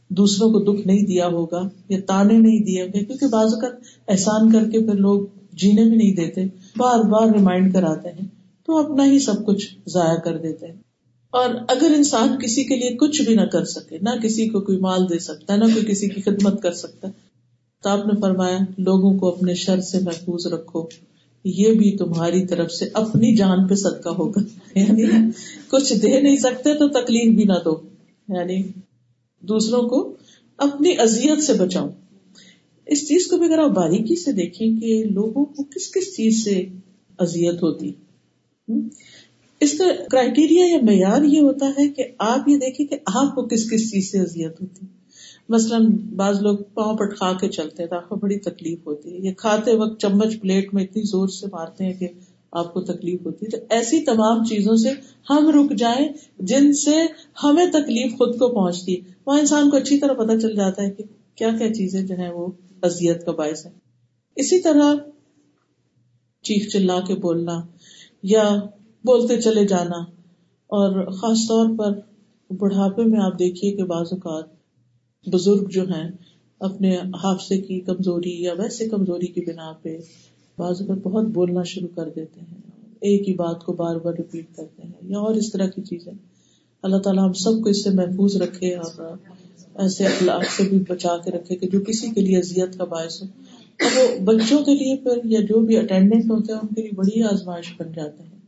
دوسروں 0.09 0.51
کو 0.51 0.59
دکھ 0.59 0.87
نہیں 0.87 1.07
دیا 1.07 1.27
ہوگا 1.27 1.63
یا 1.89 1.99
تانے 2.07 2.39
نہیں 2.39 2.65
دیے 2.65 2.83
ہوگے 2.83 3.05
کیونکہ 3.05 3.27
بعض 3.27 3.55
اوقات 3.55 3.73
احسان 4.09 4.53
کر 4.53 4.71
کے 4.71 4.81
پھر 4.81 4.95
لوگ 4.95 5.21
جینے 5.53 5.85
بھی 5.85 5.97
نہیں 5.97 6.15
دیتے، 6.15 6.45
بار 6.77 6.99
بار 6.99 7.27
ریمائنڈ 7.27 7.75
کراتے 7.75 8.09
ہیں۔ 8.09 8.29
تو 8.67 8.79
اپنا 8.79 9.05
ہی 9.05 9.19
سب 9.19 9.47
کچھ 9.47 9.75
ضائع 9.89 10.19
کر 10.19 10.39
دیتے 10.39 10.67
ہیں۔ 10.67 10.90
اور 11.31 11.55
اگر 11.69 11.93
انسان 11.97 12.39
کسی 12.43 12.65
کے 12.65 12.77
لیے 12.77 12.97
کچھ 12.97 13.23
بھی 13.23 13.35
نہ 13.35 13.41
کر 13.41 13.65
سکے، 13.65 13.99
نہ 14.03 14.11
کسی 14.23 14.49
کو 14.49 14.61
کوئی 14.61 14.79
مال 14.79 15.11
دے 15.11 15.19
سکتا 15.19 15.55
ہے 15.55 15.59
نہ 15.59 15.65
کوئی 15.65 15.85
کسی 15.87 16.09
کی 16.09 16.21
خدمت 16.21 16.63
کر 16.63 16.73
سکتا 16.73 17.09
ہے 17.09 17.13
تو 17.83 17.89
آپ 17.89 18.07
نے 18.07 18.21
فرمایا، 18.21 18.59
لوگوں 18.79 19.19
کو 19.19 19.29
اپنے 19.29 19.55
شر 19.55 19.81
سے 19.81 19.99
محفوظ 19.99 20.47
رکھو، 20.47 20.87
یہ 21.45 21.73
بھی 21.73 21.97
تمہاری 21.97 22.47
طرف 22.47 22.73
سے 22.73 22.85
اپنی 22.95 23.37
جان 23.37 23.67
پہ 23.67 23.75
صدقہ 23.75 24.09
ہوگا۔ 24.09 24.41
یعنی 24.79 25.05
کچھ 25.69 25.93
دے 25.95 26.21
نہیں 26.21 26.37
سکتے 26.37 26.75
تو 26.75 26.89
تکلیف 26.89 27.35
بھی 27.35 27.45
نہ 27.45 27.53
دو۔ 27.65 27.81
یعنی 28.29 28.63
دوسروں 29.41 29.89
کو 29.89 30.17
اپنی 30.57 30.95
ازیت 30.99 31.43
سے 31.43 31.53
بچاؤ۔ 31.53 31.89
اس 32.87 33.09
چیز 33.09 33.27
کو 33.27 33.37
بھی 33.37 33.47
اگر 33.47 33.59
آپ 33.59 33.71
باریکی 33.71 34.17
سے 34.17 34.33
دیکھیں 34.33 34.81
کہ 34.81 35.05
لوگوں 35.05 35.45
کو 35.45 35.63
کس 35.63 35.93
کس 35.93 36.17
چیز 36.17 36.45
سے 36.45 36.67
ازیت 37.19 37.55
ہوتی۔ 37.55 37.93
اس 39.61 39.79
کا 39.79 39.85
کرائٹیریا 40.11 40.65
یا 40.67 40.79
معیار 40.83 41.23
یہ 41.23 41.41
ہوتا 41.41 41.73
ہے 41.79 41.89
کہ 41.89 42.05
آپ 42.19 42.49
یہ 42.49 42.57
دیکھیں 42.57 42.87
کہ 42.87 42.97
آپ 43.07 43.35
کو 43.35 43.43
کس 43.43 43.71
کس 43.71 43.91
چیز 43.91 44.13
سے 44.13 44.21
ازیت 44.21 44.61
ہوتی 44.61 44.87
مثلاً 45.49 45.87
بعض 46.17 46.43
لوگ 46.43 46.59
پاؤں 46.75 46.97
پٹ 46.97 47.17
کھا 47.17 47.33
کے 47.41 47.49
چلتے 47.49 47.83
ہیں، 47.83 47.91
تو 47.91 47.97
آپ 47.97 48.09
کو 48.09 48.17
بڑی 48.17 48.39
تکلیف 48.39 48.87
ہوتی 48.87 49.13
ہے۔ 49.13 49.19
یا 49.19 49.33
کھاتے 49.37 49.75
وقت 49.75 50.01
چمچ 50.01 50.41
پلیٹ 50.41 50.75
میں 50.75 50.83
اتنی 50.85 51.03
زور 51.03 51.29
سے 51.29 51.47
مارتے 51.53 51.85
ہیں 51.85 51.93
کہ 51.93 52.09
آپ 52.53 52.75
کو 52.75 52.81
تکلیف 52.81 53.27
ہوتی 53.27 53.47
ہے۔ 53.47 53.51
تو 53.51 53.67
ایسی 53.71 54.01
تمام 54.01 54.45
چیزوں 54.45 54.77
سے 54.77 54.91
ہم 55.31 55.49
رک 55.49 55.77
جائیں 55.77 56.09
جن 56.39 56.73
سے 56.73 56.97
ہمیں 57.45 57.67
تکلیف 57.67 58.19
خود 58.19 58.39
کو 58.39 58.49
پہنچتی 58.49 58.97
ہے۔ 58.97 59.01
وہاں 59.27 59.41
انسان 59.41 59.71
کو 59.71 59.77
اچھی 59.77 59.99
طرح 59.99 60.13
پتا 60.13 60.41
چل 60.41 60.55
جاتا 60.57 60.83
ہے 60.83 60.91
کہ 60.91 61.05
کیا 61.35 61.51
کیا 61.59 61.75
چیزیں 61.75 62.03
جو 62.03 62.19
ہے 62.19 62.31
وہ 62.33 62.47
ازیت 62.83 63.25
کا 63.25 63.33
باعث 63.33 63.67
ہے 63.67 63.71
اسی 64.37 64.61
طرح 64.61 64.95
چیخ 66.43 66.69
چلا 66.73 67.01
کے 67.01 67.15
بولنا 67.15 67.61
یا 68.23 68.61
بولتے 69.05 69.41
چلے 69.41 69.67
جانا۔ 69.67 69.99
اور 70.71 71.11
خاص 71.11 71.39
طور 71.49 71.67
پر 71.79 71.99
بڑھاپے 72.55 73.05
میں 73.05 73.21
آپ 73.21 73.39
دیکھیے 73.39 73.73
کہ 73.73 73.85
بعض 73.85 74.07
اوقات 74.11 74.45
بزرگ 75.27 75.69
جو 75.69 75.83
ہیں، 75.89 76.11
اپنے 76.61 76.97
حادثے 76.97 77.61
کی 77.61 77.81
کمزوری 77.81 78.43
یا 78.43 78.53
ویسے 78.59 78.89
کمزوری 78.89 79.27
کی 79.27 79.41
بنا 79.41 79.73
پہ 79.83 79.99
بعض 80.59 80.81
اوقات 80.81 80.99
بہت 81.03 81.25
بولنا 81.25 81.63
شروع 81.63 81.89
کر 81.95 82.09
دیتے 82.17 82.41
ہیں، 82.41 82.59
ایک 83.01 83.29
ہی 83.29 83.35
بات 83.35 83.65
کو 83.65 83.73
بار 83.73 83.97
بار 83.97 84.13
ریپیٹ 84.19 84.57
کرتے 84.57 84.83
ہیں 84.83 84.93
یا 85.03 85.19
اور 85.19 85.35
اس 85.35 85.53
طرح 85.53 85.67
کی 85.67 85.83
چیزیں۔ 85.83 86.13
اللہ 86.83 86.97
تعالیٰ 86.97 87.27
ہم 87.27 87.33
سب 87.33 87.63
کو 87.63 87.69
اس 87.69 87.85
سے 87.85 87.91
محفوظ 87.91 88.37
رکھے، 88.37 88.75
اور 88.75 89.17
ایسے 89.75 90.05
اخلاق 90.05 90.45
سے 90.45 90.63
بھی 90.69 90.79
بچا 90.89 91.17
کے 91.17 91.31
رکھے 91.31 91.57
کہ 91.57 91.69
جو 91.69 91.81
کسی 91.81 92.11
کے 92.11 92.21
لیے 92.21 92.39
اذیت 92.39 92.79
کا 92.79 92.85
باعث 92.85 93.23
ہو۔ 93.23 93.27
اور 93.81 93.91
وہ 93.97 94.25
بچوں 94.25 94.65
کے 94.65 94.75
لیے 94.75 94.97
پھر 94.97 95.25
یا 95.25 95.41
جو 95.41 95.61
بھی 95.61 95.77
اٹینڈنٹ 95.77 96.31
ہوتے 96.31 96.53
ہیں، 96.53 96.61
ان 96.61 96.75
کے 96.75 96.83
لیے 96.83 96.91
بڑی 96.95 97.23
آزمائش 97.23 97.73
بن 97.79 97.93
جاتے 97.93 98.23
ہیں۔ 98.23 98.40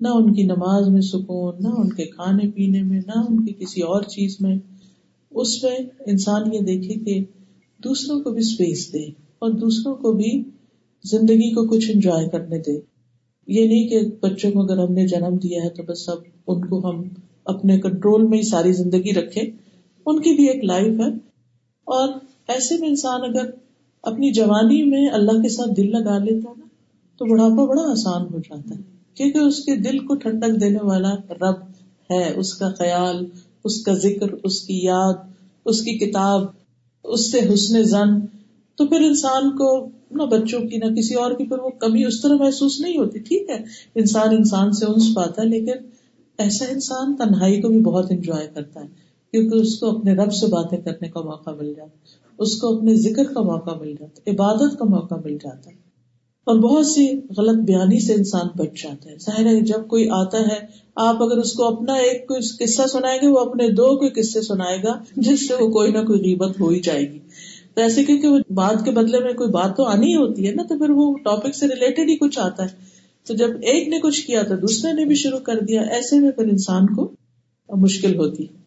نہ 0.00 0.08
ان 0.08 0.34
کی 0.34 0.42
نماز 0.42 0.88
میں 0.88 1.00
سکون، 1.00 1.54
نہ 1.60 1.68
ان 1.68 1.92
کے 1.92 2.04
کھانے 2.04 2.50
پینے 2.50 2.82
میں، 2.82 3.00
نہ 3.06 3.18
ان 3.28 3.46
کی 3.46 3.52
کسی 3.52 3.80
اور 3.82 4.02
چیز 4.02 4.36
میں۔ 4.40 4.58
اس 5.30 5.62
میں 5.62 5.78
انسان 6.06 6.54
یہ 6.54 6.60
دیکھے 6.60 6.94
کہ 6.94 7.24
دوسروں 7.84 8.20
کو 8.20 8.30
بھی 8.30 8.40
اسپیس 8.40 8.92
دے 8.92 9.04
اور 9.38 9.50
دوسروں 9.50 9.94
کو 9.94 10.12
بھی 10.12 10.42
زندگی 11.04 11.50
کو 11.50 11.68
کچھ 11.68 11.90
انجوائے 11.94 12.28
کرنے 12.28 12.58
دے۔ 12.58 12.80
یہ 13.46 13.68
نہیں 13.68 13.88
کہ 13.88 14.00
بچوں 14.20 14.50
کو 14.50 14.62
اگر 14.62 14.78
ہم 14.78 14.92
نے 14.92 15.06
جنم 15.06 15.36
دیا 15.36 15.64
ہے 15.64 15.68
تو 15.68 15.82
بس 15.82 16.08
اب 16.08 16.18
ان 16.46 16.64
کو 16.68 16.90
ہم 16.90 17.02
اپنے 17.44 17.80
کنٹرول 17.80 18.26
میں 18.26 18.38
ہی 18.38 18.42
ساری 18.42 18.72
زندگی 18.72 19.12
رکھے 19.12 19.40
ان 20.06 20.22
کی 20.22 20.34
بھی 20.34 20.48
ایک 20.50 20.64
لائف 20.64 21.00
ہے۔ 21.00 21.08
اور 21.84 22.08
ایسے 22.48 22.74
میں 22.78 22.88
انسان 22.88 23.20
اگر 23.24 23.50
اپنی 24.02 24.32
جوانی 24.32 24.84
میں 24.84 25.08
اللہ 25.08 25.32
کے 25.32 25.48
ساتھ 25.48 25.70
دل 25.76 25.90
لگا 25.90 26.18
لیتا 26.18 26.50
ہے 26.50 26.54
نا، 26.58 26.66
تو 27.18 27.24
بڑھاپا 27.24 27.64
بڑا 27.64 27.82
آسان 27.82 28.22
ہو 28.34 28.38
جاتا 28.38 28.74
ہے۔ 28.74 28.97
کیونکہ 29.18 29.38
اس 29.38 29.64
کے 29.64 29.76
دل 29.76 29.98
کو 29.98 30.14
ٹھنڈک 30.14 30.60
دینے 30.60 30.78
والا 30.82 31.14
رب 31.30 31.60
ہے، 32.10 32.32
اس 32.36 32.54
کا 32.54 32.68
خیال، 32.78 33.24
اس 33.64 33.82
کا 33.84 33.94
ذکر، 33.94 34.34
اس 34.44 34.60
کی 34.62 34.78
یاد، 34.82 35.14
اس 35.64 35.80
کی 35.80 35.98
کتاب، 35.98 36.42
اس 37.04 37.32
سے 37.32 37.40
حسن 37.54 37.82
زن۔ 37.84 38.20
تو 38.78 38.86
پھر 38.86 39.00
انسان 39.00 39.50
کو 39.50 39.88
نہ 40.10 40.22
بچوں 40.22 40.60
کی، 40.60 40.76
نہ 40.76 40.94
کسی 40.94 41.14
اور 41.14 41.32
کی 41.32 41.44
پھر 41.44 41.58
وہ 41.58 41.70
کمی 41.70 42.04
اس 42.04 42.20
طرح 42.20 42.34
محسوس 42.34 42.80
نہیں 42.80 42.98
ہوتی۔ 42.98 43.18
ٹھیک 43.18 43.50
ہے، 43.50 43.58
انسان 43.94 44.28
انسان 44.30 44.72
سے 44.72 44.86
انس 44.86 45.08
پاتا 45.14 45.42
ہے، 45.42 45.46
لیکن 45.46 45.88
ایسا 46.38 46.64
انسان 46.70 47.16
تنہائی 47.16 47.60
کو 47.60 47.68
بھی 47.68 47.80
بہت 47.80 48.06
انجوائے 48.10 48.48
کرتا 48.54 48.80
ہے، 48.80 48.86
کیونکہ 49.30 49.56
اس 49.56 49.78
کو 49.78 49.98
اپنے 49.98 50.14
رب 50.14 50.32
سے 50.32 50.46
باتیں 50.46 50.78
کرنے 50.78 51.08
کا 51.08 51.20
موقع 51.20 51.50
مل 51.50 51.74
جاتا 51.76 51.90
ہے، 51.90 52.16
اس 52.38 52.56
کو 52.56 52.76
اپنے 52.76 52.94
ذکر 52.94 53.24
کا 53.24 53.40
موقع 53.42 53.74
مل 53.80 53.94
جاتا 54.00 54.22
ہے، 54.26 54.34
عبادت 54.34 54.78
کا 54.78 54.84
موقع 54.84 55.14
مل 55.24 55.36
جاتا 55.44 55.70
ہے۔ 55.70 55.87
اور 56.48 56.56
بہت 56.56 56.86
سی 56.86 57.12
غلط 57.36 57.56
بیانی 57.56 58.00
سے 58.00 58.14
انسان 58.14 58.46
بچ 58.56 58.82
جاتا 58.82 59.10
ہے۔ 59.10 59.16
ظاہر 59.18 59.46
ہے 59.46 59.60
جب 59.60 59.88
کوئی 59.88 60.08
آتا 60.10 60.38
ہے، 60.38 60.66
آپ 60.96 61.22
اگر 61.22 61.36
اس 61.38 61.52
کو 61.52 61.64
اپنا 61.64 61.94
ایک 61.94 62.28
کوئی 62.28 62.64
قصہ 62.64 62.82
سنائیں 62.86 63.18
گے، 63.22 63.26
وہ 63.26 63.38
اپنے 63.38 63.68
دو 63.68 63.96
کوئی 63.96 64.10
قصے 64.10 64.42
سنائے 64.42 64.78
گا، 64.84 65.02
جس 65.16 65.48
سے 65.48 65.54
وہ 65.54 65.68
کوئی 65.68 65.92
نہ 65.92 65.98
کوئی 65.98 66.20
غیبت 66.20 66.60
ہو 66.60 66.68
ہی 66.68 66.80
جائے 66.80 67.12
گی۔ 67.12 67.18
تو 67.74 67.80
ایسے 67.80 68.04
کیونکہ 68.04 68.28
وہ 68.28 68.38
بات 68.50 68.84
کے 68.84 68.90
بدلے 68.90 69.18
میں 69.20 69.32
کوئی 69.32 69.50
بات 69.50 69.76
تو 69.76 69.84
آنی 69.84 70.06
ہی 70.06 70.16
ہوتی 70.16 70.46
ہے 70.46 70.54
نا، 70.54 70.62
تو 70.62 70.78
پھر 70.78 70.90
وہ 70.90 71.14
ٹاپک 71.24 71.54
سے 71.54 71.66
ریلیٹڈ 71.66 72.10
ہی 72.10 72.16
کچھ 72.16 72.38
آتا 72.38 72.62
ہے۔ 72.62 72.68
تو 73.26 73.34
جب 73.34 73.48
ایک 73.48 73.88
نے 73.88 73.98
کچھ 74.00 74.26
کیا 74.26 74.42
تو 74.42 74.56
دوسرے 74.56 74.92
نے 74.92 75.04
بھی 75.04 75.14
شروع 75.14 75.38
کر 75.38 75.60
دیا، 75.60 75.82
ایسے 75.82 76.18
میں 76.18 76.30
پھر 76.30 76.44
انسان 76.44 76.86
کو 76.94 77.10
مشکل 77.68 78.18
ہوتی 78.18 78.42
ہے۔ 78.42 78.57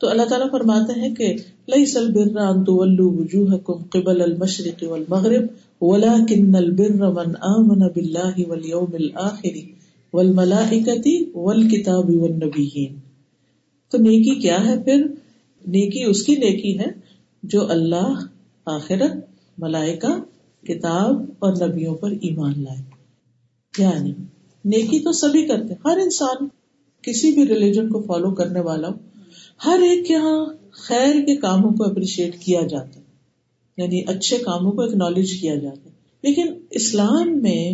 تو 0.00 0.08
اللہ 0.08 0.28
تعالیٰ 0.28 0.50
فرماتے 0.50 1.00
ہیں 1.00 1.14
کہ 1.14 1.26
لئی 1.66 1.86
سل 1.86 2.12
بران 2.12 2.64
تو 2.64 2.76
وجوہ 3.16 3.58
کم 3.58 3.82
قبل 3.90 4.22
المشرق 4.22 4.84
والمغرب 4.90 5.46
ولكن 5.80 6.56
البر 6.56 6.96
من 7.10 7.36
آمن 7.48 7.84
بالله 7.88 8.46
واليوم 8.48 8.94
الآخر 8.94 9.58
والملائکتی 10.12 11.14
والکتاب 11.34 12.10
والنبیین 12.10 12.98
تو 13.92 13.98
نیکی 13.98 14.34
کیا 14.40 14.64
ہے 14.66 14.76
پھر؟ 14.82 15.06
نیکی 15.64 16.04
اس 16.04 16.22
کی 16.22 16.34
نیکی 16.34 16.78
ہے 16.78 16.86
جو 17.42 17.70
اللہ، 17.70 18.24
آخرت، 18.66 19.16
ملائکہ، 19.58 20.12
کتاب 20.64 21.22
اور 21.38 21.68
نبیوں 21.68 21.94
پر 21.94 22.10
ایمان 22.20 22.52
لائے۔ 22.62 22.82
یعنی 23.78 24.12
نیکی 24.64 24.98
تو 24.98 25.12
سبھی 25.12 25.46
کرتے 25.46 25.74
ہر 25.84 25.98
انسان، 25.98 26.46
کسی 27.04 27.30
بھی 27.30 27.46
ریلیجن 27.48 27.88
کو 27.88 28.02
فالو 28.02 28.34
کرنے 28.34 28.60
والا 28.60 28.88
ہو 28.88 29.09
ہر 29.66 29.78
ایک 29.82 30.06
کے 30.06 30.14
یہاں 30.14 30.46
خیر 30.70 31.14
کے 31.14 31.36
کاموں 31.36 31.70
کو 31.70 31.84
اپریشیٹ 31.84 32.38
کیا 32.38 32.66
جاتا 32.66 33.00
ہے۔ 33.00 33.04
یعنی 33.76 34.02
اچھے 34.06 34.38
کاموں 34.38 34.72
کو 34.72 34.82
اکنالج 34.82 35.32
کیا 35.32 35.54
جاتا 35.54 35.84
ہے۔ 35.84 35.90
لیکن 36.22 36.54
اسلام 36.70 37.42
میں 37.42 37.72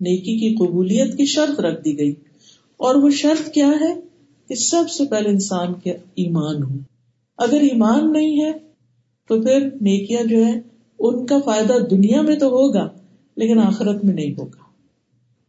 نیکی 0.00 0.38
کی 0.38 0.54
قبولیت 0.54 1.16
کی 1.16 1.24
شرط 1.24 1.60
رکھ 1.60 1.84
دی 1.84 1.98
گئی۔ 1.98 2.14
اور 2.76 2.94
وہ 2.94 3.10
شرط 3.10 3.48
کیا 3.48 3.68
ہے؟ 3.80 3.94
کہ 4.48 4.54
سب 4.54 4.90
سے 4.90 5.04
پہلے 5.04 5.28
انسان 5.28 5.74
کے 5.74 5.90
ایمان 5.92 6.62
ہو 6.62 6.76
اگر 7.38 7.60
ایمان 7.60 8.12
نہیں 8.12 8.44
ہے، 8.44 8.52
تو 9.28 9.42
پھر 9.42 9.68
نیکیاں 9.80 10.22
جو 10.22 10.46
ہے 10.46 10.60
ان 10.98 11.26
کا 11.26 11.38
فائدہ 11.44 11.72
دنیا 11.90 12.22
میں 12.22 12.36
تو 12.36 12.46
ہوگا، 12.46 12.88
لیکن 13.36 13.58
آخرت 13.58 14.04
میں 14.04 14.14
نہیں 14.14 14.34
ہوگا۔ 14.38 14.62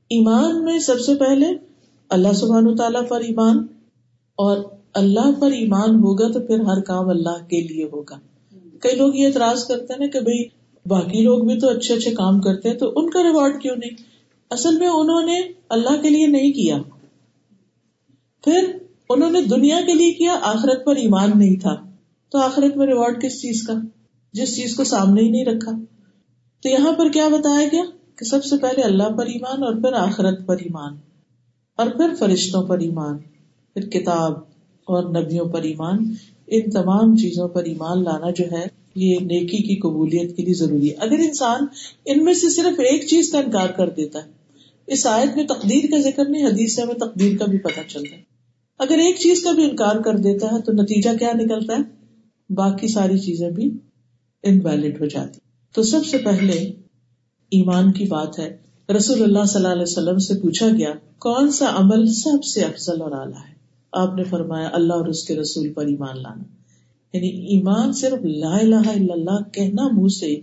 ایمان 0.09 0.65
میں 0.65 0.79
سب 0.79 0.99
سے 0.99 1.15
پہلے 1.15 1.45
اللہ 2.09 2.33
سبحان 2.33 2.75
تعالیٰ 2.75 3.07
پر 3.07 3.19
ایمان، 3.19 3.57
اور 4.35 4.57
اللہ 4.95 5.31
پر 5.39 5.51
ایمان 5.51 5.95
ہوگا 5.95 6.31
تو 6.31 6.39
پھر 6.39 6.59
ہر 6.59 6.81
کام 6.81 7.09
اللہ 7.09 7.45
کے 7.49 7.61
لیے 7.61 7.83
ہوگا۔ 7.83 8.19
کئی 8.79 8.95
لوگ 8.95 9.15
یہ 9.15 9.27
اعتراض 9.27 9.65
کرتے 9.65 9.93
ہیں 9.93 9.99
نا 9.99 10.05
کہ 10.07 10.19
بھائی 10.19 10.43
باقی 10.85 11.21
لوگ 11.21 11.43
بھی 11.43 11.59
تو 11.59 11.69
اچھے 11.69 11.93
اچھے 11.93 12.11
کام 12.11 12.41
کرتے 12.41 12.69
ہیں 12.69 12.77
تو 12.77 12.93
ان 12.95 13.09
کا 13.09 13.23
ریوارڈ 13.23 13.61
کیوں 13.61 13.75
نہیں؟ 13.75 13.95
اصل 14.49 14.77
میں 14.77 14.87
انہوں 14.87 15.25
نے 15.25 15.41
اللہ 15.69 16.01
کے 16.01 16.09
لیے 16.09 16.27
نہیں 16.27 16.51
کیا۔ 16.51 16.77
پھر 18.43 18.77
انہوں 19.09 19.31
نے 19.31 19.41
دنیا 19.41 19.81
کے 19.87 19.93
لیے 19.93 20.13
کیا، 20.13 20.39
آخرت 20.41 20.85
پر 20.85 20.95
ایمان 20.95 21.31
نہیں 21.35 21.55
تھا۔ 21.55 21.85
تو 22.29 22.37
آخرت 22.37 22.77
میں 22.77 22.87
ریوارڈ 22.87 23.21
کس 23.21 23.41
چیز 23.41 23.67
کا؟ 23.67 23.73
جس 24.33 24.55
چیز 24.55 24.75
کو 24.75 24.83
سامنے 24.83 25.21
ہی 25.21 25.29
نہیں 25.29 25.45
رکھا۔ 25.45 25.71
تو 26.63 26.69
یہاں 26.69 26.91
پر 26.91 27.09
کیا 27.09 27.27
بتایا 27.27 27.67
گیا؟ 27.71 27.83
کہ 28.15 28.25
سب 28.25 28.45
سے 28.45 28.57
پہلے 28.57 28.81
اللہ 28.81 29.09
پر 29.09 29.25
ایمان 29.25 29.63
اور 29.63 29.73
پھر 29.73 29.93
آخرت 29.93 30.39
پر 30.45 30.55
ایمان۔ 30.55 30.93
اور 31.75 31.87
پھر 31.87 32.13
فرشتوں 32.19 32.63
پر 32.63 32.79
ایمان۔ 32.79 33.17
پھر 33.73 33.89
کتاب۔ 33.89 34.54
اور 34.85 35.03
نبیوں 35.03 35.45
پر 35.45 35.61
ایمان، 35.61 36.13
ان 36.47 36.69
تمام 36.69 37.15
چیزوں 37.15 37.47
پر 37.47 37.63
ایمان 37.63 38.03
لانا 38.03 38.29
جو 38.29 38.43
ہے، 38.51 38.65
یہ 38.95 39.15
نیکی 39.21 39.57
کی 39.57 39.75
قبولیت 39.75 40.37
کے 40.37 40.43
لیے 40.43 40.53
ضروری 40.53 40.89
ہے۔ 40.89 40.95
اگر 40.95 41.19
انسان 41.19 41.65
ان 42.05 42.23
میں 42.23 42.33
سے 42.33 42.49
صرف 42.49 42.79
ایک 42.79 43.07
چیز 43.07 43.31
کا 43.31 43.39
انکار 43.39 43.67
کر 43.67 43.89
دیتا 43.89 44.19
ہے، 44.19 44.29
اس 44.87 45.07
آیت 45.07 45.37
میں 45.37 45.45
تقدیر 45.45 45.83
کا 45.91 45.97
ذکر 45.97 46.25
نہیں، 46.25 46.45
حدیث 46.45 46.75
سے 46.75 46.81
ہمیں 46.81 46.93
تقدیر 46.93 47.37
کا 47.37 47.45
بھی 47.45 47.57
پتہ 47.57 47.79
چلتا 47.87 48.15
ہے۔ 48.15 48.21
اگر 48.79 48.97
ایک 48.97 49.15
چیز 49.19 49.43
کا 49.43 49.51
بھی 49.51 49.63
انکار 49.63 49.95
کر 49.95 50.17
دیتا 50.17 50.47
ہے 50.47 50.61
تو 50.61 50.71
نتیجہ 50.71 51.09
کیا 51.19 51.31
نکلتا 51.35 51.73
ہے؟ 51.73 52.05
باقی 52.53 52.87
ساری 52.87 53.17
چیزیں 53.17 53.51
بھی 53.51 53.71
انویلڈ 54.43 55.01
ہو 55.01 55.05
جاتی۔ 55.05 55.39
تو 55.75 55.83
سب 55.83 56.05
سے 56.05 56.17
پہلے 56.17 56.71
ایمان 57.51 57.91
کی 57.91 58.05
بات 58.05 58.39
ہے۔ 58.39 58.57
رسول 58.97 59.23
اللہ 59.23 59.43
صلی 59.43 59.61
اللہ 59.61 59.73
علیہ 59.73 59.81
وسلم 59.81 60.17
سے 60.17 60.33
پوچھا 60.41 60.67
گیا، 60.77 60.93
کون 61.19 61.51
سا 61.51 61.65
عمل 61.75 62.13
سب 62.13 62.43
سے 62.43 62.61
افضل 62.61 63.01
اور 63.01 63.11
اعلیٰ 63.11 63.39
ہے؟ 63.49 63.54
آپ 63.95 64.15
نے 64.15 64.23
فرمایا 64.23 64.69
اللہ 64.73 64.93
اور 64.93 65.07
اس 65.07 65.23
کے 65.23 65.35
رسول 65.35 65.73
پر 65.73 65.85
ایمان 65.85 66.21
لانا۔ 66.21 66.43
یعنی 67.13 67.27
ایمان 67.27 67.93
صرف 67.93 68.25
لا 68.25 68.57
الہ 68.57 68.75
الا 68.75 69.13
اللہ 69.13 69.49
کہنا 69.51 69.87
منہ 69.91 70.07
سے 70.07 70.33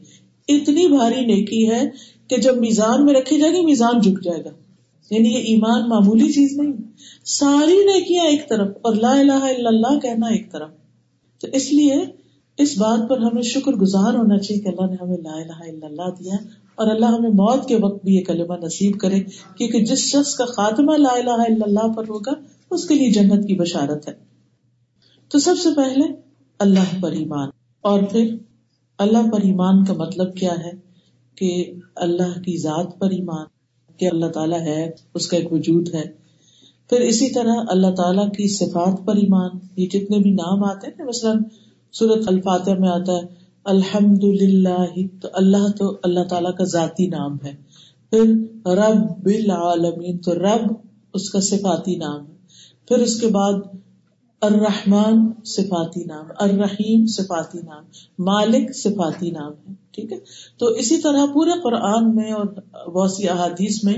اتنی 0.48 0.88
بھاری 0.88 1.24
نیکی 1.24 1.70
ہے 1.70 1.82
کہ 2.28 2.36
جب 2.36 2.56
میزان 2.56 3.04
میں 3.04 3.14
رکھی 3.14 3.38
جائے 3.38 3.52
گی، 3.52 3.64
میزان 3.64 4.00
جھک 4.00 4.24
جائے 4.24 4.44
گا۔ 4.44 4.50
یعنی 5.10 5.28
یہ 5.28 5.38
ایمان 5.38 5.88
معمولی 5.88 6.32
چیز 6.32 6.58
نہیں۔ 6.58 6.72
ساری 7.24 7.76
نیکیاں 7.76 8.24
ایک 8.24 8.48
طرف 8.48 8.68
اور 8.82 8.94
لا 8.94 9.10
الہ 9.10 9.32
الا 9.32 9.68
اللہ 9.68 9.98
کہنا 9.98 10.26
ایک 10.26 10.52
طرف۔ 10.52 10.68
تو 11.40 11.48
اس 11.52 11.72
لیے 11.72 11.94
اس 12.58 12.78
بات 12.78 13.08
پر 13.08 13.18
ہمیں 13.18 13.42
شکر 13.42 13.72
گزار 13.72 14.14
ہونا 14.14 14.38
چاہیے 14.38 14.62
کہ 14.62 14.68
اللہ 14.68 14.90
نے 14.90 14.96
ہمیں 15.02 15.16
لا 15.16 15.32
الہ 15.32 15.70
الا 15.70 15.86
اللہ 15.86 16.14
دیا 16.20 16.34
اور 16.74 16.86
اللہ 16.90 17.06
ہمیں 17.06 17.30
موت 17.30 17.68
کے 17.68 17.76
وقت 17.76 18.04
بھی 18.04 18.14
یہ 18.16 18.24
کلمہ 18.24 18.54
نصیب 18.62 18.98
کرے، 19.00 19.22
کیونکہ 19.56 19.84
جس 19.84 19.98
شخص 19.98 20.34
کا 20.34 20.44
خاتمہ 20.44 20.96
لا 20.96 21.12
الہ 21.12 21.30
الا 21.30 21.64
اللہ 21.64 21.92
پر 21.92 22.04
ہوگا 22.08 22.32
اس 22.72 22.88
کے 22.88 22.94
لیے 22.94 23.10
جنت 23.10 23.48
کی 23.48 23.54
بشارت 23.54 24.08
ہے۔ 24.08 24.14
تو 25.28 25.38
سب 25.38 25.54
سے 25.62 25.68
پہلے 25.76 26.14
اللہ 26.58 27.02
پر 27.02 27.12
ایمان۔ 27.12 27.48
اور 27.80 28.02
پھر 28.02 28.36
اللہ 28.98 29.30
پر 29.32 29.40
ایمان 29.42 29.84
کا 29.84 29.92
مطلب 29.92 30.36
کیا 30.36 30.52
ہے؟ 30.52 30.70
کہ 31.34 31.72
اللہ 31.96 32.40
کی 32.40 32.56
ذات 32.56 32.98
پر 32.98 33.10
ایمان، 33.10 33.46
کہ 33.96 34.08
اللہ 34.12 34.26
تعالیٰ 34.26 34.60
ہے، 34.60 34.90
اس 35.14 35.28
کا 35.28 35.36
ایک 35.36 35.52
وجود 35.52 35.94
ہے۔ 35.94 36.02
پھر 36.88 37.00
اسی 37.00 37.30
طرح 37.30 37.54
اللہ 37.68 37.94
تعالیٰ 37.96 38.28
کی 38.28 38.48
صفات 38.48 39.06
پر 39.06 39.16
ایمان۔ 39.16 39.50
یہ 39.76 39.86
جتنے 39.86 40.18
بھی 40.18 40.30
نام 40.30 40.64
آتے 40.64 40.86
ہیں، 40.86 41.04
مثلاً 41.06 41.38
سورت 41.92 42.24
الفاتح 42.26 42.70
میں 42.78 42.88
آتا 42.88 43.12
ہے 43.12 43.20
الحمد 43.64 44.24
للہ 44.24 45.08
تو 45.20 45.28
اللہ 45.32 45.72
تو 45.78 45.98
اللہ 46.02 46.20
تعالیٰ 46.20 46.54
کا 46.56 46.64
ذاتی 46.64 47.06
نام 47.06 47.36
ہے۔ 47.44 47.54
پھر 48.10 48.24
رب 48.66 49.26
العالمین، 49.26 50.18
تو 50.18 50.34
رب 50.34 50.74
اس 51.14 51.30
کا 51.30 51.40
صفاتی 51.40 51.96
نام 51.96 52.26
ہے۔ 52.26 52.31
پھر 52.92 53.00
اس 53.00 53.20
کے 53.20 53.26
بعد 53.26 53.52
الرحمن 54.40 55.30
صفاتی 55.44 56.04
نام، 56.04 56.24
الرحیم 56.38 57.06
صفاتی 57.06 57.58
نام، 57.58 57.84
مالک 58.18 58.76
صفاتی 58.76 59.30
نام 59.30 59.52
ہے، 59.52 59.74
ٹھیک 59.90 60.12
ہے؟ 60.12 60.18
تو 60.58 60.66
اسی 60.66 60.96
طرح 60.96 61.26
پورے 61.26 61.50
قرآن 61.62 62.14
میں 62.14 62.32
اور 62.32 62.44
بہت 62.90 63.10
سی 63.10 63.28
احادیث 63.28 63.84
میں 63.84 63.94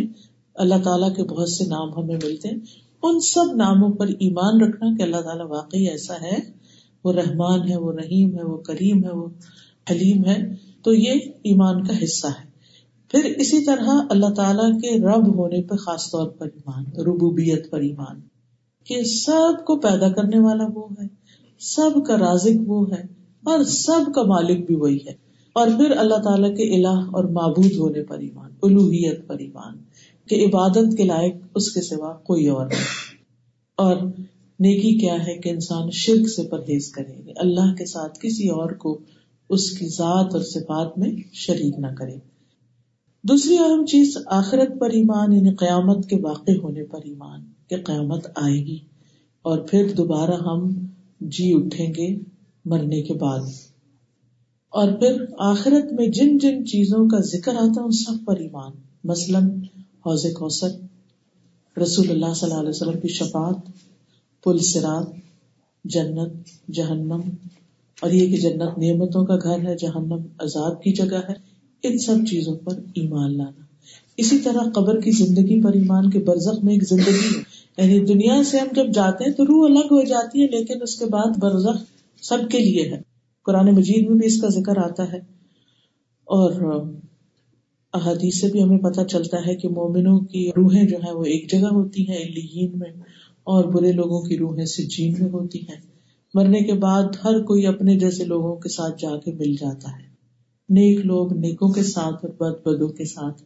اللہ 0.55 0.75
تعالیٰ 0.85 1.15
کے 1.15 1.23
بہت 1.23 1.49
سے 1.49 1.65
نام 1.65 1.95
ہمیں 1.97 2.19
ملتے 2.25 2.49
ہیں۔ 2.49 2.59
ان 3.03 3.21
سب 3.21 3.57
ناموں 3.57 3.91
پر 3.91 4.07
ایمان 4.07 4.61
رکھنا 4.61 4.97
کہ 4.97 5.03
اللہ 5.03 5.21
تعالیٰ 5.21 5.47
واقعی 5.49 5.89
ایسا 5.89 6.15
ہے، 6.23 6.39
وہ 7.05 7.13
رحمان 7.13 7.71
ہے، 7.71 7.77
وہ 7.77 7.93
رحیم 7.93 8.39
ہے، 8.39 8.45
وہ 8.45 8.57
کریم 8.57 9.05
ہے، 9.05 9.11
وہ 9.11 9.29
حلیم 9.91 10.25
ہے، 10.25 10.55
تو 10.83 10.93
یہ 10.93 11.13
ایمان 11.43 11.85
کا 11.85 12.05
حصہ 12.05 12.27
ہے۔ 12.27 12.55
پھر 13.11 13.25
اسی 13.37 13.65
طرح 13.65 13.89
اللہ 14.11 14.35
تعالیٰ 14.35 14.71
کے 14.71 15.07
رب 15.07 15.39
ہونے 15.39 15.63
پہ 15.63 15.77
خاص 15.77 16.07
طور 16.07 16.29
پر 16.29 16.47
ایمان، 16.47 17.01
ربوبیت 17.01 17.71
پر 17.71 17.81
ایمان۔ 17.81 18.34
کہ 18.85 19.03
سب 19.03 19.65
کو 19.65 19.77
پیدا 19.77 20.09
کرنے 20.09 20.39
والا 20.39 20.65
وہ 20.75 20.89
ہے، 20.91 21.07
سب 21.59 22.07
کا 22.07 22.19
رازق 22.19 22.63
وہ 22.67 22.91
ہے 22.91 23.03
اور 23.45 23.65
سب 23.65 24.15
کا 24.15 24.23
مالک 24.23 24.67
بھی 24.67 24.75
وہی 24.75 24.97
ہے۔ 24.97 25.25
اور 25.53 25.69
پھر 25.69 25.91
اللہ 25.91 26.15
تعالیٰ 26.15 26.57
کے 26.57 26.75
الہ 26.75 27.11
اور 27.13 27.25
معبود 27.25 27.73
ہونے 27.73 28.03
پر 28.03 28.19
ایمان 28.19 28.51
الوحیت 28.63 29.27
پر 29.27 29.39
ایمان، 29.39 29.79
کہ 30.29 30.47
عبادت 30.47 30.97
کے 30.97 31.05
لائق 31.05 31.35
اس 31.55 31.73
کے 31.73 31.81
سوا 31.81 32.13
کوئی 32.13 32.49
اور 32.49 32.67
نہیں۔ 32.67 33.15
اور 33.77 33.97
نیکی 34.61 34.99
کیا 34.99 35.27
ہے 35.27 35.39
کہ 35.39 35.49
انسان 35.49 35.91
شرک 35.91 36.29
سے 36.29 36.43
پرہیز 36.43 36.91
کرے 36.91 37.13
یعنی 37.19 37.33
اللہ 37.37 37.75
کے 37.79 37.87
ساتھ 37.87 38.19
کسی 38.23 38.49
اور 38.49 38.71
کو 38.71 39.01
اس 39.49 39.71
کی 39.71 39.87
ذات 39.87 40.35
اور 40.35 40.41
صفات 40.41 40.99
میں 40.99 41.17
شریک 41.33 41.79
نہ 41.79 41.87
کرے۔ 41.87 42.17
دوسری 43.23 43.59
اہم 43.59 43.87
چیز 43.87 44.19
آخرت 44.27 44.81
پر 44.81 44.91
ایمان 44.91 45.33
یعنی 45.33 45.55
قیامت 45.55 46.09
کے 46.09 46.17
واقع 46.17 46.53
ہونے 46.63 46.85
پر 46.85 46.99
ایمان۔ 47.05 47.54
کہ 47.69 47.77
قیامت 47.77 48.27
آئے 48.37 48.67
گی 48.67 48.79
اور 49.43 49.59
پھر 49.59 49.93
دوبارہ 49.97 50.31
ہم 50.31 50.87
جی 51.21 51.55
اٹھیں 51.55 51.95
گے 51.97 52.19
مرنے 52.65 53.03
کے 53.03 53.15
بعد۔ 53.15 53.41
اور 54.69 54.93
پھر 54.93 55.25
آخرت 55.39 55.93
میں 55.93 56.07
جن 56.07 56.39
جن 56.39 56.67
چیزوں 56.67 57.09
کا 57.09 57.19
ذکر 57.21 57.53
آتا 57.55 57.81
ہے، 57.81 57.85
ان 57.85 57.91
سب 57.91 58.13
پر 58.25 58.37
ایمان۔ 58.37 58.71
مثلاً 59.05 59.45
حوض 59.79 60.23
کوثر، 60.23 60.69
رسول 61.83 62.11
اللہ 62.11 62.35
صلی 62.35 62.51
اللہ 62.51 62.61
علیہ 62.61 62.71
وسلم 62.71 63.01
کی 63.01 63.09
شفات 63.09 63.57
پل 64.45 64.59
سرات 64.59 65.07
جنت، 65.85 66.33
جہنم۔ 66.71 67.21
اور 68.01 68.11
یہ 68.11 68.27
کہ 68.27 68.37
جنت 68.37 68.79
نعمتوں 68.79 69.25
کا 69.25 69.37
گھر 69.37 69.69
ہے، 69.69 69.77
جہنم 69.77 70.19
عذاب 70.39 70.83
کی 70.83 70.93
جگہ 70.93 71.21
ہے۔ 71.29 71.55
ان 71.83 71.99
سب 71.99 72.15
چیزوں 72.31 72.55
پر 72.55 72.75
ایمان 72.95 73.37
لانا۔ 73.37 73.65
اسی 74.17 74.39
طرح 74.39 74.71
قبر 74.75 75.01
کی 75.01 75.11
زندگی 75.11 75.63
پر 75.63 75.73
ایمان 75.73 76.11
کے 76.11 76.19
برزخ 76.19 76.65
میں 76.65 76.75
ایک 76.75 76.89
زندگی 76.89 77.37
ہے۔ 77.37 77.54
یعنی 77.79 77.99
دنیا 78.05 78.43
سے 78.43 78.59
ہم 78.59 78.67
جب 78.73 78.87
جاتے 78.95 79.25
ہیں 79.25 79.33
تو 79.33 79.45
روح 79.45 79.65
الگ 79.67 79.93
ہو 79.93 80.03
جاتی 80.05 80.43
ہے، 80.43 80.47
لیکن 80.47 80.83
اس 80.83 80.99
کے 80.99 81.05
بعد 81.05 81.39
برزخ 81.39 81.83
سب 82.23 82.51
کے 82.51 82.59
لیے 82.59 82.89
ہے۔ 82.91 83.01
قرآن 83.47 83.75
مجید 83.75 84.09
میں 84.09 84.19
بھی 84.19 84.27
اس 84.27 84.41
کا 84.41 84.49
ذکر 84.49 84.79
آتا 84.79 85.13
ہے۔ 85.13 85.19
اور 86.27 86.53
احادیث 87.93 88.41
سے 88.41 88.47
بھی 88.47 88.63
ہمیں 88.63 88.79
پتہ 88.79 89.01
چلتا 89.01 89.47
ہے 89.47 89.55
کہ 89.57 89.69
مومنوں 89.69 90.19
کی 90.21 90.49
روحیں 90.57 90.85
جو 90.85 90.97
ہے 90.97 91.13
وہ 91.13 91.25
ایک 91.25 91.51
جگہ 91.51 91.69
ہوتی 91.73 92.09
ہیں 92.09 92.23
میں، 92.75 92.91
اور 93.47 93.65
برے 93.65 93.93
لوگوں 93.93 94.21
کی 94.21 94.39
روحیں 94.39 94.65
سجین 94.67 95.15
میں 95.19 95.31
ہوتی 95.31 95.61
ہیں۔ 95.61 95.81
مرنے 96.35 96.61
کے 96.61 96.73
بعد 96.73 97.03
ہر 97.25 97.43
کوئی 97.43 97.67
اپنے 97.67 97.99
جیسے 97.99 98.25
لوگوں 98.25 98.57
کے 98.57 98.69
ساتھ 98.69 99.03
جا 99.03 99.17
کے 99.17 99.33
مل 99.33 99.55
جاتا 99.55 99.89
ہے۔ 99.89 100.03
نیک 100.69 101.05
لوگ 101.07 101.33
نیکوں 101.33 101.69
کے 101.69 101.83
ساتھ 101.83 102.25
اور 102.25 102.33
بد 102.35 102.67
بدوں 102.67 102.89
کے 102.89 103.05
ساتھ۔ 103.05 103.43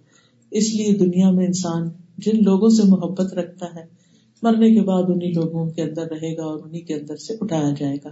اس 0.51 0.74
لیے 0.74 0.93
دنیا 0.93 1.31
میں 1.31 1.47
انسان 1.47 1.89
جن 2.18 2.43
لوگوں 2.45 2.68
سے 2.68 2.83
محبت 2.89 3.35
رکھتا 3.35 3.66
ہے 3.66 3.97
مرنے 4.43 4.74
کے 4.74 4.80
بعد 4.80 5.03
انہیں 5.09 5.32
لوگوں 5.32 5.70
کے 5.70 5.82
اندر 5.82 6.03
رہے 6.03 6.36
گا 6.36 6.45
اور 6.45 6.59
انہیں 6.64 6.82
کے 6.82 6.95
اندر 6.95 7.16
سے 7.16 7.34
اٹھایا 7.41 7.70
جائے 7.78 7.97
گا۔ 8.05 8.09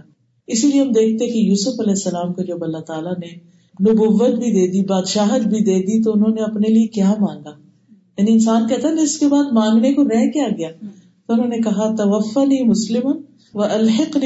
اسی 0.47 0.67
لیے 0.67 0.81
ہم 0.81 0.91
دیکھتے 0.91 1.27
کہ 1.27 1.37
یوسف 1.37 1.79
علیہ 1.79 1.91
السلام 1.91 2.33
کو 2.33 2.43
جب 2.43 2.63
اللہ 2.63 2.77
تعالیٰ 2.77 3.11
نے 3.11 3.57
نبوت 3.81 4.31
بھی 4.31 4.51
دے 4.51 4.67
دی، 4.67 4.81
بادشاہت 4.81 5.41
بھی 5.41 5.59
دے 5.59 5.79
دی، 5.79 6.03
تو 6.03 6.11
انہوں 6.11 6.35
نے 6.35 6.41
اپنے 6.41 6.73
لیے 6.73 6.87
کیا 6.87 7.13
مانگا؟ 7.19 7.51
یعنی 8.17 8.31
انسان 8.31 8.67
کہتا 8.67 8.89
نا، 8.89 9.01
اس 9.01 9.19
کے 9.19 9.27
بعد 9.27 9.43
مانگنے 9.51 9.93
کو 9.93 10.03
رہ 10.03 10.29
کیا 10.29 10.47
گیا؟ 10.57 10.69
تو 11.27 11.33
انہوں 11.33 11.47
نے 11.47 11.57
کہا 11.57 11.95
توفلی 11.95 12.63
مسلم 12.63 13.07
و 13.53 13.63
الحق 13.63 14.17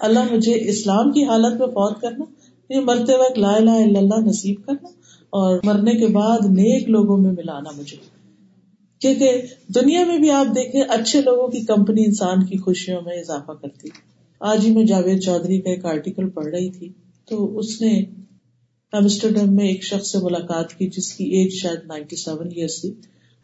اللہ 0.00 0.18
مجھے 0.32 0.68
اسلام 0.68 1.12
کی 1.12 1.24
حالت 1.24 1.58
میں 1.58 1.66
فوت 1.66 2.00
کرنا 2.00 2.24
یہ 2.70 2.80
مرتے 2.80 3.14
وقت 3.14 3.38
لا 3.38 3.52
الہ 3.52 3.70
الا 3.70 3.98
اللہ 3.98 4.20
نصیب 4.20 4.56
کرنا 4.66 4.88
اور 5.30 5.60
مرنے 5.64 5.94
کے 5.94 6.06
بعد 6.06 6.38
نیک 6.44 6.90
لوگوں 6.90 7.16
میں 7.16 7.32
ملانا 7.32 7.70
مجھے۔ 7.78 8.21
کیونکہ 9.02 9.42
دنیا 9.68 10.04
میں 10.04 10.18
بھی 10.18 10.30
آپ 10.30 10.46
دیکھیں، 10.46 10.82
اچھے 10.88 11.22
لوگوں 11.22 11.48
کی 11.48 11.60
کمپنی 11.60 12.04
انسان 12.04 12.46
کی 12.46 12.58
خوشیوں 12.58 13.02
میں 13.02 13.20
اضافہ 13.20 13.52
کرتی۔ 13.52 13.88
آج 14.40 14.66
ہی 14.66 14.74
میں 14.74 14.84
جاوید 14.84 15.22
چودھری 15.22 15.60
کا 15.60 15.70
ایک 15.70 15.84
آرٹیکل 15.84 16.30
پڑھ 16.30 16.46
رہی 16.46 16.70
تھی۔ 16.70 16.92
تو 17.28 17.58
اس 17.58 17.80
نے 17.80 18.00
ایمسٹرڈم 18.92 19.54
میں 19.54 19.68
ایک 19.68 19.84
شخص 19.84 20.12
سے 20.12 20.18
ملاقات 20.18 20.74
کی، 20.74 20.86
جس 20.86 21.12
کی 21.12 21.24
ایج 21.24 21.52
شاید 21.52 21.86
نائنٹی 21.86 22.16
سیون 22.16 22.46
ایئرس 22.46 22.80
تھی۔ 22.80 22.90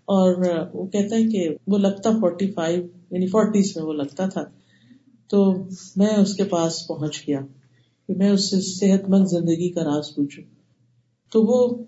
اور 0.05 0.35
وہ 0.75 0.87
کہتا 0.87 1.17
ہے 1.17 1.29
کہ 1.29 1.49
وہ 1.67 1.79
لگتا 1.79 2.11
فورٹی 2.11 2.51
فائیو 2.51 2.83
یعنی 3.11 3.27
فورٹیز 3.27 3.73
میں 3.77 3.85
وہ 3.85 3.93
لگتا 3.93 4.29
تھا۔ 4.29 4.45
تو 5.29 5.55
میں 5.97 6.17
اس 6.17 6.35
کے 6.35 6.45
پاس 6.45 6.87
پہنچ 6.89 7.23
گیا 7.29 7.41
کہ 8.09 8.15
میں 8.15 8.31
اس 8.31 8.51
سے 8.51 8.61
صحت 8.61 9.09
مند 9.09 9.27
زندگی 9.27 9.69
کا 9.69 9.81
راز 9.85 10.15
پوچھوں۔ 10.15 10.45
تو 11.33 11.43
وہ 11.43 11.85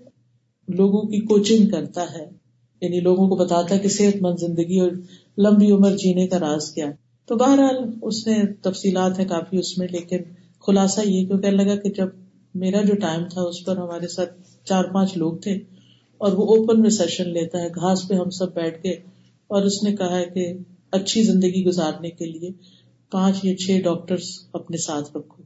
لوگوں 0.68 1.02
کی 1.02 1.20
کوچنگ 1.20 1.70
کرتا 1.70 2.02
ہے۔ 2.02 2.39
یعنی 2.80 3.00
لوگوں 3.00 3.28
کو 3.28 3.36
بتاتا 3.36 3.74
ہے 3.74 3.80
کہ 3.80 3.88
صحت 3.88 4.22
مند 4.22 4.38
زندگی 4.38 4.80
اور 4.80 4.90
لمبی 5.38 5.70
عمر 5.72 5.96
جینے 5.96 6.26
کا 6.26 6.38
راز 6.40 6.70
کیا۔ 6.70 6.90
تو 7.28 7.36
بہرحال 7.36 7.76
اس 8.02 8.26
نے 8.26 8.36
تفصیلات 8.62 9.18
ہے 9.18 9.24
کافی 9.24 9.58
اس 9.58 9.76
میں، 9.78 9.86
لیکن 9.90 10.22
خلاصہ 10.66 11.00
یہ 11.00 11.26
کیوں 11.26 11.38
کہنے 11.38 11.56
لگا 11.56 11.76
کہ 11.76 11.90
جب 11.90 12.08
میرا 12.54 12.82
جو 12.82 12.94
ٹائم 12.94 13.24
تھا، 13.24 13.42
اس 13.42 13.64
پر 13.64 13.76
ہمارے 13.76 14.08
ساتھ 14.08 14.32
چار 14.64 14.84
پانچ 14.84 15.16
لوگ 15.16 15.36
تھے 15.36 15.52
اور 16.20 16.32
وہ 16.32 16.46
اوپن 16.46 16.80
میں 16.80 16.90
سیشن 16.90 17.28
لیتا 17.28 17.62
ہے، 17.62 17.68
گھاس 17.68 18.08
پہ 18.08 18.14
ہم 18.14 18.30
سب 18.30 18.54
بیٹھ 18.54 18.82
کے، 18.82 18.90
اور 19.50 19.62
اس 19.62 19.82
نے 19.82 19.94
کہا 19.96 20.18
ہے 20.18 20.24
کہ 20.24 20.52
اچھی 20.92 21.22
زندگی 21.22 21.64
گزارنے 21.64 22.10
کے 22.10 22.26
لیے 22.26 22.50
پانچ 23.12 23.44
یا 23.44 23.56
چھ 23.56 23.80
ڈاکٹر 23.84 24.16
اپنے 24.52 24.76
ساتھ 24.76 25.16
رکھو۔ 25.16 25.42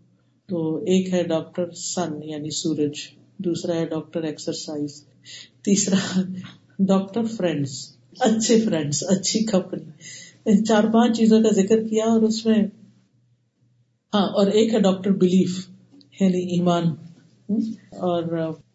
تو 0.49 0.75
ایک 0.77 1.13
ہے 1.13 1.23
ڈاکٹر 1.23 1.71
سن 1.75 2.19
یعنی 2.23 2.51
سورج، 2.51 2.99
دوسرا 3.39 3.75
ہے 3.75 3.85
ڈاکٹر 3.87 4.23
ایکسرسائز، 4.23 5.03
تیسرا 5.65 6.21
ڈاکٹر 6.79 7.27
فرینڈس 7.37 7.77
اچھے 8.21 8.61
فرینڈس 8.61 9.03
اچھی 9.09 9.45
کمپنی 9.45 10.63
چار 10.65 10.85
پانچ 10.85 11.17
چیزوں 11.17 11.43
کا 11.43 11.55
ذکر 11.55 11.83
کیا 11.89 12.05
اور 12.05 12.23
اس 12.23 12.45
میں 12.47 12.63
ہاں 14.13 14.27
اور 14.31 14.47
ایک 14.53 14.75
ہے 14.75 14.81
ڈاکٹر 14.81 15.13
بلیف 15.17 15.59
یعنی 16.21 16.43
ایمان 16.55 16.85
اور 18.03 18.23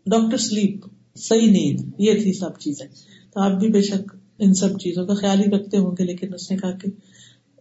ڈاکٹر 0.06 0.38
سلیپ 0.38 0.86
صحیح 1.16 1.52
نیند 1.52 1.90
یہ 1.98 2.22
تھی 2.24 2.34
سب 2.34 2.60
چیزیں 2.60 2.86
تو 2.86 3.42
آپ 3.42 3.60
بھی 3.60 3.70
بے 3.70 3.82
شک 3.82 4.16
ان 4.40 4.54
سب 4.54 4.80
چیزوں 4.80 5.06
کا 5.06 5.14
خیال 5.14 5.40
ہی 5.40 5.50
رکھتے 5.52 5.78
ہوں 5.78 5.92
گے 5.92 6.04
لیکن 6.04 6.34
اس 6.34 6.52
نے 6.52 6.58
کہا 6.58 6.72
کہ 6.72 6.90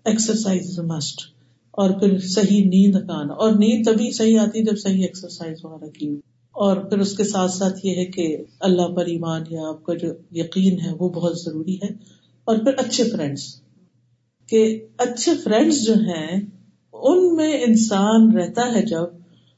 ایکسرسائز 0.06 0.78
مسٹ 0.80 1.20
اور 1.74 1.90
پھر 1.90 2.18
صحیح 2.26 2.64
نیند 2.64 2.96
کا 3.06 3.14
آنا 3.14 3.34
اور 3.34 3.52
نیند 3.52 3.86
تبھی 3.86 4.10
صحیح 4.12 4.38
آتی 4.38 4.62
جب 4.62 4.78
صحیح 4.78 5.02
ایکسرسائز 5.02 5.64
وغیرہ 5.64 5.90
کی 5.90 6.08
اور 6.58 6.76
پھر 6.76 6.98
اس 6.98 7.16
کے 7.16 7.24
ساتھ 7.24 7.50
ساتھ 7.50 7.86
یہ 7.86 7.96
ہے 7.96 8.04
کہ 8.04 8.36
اللہ 8.60 8.88
پر 8.88 9.06
ایمان 9.06 9.42
یا 9.50 9.68
آپ 9.68 9.82
کا 9.84 9.94
جو 9.94 10.08
یقین 10.32 10.80
ہے 10.80 10.92
وہ 10.98 11.08
بہت 11.08 11.32
ضروری 11.38 11.76
ہے 11.76 11.88
اور 12.46 12.58
پھر 12.58 12.72
اچھے 12.78 13.04
فرینڈس 13.04 13.42
کہ 14.48 14.86
اچھے 14.98 15.32
فرینڈس 15.44 15.84
جو 15.86 15.94
ہیں، 15.94 16.40
ان 16.92 17.36
میں 17.36 17.52
انسان 17.66 18.30
رہتا 18.36 18.74
ہے 18.74 18.82
جب 18.82 19.02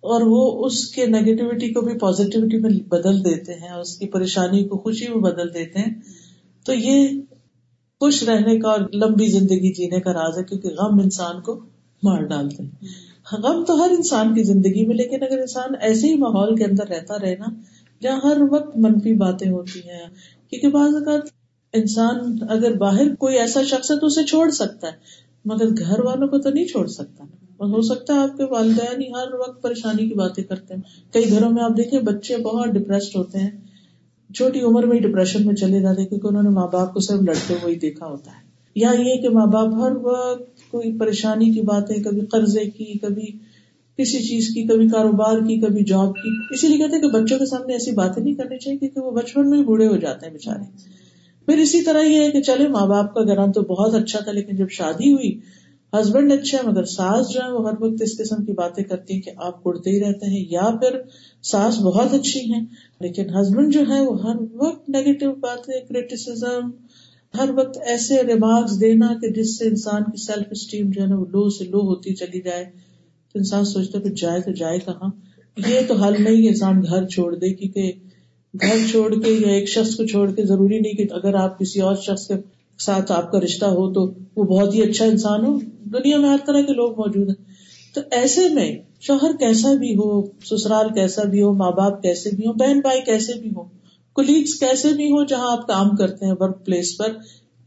اور 0.02 0.20
وہ 0.26 0.66
اس 0.66 0.86
کے 0.86 1.06
نیگیٹیوٹی 1.06 1.72
کو 1.72 1.80
بھی 1.80 1.98
پازیٹیوٹی 1.98 2.56
میں 2.56 2.70
بدل 2.88 3.24
دیتے 3.24 3.54
ہیں، 3.54 3.72
اس 3.72 3.96
کی 3.96 4.06
پریشانی 4.06 4.64
کو 4.64 4.78
خوشی 4.78 5.08
میں 5.08 5.22
بدل 5.22 5.54
دیتے 5.54 5.78
ہیں۔ 5.78 5.94
تو 6.66 6.72
یہ 6.74 7.08
خوش 8.00 8.22
رہنے 8.22 8.58
کا 8.58 8.68
اور 8.68 8.80
لمبی 8.94 9.26
زندگی 9.26 9.72
جینے 9.72 10.00
کا 10.00 10.12
راز 10.12 10.38
ہے 10.38 10.44
کیونکہ 10.44 10.68
غم 10.68 11.00
انسان 11.00 11.40
کو 11.40 11.58
مار 12.02 12.22
ڈالتے 12.22 12.62
ہیں۔ 12.62 13.09
غم 13.32 13.64
تو 13.64 13.84
ہر 13.84 13.90
انسان 13.90 14.34
کی 14.34 14.42
زندگی 14.42 14.86
میں، 14.86 14.96
لیکن 14.96 15.22
اگر 15.22 15.38
انسان 15.38 15.74
ایسے 15.80 16.06
ہی 16.06 16.14
ماحول 16.14 16.56
کے 16.56 16.64
اندر 16.64 16.88
رہتا 16.88 17.14
رہے 17.22 17.36
نا، 17.36 17.46
جہاں 18.02 18.20
ہر 18.24 18.36
وقت 18.50 18.78
منفی 18.78 19.12
باتیں 19.12 19.50
ہوتی 19.50 19.78
ہیں، 19.78 20.08
کیونکہ 20.50 20.68
بعض 20.68 20.94
اوقات 20.94 21.28
انسان 21.72 22.36
اگر 22.48 22.76
باہر 22.76 23.14
کوئی 23.14 23.38
ایسا 23.38 23.62
شخص 23.62 23.90
ہے 23.90 23.96
تو 23.98 24.06
اسے 24.06 24.24
چھوڑ 24.24 24.50
سکتا 24.50 24.86
ہے، 24.86 24.92
مگر 25.44 25.68
گھر 25.68 26.04
والوں 26.04 26.28
کو 26.28 26.38
تو 26.38 26.50
نہیں 26.50 26.64
چھوڑ 26.64 26.86
سکتا۔ 26.86 27.24
ہو 27.60 27.82
سکتا 27.82 28.14
ہے 28.14 28.18
آپ 28.18 28.36
کے 28.36 28.44
والدین 28.44 29.02
ہی 29.02 29.08
ہر 29.08 29.34
وقت 29.34 29.62
پریشانی 29.62 30.08
کی 30.08 30.14
باتیں 30.14 30.44
کرتے 30.44 30.74
ہیں۔ 30.74 31.12
کئی 31.12 31.30
گھروں 31.30 31.50
میں 31.50 31.62
آپ 31.62 31.70
دیکھیں، 31.76 32.00
بچے 32.00 32.36
بہت 32.36 32.68
ڈپریسڈ 32.68 33.16
ہوتے 33.16 33.38
ہیں۔ 33.38 33.50
چھوٹی 34.34 34.60
عمر 34.60 34.86
میں 34.86 34.96
ہی 34.96 35.08
ڈپریشن 35.08 35.46
میں 35.46 35.54
چلے 35.54 35.80
جاتے 35.80 36.04
کیونکہ 36.04 36.26
انہوں 36.26 36.42
نے 36.42 36.48
ماں 36.48 36.68
باپ 36.72 36.94
کو 36.94 37.00
صرف 37.00 37.20
لڑتے 37.20 37.54
ہوئے 37.62 37.74
دیکھا 37.74 38.06
ہوتا 38.06 38.30
ہے۔ 38.30 38.48
یا 38.74 38.90
یہ 38.98 39.22
کہ 39.22 39.28
ماں 39.28 39.46
باپ 39.46 39.74
ہر 39.74 39.92
وقت 39.96 40.59
کوئی 40.70 40.98
پریشانی 40.98 41.50
کی 41.50 41.60
باتیں، 41.62 41.96
کبھی 42.02 42.26
قرضے 42.26 42.64
کی، 42.70 42.98
کبھی 42.98 43.30
کسی 43.98 44.22
چیز 44.22 44.48
کی، 44.48 44.66
کبھی 44.66 44.88
کاروبار 44.88 45.38
کی، 45.38 45.60
کبھی 45.60 45.84
جاب 45.84 46.14
کی۔ 46.14 46.30
اسی 46.50 46.68
لیے 46.68 46.78
کہتے 46.78 46.96
ہیں 46.96 47.02
کہ 47.02 47.08
بچوں 47.08 47.38
کے 47.38 47.46
سامنے 47.46 47.72
ایسی 47.72 47.92
باتیں 47.92 48.22
نہیں 48.22 48.34
کرنی 48.34 48.58
چاہیے 48.58 48.78
کیونکہ 48.78 49.00
وہ 49.00 49.10
بچپن 49.10 49.50
میں 49.50 49.58
ہی 49.58 49.64
بوڑھے 49.64 49.86
ہو 49.86 49.96
جاتے 49.96 50.26
ہیں 50.26 50.32
بےچارے 50.32 50.64
پھر 51.48 51.58
اسی 51.58 51.82
طرح 51.82 52.02
یہ 52.02 52.20
ہے 52.20 52.30
کہ 52.30 52.42
چلے، 52.42 52.68
ماں 52.68 52.86
باپ 52.86 53.14
کا 53.14 53.20
گھر 53.24 53.52
تو 53.52 53.60
بہت 53.62 53.94
اچھا 53.94 54.20
تھا، 54.20 54.32
لیکن 54.32 54.56
جب 54.56 54.70
شادی 54.70 55.12
ہوئی 55.12 55.38
ہسبینڈ 55.92 56.32
اچھا 56.32 56.58
ہے 56.58 56.62
مگر 56.68 56.84
ساس 56.84 57.32
جو 57.32 57.40
ہے 57.44 57.50
وہ 57.52 57.68
ہر 57.68 57.74
وقت 57.80 58.02
اس 58.02 58.16
قسم 58.18 58.44
کی 58.44 58.52
باتیں 58.52 58.82
کرتی 58.84 59.14
ہیں 59.14 59.20
کہ 59.20 59.30
آپ 59.36 59.62
کڑتے 59.64 59.90
ہی 59.90 60.00
رہتے 60.00 60.26
ہیں، 60.26 60.44
یا 60.50 60.70
پھر 60.80 61.00
ساس 61.42 61.78
بہت 61.78 62.14
اچھی 62.14 62.40
ہیں، 62.52 62.64
لیکن 63.00 63.34
ہسبینڈ 63.34 63.72
جو 63.74 63.80
ہے 63.88 64.00
وہ 64.00 64.22
ہر 64.22 64.36
وقت 64.54 64.88
نیگیٹو 64.88 65.34
باتیں 65.40 65.80
کریٹیسم 65.88 66.70
ہر 67.38 67.50
وقت 67.56 67.78
ایسے 67.86 68.22
ریمارکس 68.22 68.80
دینا 68.80 69.12
کہ 69.22 69.28
جس 69.28 69.58
سے 69.58 69.64
انسان 69.64 70.02
کی 70.02 70.22
سیلف 70.22 70.46
اسٹیم 70.50 70.90
جو 70.90 71.02
ہے 71.02 71.06
نا 71.06 71.16
وہ 71.18 71.24
لو 71.24 71.50
سے 71.50 71.64
لو 71.64 71.80
ہوتی 71.80 72.14
چلی 72.14 72.40
جائے۔ 72.40 72.64
تو 73.32 73.38
انسان 73.38 73.64
سوچتا 73.64 74.00
کہ 74.00 74.08
جائے 74.08 74.40
تو 74.40 74.50
جائے 74.50 74.78
کہاں؟ 74.78 75.10
یہ 75.68 75.80
تو 75.88 75.94
حل 75.94 76.14
نہیں 76.18 76.48
انسان 76.48 76.82
گھر 76.82 77.06
چھوڑ 77.06 77.34
دے، 77.34 77.54
کیونکہ 77.54 77.92
گھر 78.60 78.76
چھوڑ 78.90 79.14
کے 79.14 79.30
یا 79.30 79.48
ایک 79.48 79.68
شخص 79.68 79.96
کو 79.96 80.06
چھوڑ 80.06 80.30
کے 80.30 80.44
ضروری 80.44 80.78
نہیں 80.78 80.92
کہ 80.92 81.06
اگر 81.10 81.34
آپ 81.34 81.58
کسی 81.58 81.80
اور 81.80 81.96
شخص 81.96 82.26
کے 82.26 82.34
ساتھ 82.78 83.12
آپ 83.12 83.32
کا 83.32 83.40
رشتہ 83.40 83.64
ہو 83.64 83.92
تو 83.92 84.12
وہ 84.36 84.44
بہت 84.44 84.74
ہی 84.74 84.82
اچھا 84.82 85.04
انسان 85.04 85.44
ہو۔ 85.44 85.58
دنیا 85.84 86.18
میں 86.18 86.28
ہر 86.28 86.36
طرح 86.46 86.60
کے 86.60 86.72
لوگ 86.72 86.92
موجود 86.92 87.28
ہیں۔ 87.28 87.44
تو 87.94 88.00
ایسے 88.10 88.48
میں 88.48 88.78
شوہر 89.00 89.32
کیسا 89.38 89.74
بھی 89.74 89.94
ہو، 89.94 90.26
سسرال 90.44 90.88
کیسا 90.88 91.22
بھی 91.22 91.42
ہو، 91.42 91.52
ماں 91.52 91.70
باپ 91.70 92.02
کیسے 92.02 92.30
بھی 92.36 92.46
ہو 92.46 92.52
بہن 92.52 92.80
بھائی 92.80 93.00
کیسے 93.00 93.32
بھی 93.40 93.50
ہو 93.56 93.79
کولیگس 94.12 94.54
کیسے 94.54 94.88
بھی 94.88 95.06
ہو 95.06 95.24
جہاں 95.24 95.52
آپ 95.52 95.66
کام 95.66 95.96
کرتے 95.96 96.26
ہیں 96.26 96.32
ورک 96.40 96.64
پلیس 96.66 96.98
پر، 96.98 97.12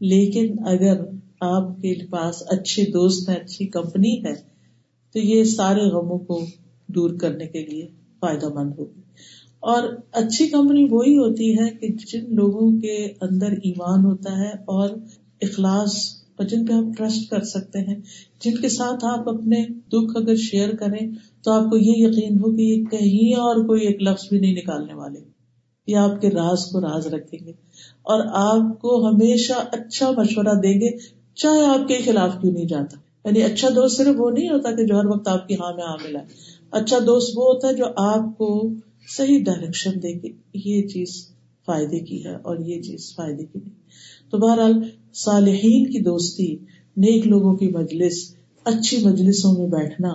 لیکن 0.00 0.54
اگر 0.66 1.00
آپ 1.40 1.68
کے 1.76 2.06
پاس 2.06 2.42
اچھے 2.46 2.84
دوست 2.84 3.28
ہیں، 3.28 3.36
اچھی 3.36 3.66
کمپنی 3.66 4.24
ہے، 4.24 4.34
تو 5.12 5.18
یہ 5.18 5.44
سارے 5.44 5.80
غموں 5.80 6.18
کو 6.18 6.40
دور 6.86 7.10
کرنے 7.20 7.46
کے 7.46 7.66
لیے 7.66 7.88
فائدہ 8.20 8.48
مند 8.48 8.72
ہوگی۔ 8.78 9.00
اور 9.60 9.82
اچھی 10.12 10.48
کمپنی 10.48 10.86
وہی 10.90 11.16
ہوتی 11.16 11.52
ہے 11.52 11.70
کہ 11.70 11.88
جن 11.88 12.34
لوگوں 12.34 12.80
کے 12.80 13.12
اندر 13.20 13.52
ایمان 13.52 14.04
ہوتا 14.04 14.38
ہے 14.38 14.50
اور 14.50 14.90
اخلاص 15.42 15.96
اور 16.36 16.46
جن 16.46 16.66
پہ 16.66 16.72
آپ 16.72 16.98
ٹرسٹ 16.98 17.30
کر 17.30 17.42
سکتے 17.42 17.78
ہیں، 17.78 18.00
جن 18.44 18.56
کے 18.56 18.68
ساتھ 18.68 19.04
آپ 19.04 19.28
اپنے 19.28 19.64
دکھ 19.88 20.16
اگر 20.16 20.36
شیئر 20.36 20.74
کریں، 20.74 21.08
تو 21.42 21.52
آپ 21.52 21.70
کو 21.70 21.76
یہ 21.76 21.92
یقین 21.96 22.38
ہو 22.38 22.56
کہ 22.56 22.62
یہ 22.62 22.84
کہیں 22.84 23.34
اور 23.34 23.66
کوئی 23.66 23.86
ایک 23.86 24.02
لفظ 24.02 24.28
بھی 24.28 24.38
نہیں 24.40 24.54
نکالنے 24.54 24.94
والے۔ 24.94 25.33
یا 25.86 26.04
آپ 26.04 26.20
کے 26.20 26.30
راز 26.30 26.64
کو 26.64 26.80
راز 26.80 27.06
رکھیں 27.06 27.46
گے 27.46 27.52
اور 28.02 28.24
آپ 28.32 28.78
کو 28.80 29.08
ہمیشہ 29.08 29.52
اچھا 29.72 30.10
مشورہ 30.10 30.60
دیں 30.62 30.80
گے، 30.80 30.96
چاہے 31.34 31.66
آپ 31.66 31.88
کے 31.88 31.98
خلاف 32.04 32.32
کیوں 32.40 32.52
نہیں 32.52 32.64
جاتا۔ 32.64 32.96
یعنی 33.24 33.42
اچھا 33.42 33.68
دوست 33.68 33.96
صرف 33.96 34.14
وہ 34.18 34.30
نہیں 34.30 34.48
ہوتا 34.48 34.70
کہ 34.70 34.86
جو 34.86 35.00
ہر 35.00 35.06
وقت 35.06 35.28
آپ 35.28 35.48
کی 35.48 35.54
ہاں 35.54 35.72
میں 35.74 35.84
ہاں 35.84 35.96
ملا 36.04 36.18
اچھا 36.70 36.98
دوست 36.98 37.32
وہ 37.36 37.44
ہوتا 37.44 37.68
ہے 37.68 37.74
جو 37.74 37.84
آپ 37.96 38.38
کو 38.38 38.68
صحیح 39.16 39.44
ڈائریکشن 39.44 39.90
دے 40.02 40.12
گی 40.14 40.32
یہ 40.54 40.88
چیز 40.88 41.28
فائدے 41.66 42.00
کی 42.00 42.24
ہے 42.24 42.34
اور 42.34 42.56
یہ 42.58 42.82
چیز 42.82 43.14
فائدے 43.14 43.44
کی 43.44 43.58
نہیں۔ 43.58 43.74
تو 44.30 44.38
بہرحال 44.38 44.72
صالحین 45.14 45.92
کی 45.92 46.00
دوستی، 46.00 46.56
نیک 46.96 47.26
لوگوں 47.26 47.56
کی 47.56 47.68
مجلس، 47.68 48.34
اچھی 48.64 49.04
مجلسوں 49.04 49.52
میں 49.58 49.66
بیٹھنا، 49.66 50.14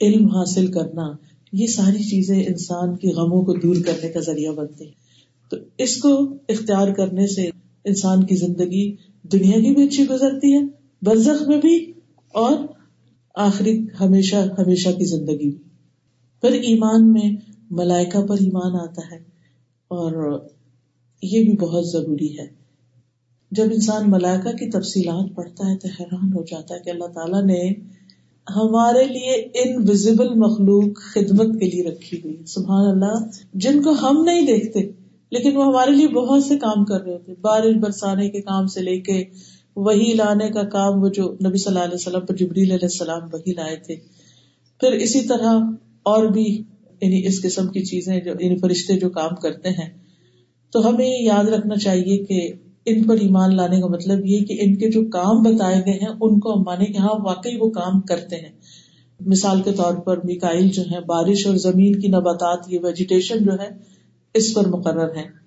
علم 0.00 0.26
حاصل 0.26 0.66
کرنا، 0.66 1.12
یہ 1.52 1.66
ساری 1.66 2.02
چیزیں 2.02 2.44
انسان 2.44 2.96
کی 2.96 3.10
غموں 3.10 3.44
کو 3.44 3.52
دور 3.52 3.76
کرنے 3.86 4.08
کا 4.08 4.20
ذریعہ 4.20 4.52
بنتی 4.52 4.84
ہیں۔ 4.84 5.03
تو 5.50 5.56
اس 5.78 5.96
کو 5.96 6.10
اختیار 6.48 6.92
کرنے 6.92 7.26
سے 7.26 7.48
انسان 7.84 8.24
کی 8.24 8.36
زندگی 8.36 8.84
دنیا 9.22 9.60
کی 9.60 9.74
بھی 9.74 9.82
اچھی 9.82 10.08
گزرتی 10.10 10.52
ہے، 10.54 10.62
برزخ 11.02 11.48
میں 11.48 11.60
بھی 11.60 11.76
اور 12.34 12.56
آخری 13.34 13.78
ہمیشہ 14.00 14.36
ہمیشہ 14.58 14.88
کی 14.88 15.04
زندگی 15.04 15.50
بھی 15.50 15.62
پھر 16.42 16.52
ایمان 16.60 17.12
میں 17.12 17.30
ملائکا 17.70 18.20
پر 18.26 18.36
ایمان 18.40 18.80
آتا 18.80 19.02
ہے 19.12 19.18
اور 19.90 20.40
یہ 21.22 21.44
بھی 21.44 21.52
بہت 21.52 21.86
ضروری 21.88 22.38
ہے۔ 22.38 22.46
جب 23.52 23.64
انسان 23.64 24.10
ملائکا 24.10 24.52
کی 24.52 24.70
تفصیلات 24.70 25.34
پڑھتا 25.34 25.70
ہے 25.70 25.76
تو 25.76 25.88
حیران 26.00 26.32
ہو 26.32 26.42
جاتا 26.42 26.74
ہے 26.74 26.80
کہ 26.80 26.90
اللہ 26.90 27.12
تعالیٰ 27.14 27.42
نے 27.44 27.60
ہمارے 28.46 29.04
لیے 29.04 29.34
انویزیبل 29.62 30.34
مخلوق 30.34 30.98
خدمت 31.14 31.60
کے 31.60 31.66
لیے 31.66 31.84
رکھی 31.84 32.20
ہوئی 32.24 32.36
سبحان 32.46 32.86
اللہ، 32.86 33.14
جن 33.54 33.82
کو 33.82 33.90
ہم 33.90 34.22
نہیں 34.24 34.46
دیکھتے 34.46 34.80
لیکن 35.34 35.56
وہ 35.56 35.64
ہمارے 35.64 35.90
لیے 35.90 36.08
بہت 36.08 36.44
سے 36.44 36.58
کام 36.58 36.84
کر 36.84 37.00
رہے 37.00 37.18
تھے۔ 37.18 37.34
بارش 37.40 37.76
برسانے 37.76 38.28
کے 38.30 38.40
کام 38.40 38.66
سے 38.66 38.80
لے 38.80 39.00
کے 39.00 39.24
وہی 39.76 40.12
لانے 40.12 40.48
کا 40.48 40.62
کام 40.62 41.02
وہ 41.02 41.08
جو 41.08 41.24
نبی 41.24 41.58
صلی 41.58 41.74
اللہ 41.74 41.84
علیہ 41.84 41.94
وسلم 41.94 42.26
پر 42.26 42.36
جبریل 42.36 42.70
علیہ 42.70 42.78
السلام 42.82 43.22
وہی 43.32 43.52
لائے 43.52 43.76
تھے۔ 43.76 43.96
پھر 44.80 44.92
اسی 44.92 45.20
طرح 45.20 45.60
اور 46.02 46.24
بھی 46.24 46.62
یعنی 47.02 47.26
اس 47.26 47.42
قسم 47.42 47.68
کی 47.68 47.84
چیزیں 47.84 48.20
جو 48.20 48.32
یعنی 48.40 48.56
فرشتے 48.56 48.98
جو 48.98 49.10
کام 49.10 49.34
کرتے 49.34 49.68
ہیں۔ 49.68 49.88
تو 50.72 50.88
ہمیں 50.88 51.06
یہ 51.06 51.22
یاد 51.22 51.44
رکھنا 51.44 51.76
چاہیے 51.76 52.24
کہ 52.24 52.52
ان 52.86 53.02
پر 53.02 53.14
ایمان 53.14 53.56
لانے 53.56 53.80
کا 53.80 53.86
مطلب 53.86 54.26
یہ 54.26 54.38
کہ 54.38 54.58
ان 54.60 54.76
کے 54.76 54.90
جو 54.90 55.04
کام 55.04 55.42
بتائے 55.42 55.82
گئے 55.86 55.94
ہیں، 55.94 56.14
ان 56.20 56.40
کو 56.40 56.54
ہم 56.54 56.62
مانے 56.66 56.84
کہ 56.84 56.98
ہاں 56.98 57.24
واقعی 57.24 57.56
وہ 57.56 57.70
کام 57.70 58.00
کرتے 58.00 58.36
ہیں۔ 58.36 58.52
مثال 59.20 59.62
کے 59.62 59.72
طور 59.72 59.94
پر 59.94 60.18
میکائل 60.24 60.68
جو 60.68 60.82
ہے 60.82 61.00
بارش 61.00 61.46
اور 61.46 61.56
زمین 61.56 62.00
کی 62.00 62.08
نباتات، 62.08 62.58
یہ 62.68 62.78
ویجیٹیشن 62.82 63.38
جو 63.44 63.52
ہے 63.52 63.93
اس 64.34 64.54
پر 64.54 64.68
مقرر 64.68 65.16
ہے۔ 65.16 65.44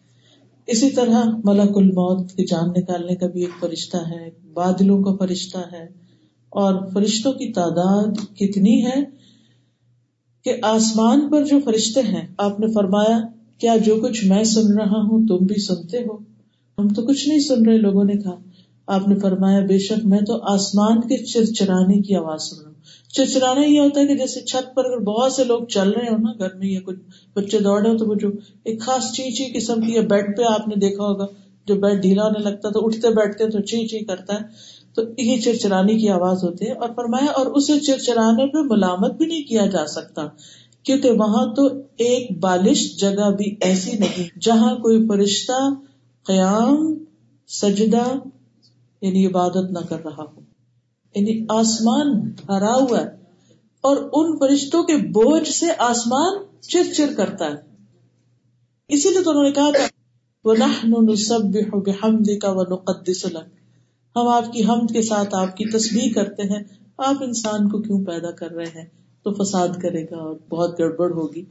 اسی 0.67 0.89
طرح 0.89 1.23
ملک 1.43 1.71
الموت 1.75 2.31
کی 2.31 2.45
جان 2.45 2.69
نکالنے 2.69 3.15
کا 3.15 3.27
بھی 3.27 3.41
ایک 3.41 3.49
فرشتہ 3.59 3.97
ہے، 3.97 4.29
بادلوں 4.53 5.03
کا 5.03 5.15
فرشتہ 5.15 5.57
ہے۔ 5.57 6.07
اور 6.49 6.87
فرشتوں 6.93 7.33
کی 7.33 7.53
تعداد 7.53 8.35
کتنی 8.35 8.85
ہے 8.85 9.03
کہ 10.43 10.53
آسمان 10.61 11.29
پر 11.29 11.45
جو 11.45 11.57
فرشتے 11.65 12.01
ہیں، 12.01 12.27
آپ 12.37 12.59
نے 12.59 12.67
فرمایا، 12.73 13.19
کیا 13.57 13.77
جو 13.77 13.95
کچھ 13.95 14.25
میں 14.25 14.43
سن 14.43 14.73
رہا 14.73 15.01
ہوں، 15.01 15.27
تم 15.27 15.45
بھی 15.45 15.61
سنتے 15.61 15.97
ہو؟ 15.97 16.17
ہم 16.77 16.87
تو 16.87 17.05
کچھ 17.05 17.27
نہیں 17.27 17.39
سن 17.39 17.65
رہے، 17.65 17.77
لوگوں 17.77 18.03
نے 18.03 18.13
کہا۔ 18.13 18.37
آپ 18.87 19.07
نے 19.07 19.15
فرمایا، 19.15 19.59
بے 19.59 19.77
شک 19.77 20.05
میں 20.05 20.19
تو 20.19 20.53
آسمان 20.53 21.01
کے 21.01 21.25
چرچرانے 21.25 22.01
کی 22.01 22.15
آواز 22.15 22.41
سن 22.41 22.61
رہا 22.61 22.69
ہوں۔ 22.69 22.76
چرچرانا 23.13 23.65
یہ 23.65 23.79
ہوتا 23.79 23.99
ہے 23.99 24.07
کہ 24.07 24.15
جیسے 24.15 24.41
چھت 24.41 24.75
پر 24.75 24.85
اگر 24.85 24.97
بہت 24.97 25.33
سے 25.33 25.43
لوگ 25.43 25.65
چل 25.65 25.89
رہے 25.89 26.09
ہو 26.11 26.17
نا 26.17 26.31
گھر 26.39 26.55
میں 26.55 26.69
یا 26.69 26.79
کچھ 26.85 26.99
بچے 27.35 27.59
دوڑ 27.59 27.81
رہے 27.81 27.89
ہو 27.89 27.97
تو 27.97 28.05
وہ 28.05 28.15
جو 28.15 28.29
ایک 28.63 28.81
خاص 28.81 29.11
چی 29.13 29.31
چی 29.31 29.45
قسم 29.53 29.81
کی 29.81 29.99
بیڈ 29.99 30.37
پہ 30.37 30.43
آپ 30.43 30.67
نے 30.67 30.75
دیکھا 30.75 31.03
ہوگا، 31.03 31.25
جو 31.67 31.75
بیڈ 31.75 32.01
ڈھیلا 32.01 32.23
ہونے 32.23 32.39
لگتا 32.39 32.69
تو 32.69 32.85
اٹھتے 32.85 33.09
بیٹھتے 33.09 33.49
تو 33.49 33.61
چی 33.61 33.87
چی 33.87 33.99
کرتا 33.99 34.33
ہے، 34.33 34.39
تو 34.95 35.01
یہ 35.17 35.39
چرچرانے 35.41 35.97
کی 35.97 36.09
آواز 36.09 36.43
ہوتی 36.43 36.65
ہے۔ 36.65 36.71
اور 36.71 36.89
فرمایا، 36.95 37.31
اور 37.31 37.45
اسے 37.45 37.79
چرچرانے 37.79 38.45
پہ 38.51 38.57
ملامت 38.69 39.13
بھی 39.13 39.25
نہیں 39.25 39.43
کیا 39.43 39.65
جا 39.65 39.85
سکتا، 39.87 40.27
کیونکہ 40.83 41.11
وہاں 41.11 41.45
تو 41.55 41.67
ایک 41.97 42.39
بالش 42.39 42.85
جگہ 42.97 43.29
بھی 43.31 43.55
ایسی 43.61 43.97
نہیں، 43.97 44.39
جہاں 44.39 44.75
کوئی 44.75 45.07
فرشتہ 45.07 45.59
قیام، 46.25 46.93
سجدہ 47.49 48.03
یعنی 49.01 49.25
عبادت 49.25 49.71
نہ 49.71 49.79
کر 49.89 50.05
رہا 50.05 50.23
ہو۔ 50.23 50.46
یعنی 51.15 51.45
آسمان 51.49 52.19
بھرا 52.45 52.73
ہوا 52.73 53.01
ہے 53.01 53.07
اور 53.81 53.97
ان 54.13 54.37
فرشتوں 54.37 54.83
کے 54.83 54.95
بوجھ 54.97 55.49
سے 55.49 55.65
آسمان 55.77 56.37
چر 56.61 56.93
چر 56.93 57.13
کرتا 57.17 57.45
ہے۔ 57.45 57.67
اسی 58.87 59.09
لیے 59.09 59.23
تو 59.23 59.29
انہوں 59.29 59.43
نے 59.43 59.51
کہا 59.51 59.71
تھا 59.71 59.87
وہ 60.45 60.55
ہم 64.15 64.27
آپ 64.27 64.53
کی 64.53 64.63
حمد 64.63 64.91
کے 64.93 65.01
ساتھ 65.01 65.35
آپ 65.35 65.57
کی 65.57 65.65
تصویر 65.65 66.13
کرتے 66.15 66.43
ہیں۔ 66.43 66.63
آپ 66.97 67.23
انسان 67.23 67.69
کو 67.69 67.81
کیوں 67.81 68.05
پیدا 68.05 68.31
کر 68.31 68.51
رہے 68.51 68.65
ہیں؟ 68.65 68.85
تو 69.23 69.43
فساد 69.43 69.67
کرے 69.81 70.03
گا 70.03 70.17
اور 70.17 70.35
بہت 70.49 70.79
گڑبڑ 70.79 71.11
ہوگی۔ 71.11 71.41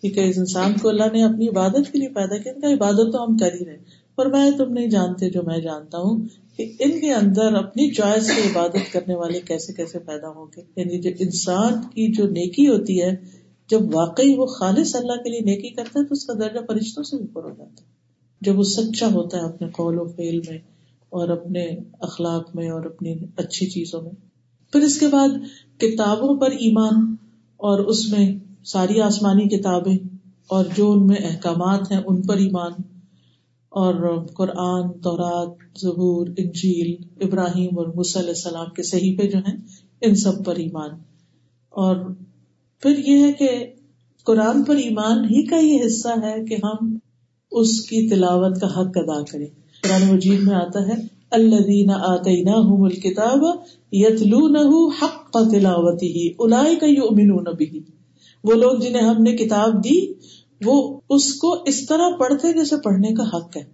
کیونکہ 0.00 0.20
اس 0.20 0.38
انسان 0.38 0.72
کو 0.82 0.88
اللہ 0.88 1.12
نے 1.12 1.24
اپنی 1.24 1.48
عبادت 1.48 1.92
کے 1.92 1.98
لیے 1.98 2.08
پیدا 2.08 2.36
کیا، 2.36 2.52
ان 2.52 2.60
کا 2.60 2.72
عبادت 2.72 3.12
تو 3.12 3.24
ہم 3.24 3.36
کر 3.36 3.54
ہی 3.54 3.64
رہے 3.64 3.78
پر 4.16 4.26
میں 4.26 4.50
تم 4.50 4.72
نہیں 4.72 4.86
جانتے 4.86 5.30
جو 5.30 5.42
میں 5.42 5.58
جانتا 5.58 5.98
ہوں۔ 5.98 6.18
کہ 6.58 6.72
ان 6.78 7.00
کے 7.00 7.12
اندر 7.12 7.54
اپنی 7.54 7.90
چوائس 7.90 8.26
سے 8.26 8.32
عبادت 8.32 8.92
کرنے 8.92 9.14
والے 9.14 9.40
کیسے 9.40 9.72
کیسے 9.72 9.98
پیدا 9.98 10.28
ہوں 10.28 10.46
گے؟ 10.56 10.62
یعنی 10.76 10.98
جو 10.98 11.10
انسان 11.20 11.72
کی 11.72 12.12
جو 12.12 12.28
نیکی 12.28 12.68
ہوتی 12.68 13.02
ہے، 13.02 13.16
جب 13.70 13.94
واقعی 13.94 14.34
وہ 14.34 14.46
خالص 14.46 14.96
اللہ 14.96 15.12
کے 15.12 15.30
لیے 15.30 15.40
نیکی 15.40 15.68
کرتا 15.68 16.00
ہے، 16.00 16.04
تو 16.04 16.12
اس 16.12 16.24
کا 16.24 16.32
درجہ 16.32 16.58
فرشتوں 16.68 17.02
سے 17.02 17.16
اوپر 17.16 17.42
ہو 17.42 17.48
جاتا 17.48 17.82
ہے۔ 17.82 17.88
جب 18.40 18.58
وہ 18.58 18.62
سچا 18.62 19.06
ہوتا 19.06 19.38
ہے 19.38 19.42
اپنے 19.42 19.68
قول 19.68 19.98
و 19.98 20.04
فیل 20.04 20.40
میں 20.48 20.58
اور 21.08 21.28
اپنے 21.28 21.64
اخلاق 22.00 22.56
میں 22.56 22.70
اور 22.70 22.84
اپنی 22.84 23.14
اچھی 23.36 23.66
چیزوں 23.66 24.02
میں۔ 24.02 24.12
پھر 24.72 24.80
اس 24.80 25.00
کے 25.00 25.06
بعد 25.06 25.28
کتابوں 25.78 26.36
پر 26.36 26.50
ایمان 26.50 27.14
اور 27.56 27.80
اس 27.80 28.12
میں 28.12 28.34
ساری 28.64 29.00
آسمانی 29.00 29.58
کتابیں 29.58 29.98
اور 30.46 30.64
جو 30.76 30.92
ان 30.92 31.06
میں 31.06 31.16
احکامات 31.16 31.92
ہیں، 31.92 32.00
ان 32.06 32.22
پر 32.22 32.36
ایمان۔ 32.36 32.97
اور 33.68 34.26
قرآن، 34.26 34.92
تورات 34.92 35.80
ظہور 35.82 36.26
انجیل، 36.36 36.94
ابراہیم 37.20 37.78
اور 37.78 37.86
علیہ 38.16 38.28
السلام 38.28 38.66
کے 38.76 38.82
صحیح 38.82 39.16
جو 39.32 39.38
ہیں، 39.38 39.56
ان 40.00 40.14
سب 40.14 40.44
پر 40.44 40.56
ایمان۔ 40.56 40.90
اور 41.70 41.96
پھر 42.80 42.98
یہ 42.98 43.18
ہے 43.18 43.32
کہ 43.32 43.48
قرآن 44.24 44.64
پر 44.64 44.76
ایمان 44.76 45.24
ہی 45.24 45.46
کا 45.46 45.56
یہ 45.56 45.78
حصہ 45.86 46.08
ہے 46.08 46.44
کہ 46.44 46.56
ہم 46.64 46.96
اس 47.50 47.80
کی 47.80 48.08
تلاوت 48.08 48.60
کا 48.60 48.66
حق 48.66 48.96
ادا 48.96 49.24
کریں۔ 49.24 49.46
قرآن 49.82 50.14
مجید 50.14 50.40
میں 50.42 50.54
آتا 50.54 50.88
ہے 50.88 51.18
اللہ 51.30 51.92
آتے 51.92 52.42
نہ 52.42 52.88
کتاب 52.88 53.44
یتلو 53.92 54.48
نہ 54.48 54.94
حق 55.02 55.32
کا 55.32 55.48
تلاوت 55.48 56.02
ہی 56.02 56.28
الاائے 56.38 56.74
کا 56.74 56.86
یو 56.86 57.04
امین 57.10 57.30
وہ 58.44 58.54
لوگ 58.54 58.78
جنہیں 58.78 59.02
ہم 59.02 59.22
نے 59.22 59.36
کتاب 59.36 59.84
دی 59.84 60.12
وہ 60.64 61.00
اس 61.10 61.34
کو 61.34 61.62
اس 61.66 61.86
طرح 61.86 62.16
پڑھتے 62.18 62.52
جیسے 62.52 62.76
پڑھنے 62.84 63.14
کا 63.14 63.22
حق 63.22 63.56
ہے۔ 63.56 63.64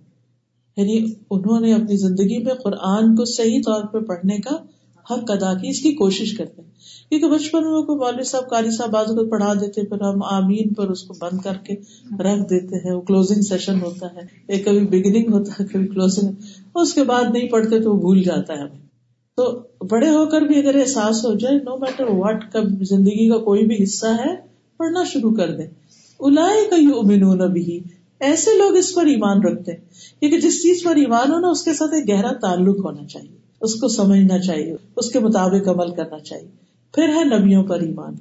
یعنی 0.76 1.12
انہوں 1.30 1.60
نے 1.60 1.74
اپنی 1.74 1.96
زندگی 1.96 2.38
میں 2.44 2.54
قرآن 2.54 3.16
کو 3.16 3.24
صحیح 3.24 3.60
طور 3.60 3.84
پہ 3.84 3.98
پڑھنے 3.98 4.38
کا 4.38 4.54
حق 5.10 5.30
ادا 5.30 5.54
کی، 5.54 5.68
اس 5.68 5.80
کی 5.80 5.92
کوشش 5.92 6.36
کرتے 6.36 6.62
ہیں۔ 6.62 6.70
کیونکہ 7.08 7.28
بچپن 7.28 7.72
میں 7.72 7.82
کوئی 7.82 7.98
مولوی 7.98 8.22
صاحب، 8.22 8.50
قاری 8.50 8.70
صاحب 8.70 8.90
بعض 8.90 9.06
کو 9.06 9.30
پڑھا 9.30 9.54
دیتے، 9.54 9.82
پھر 9.82 10.00
ہم 10.00 10.22
آمین 10.22 10.74
پر 10.74 10.90
اس 10.90 11.02
کو 11.02 11.14
بند 11.20 11.38
کر 11.38 11.52
کے 11.54 11.74
رکھ 12.22 12.40
دیتے 12.40 12.88
ہیں۔ 12.88 12.94
وہ 12.94 13.00
کلوزنگ 13.00 13.42
سیشن 13.42 13.80
ہوتا 13.80 14.06
ہے۔ 14.06 14.20
ایک 14.46 14.64
کبھی 14.64 14.80
بگننگ 14.80 15.32
ہوتا 15.32 15.52
ہے، 15.60 15.68
کبھی 15.68 15.86
کلوزنگ 15.86 16.32
اس 16.74 16.94
کے 16.94 17.04
بعد 17.04 17.24
نہیں 17.32 17.48
پڑھتے 17.48 17.80
تو 17.80 17.92
وہ 17.92 18.00
بھول 18.00 18.22
جاتا 18.22 18.52
ہے۔ 18.52 18.58
ہمیں 18.58 18.86
تو 19.36 19.62
بڑے 19.90 20.08
ہو 20.08 20.26
کر 20.26 20.40
بھی 20.40 20.58
اگر 20.58 20.74
احساس 20.74 21.24
ہو 21.24 21.34
جائے 21.34 21.54
نو 21.54 21.76
میٹر 21.76 22.04
واٹ 22.04 22.52
کب 22.52 22.84
زندگی 22.84 23.28
کا 23.28 23.38
کوئی 23.38 23.66
بھی 23.66 23.84
حصہ 23.84 24.06
ہے، 24.06 24.34
پڑھنا 24.76 25.04
شروع 25.04 25.34
کر 25.34 25.56
دیں۔ 25.56 25.66
الائے 26.24 26.70
کا 26.70 26.76
یو 26.76 27.48
بھی 27.48 27.80
ایسے 28.20 28.50
لوگ 28.58 28.76
اس 28.76 28.94
پر 28.94 29.06
ایمان 29.06 29.42
رکھتے 29.42 29.72
ہیں۔ 29.72 29.80
کیونکہ 30.20 30.40
جس 30.40 30.62
چیز 30.62 30.82
پر 30.82 30.96
ایمان 30.96 31.30
ہونا، 31.30 31.48
اس 31.48 31.62
کے 31.62 31.72
ساتھ 31.72 31.94
ایک 31.94 32.08
گہرا 32.08 32.32
تعلق 32.32 32.84
ہونا 32.84 33.06
چاہیے۔ 33.06 33.36
اس 33.60 33.74
کو 33.74 33.88
سمجھنا 33.88 34.38
چاہیے۔ 34.38 34.76
اس 34.96 35.10
کے 35.10 35.18
مطابق 35.18 35.68
عمل 35.68 35.90
کرنا 35.90 36.18
چاہیے۔ 36.18 36.48
پھر 36.94 37.08
ہے 37.08 37.38
نبیوں 37.38 37.64
پر 37.64 37.80
ایمان۔ 37.80 38.14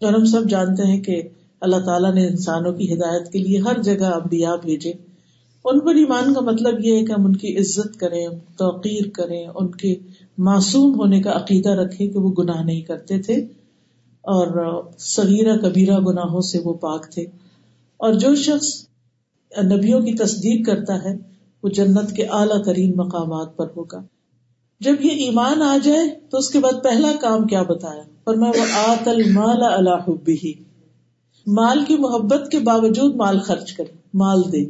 اور 0.00 0.12
ہم 0.12 0.24
سب 0.24 0.50
جانتے 0.50 0.82
ہیں 0.82 1.00
کہ 1.00 1.22
اللہ 1.60 1.76
تعالیٰ 1.76 2.14
نے 2.14 2.26
انسانوں 2.26 2.72
کی 2.72 2.94
ہدایت 2.94 3.32
کے 3.32 3.38
لیے 3.38 3.58
ہر 3.58 3.82
جگہ 3.82 4.04
ابدیا 4.04 4.54
بھیجے۔ 4.54 4.92
ان 5.64 5.80
پر 5.80 5.94
ایمان 5.94 6.34
کا 6.34 6.40
مطلب 6.40 6.84
یہ 6.84 6.96
ہے 6.96 7.04
کہ 7.04 7.12
ہم 7.12 7.26
ان 7.26 7.36
کی 7.36 7.58
عزت 7.58 8.00
کریں، 8.00 8.28
توقیر 8.58 9.10
کریں، 9.14 9.46
ان 9.54 9.70
کے 9.70 9.94
معصوم 10.38 11.00
ہونے 11.00 11.22
کا 11.22 11.30
عقیدہ 11.30 11.68
رکھیں 11.68 12.10
کہ 12.10 12.18
وہ 12.18 12.32
گناہ 12.38 12.62
نہیں 12.62 12.80
کرتے 12.80 13.22
تھے۔ 13.22 13.36
اور 14.22 14.82
صغیرہ 14.98 15.56
کبیرہ 15.56 15.98
گناہوں 15.98 16.40
سے 16.40 16.58
وہ 16.64 16.74
پاک 16.74 17.10
تھے۔ 17.10 17.43
اور 18.04 18.14
جو 18.14 18.34
شخص 18.34 18.86
نبیوں 19.64 20.00
کی 20.00 20.12
تصدیق 20.12 20.66
کرتا 20.66 21.04
ہے، 21.04 21.16
وہ 21.62 21.68
جنت 21.68 22.16
کے 22.16 22.24
اعلیٰ 22.24 22.64
ترین 22.64 22.92
مقامات 22.96 23.56
پر 23.56 23.66
ہوگا۔ 23.76 24.02
جب 24.80 24.94
یہ 25.00 25.10
ایمان 25.10 25.62
آ 25.62 25.76
جائے، 25.84 26.08
تو 26.30 26.38
اس 26.38 26.50
کے 26.50 26.58
بعد 26.58 26.84
پہلا 26.84 27.12
کام 27.20 27.46
کیا 27.46 27.62
بتایا؟ 27.62 28.02
اور 28.24 28.34
میں 28.34 28.48
وہ 28.48 28.62
آت 28.86 29.08
المال 29.08 29.62
اللہ 29.62 30.10
بھی 30.24 30.52
مال 31.46 31.84
کی 31.88 31.96
محبت 31.96 32.50
کے 32.50 32.58
باوجود 32.58 33.14
مال 33.14 33.38
خرچ 33.38 33.72
کرے، 33.72 33.96
مال 34.14 34.42
دے۔ 34.52 34.60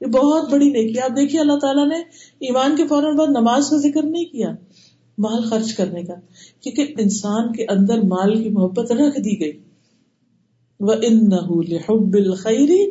یہ 0.00 0.06
بہت 0.06 0.50
بڑی 0.50 0.70
نیکی 0.70 1.00
آپ 1.00 1.10
دیکھیے، 1.10 1.40
اللہ 1.40 1.58
تعالیٰ 1.58 1.88
نے 1.88 1.98
ایمان 2.40 2.76
کے 2.76 2.86
فوراً 2.86 3.16
بعد 3.16 3.26
نماز 3.26 3.70
کا 3.70 3.76
ذکر 3.76 4.02
نہیں 4.02 4.24
کیا، 4.24 4.48
مال 5.18 5.48
خرچ 5.48 5.72
کرنے 5.72 6.02
کا۔ 6.02 6.14
کیونکہ 6.60 6.94
انسان 6.98 7.52
کے 7.52 7.64
اندر 7.64 8.00
مال 8.02 8.42
کی 8.42 8.50
محبت 8.50 8.92
رکھ 8.92 9.20
دی 9.20 9.40
گئی۔ 9.40 9.52
وہ 10.84 10.92
ان 11.02 11.32
الخری 11.32 12.84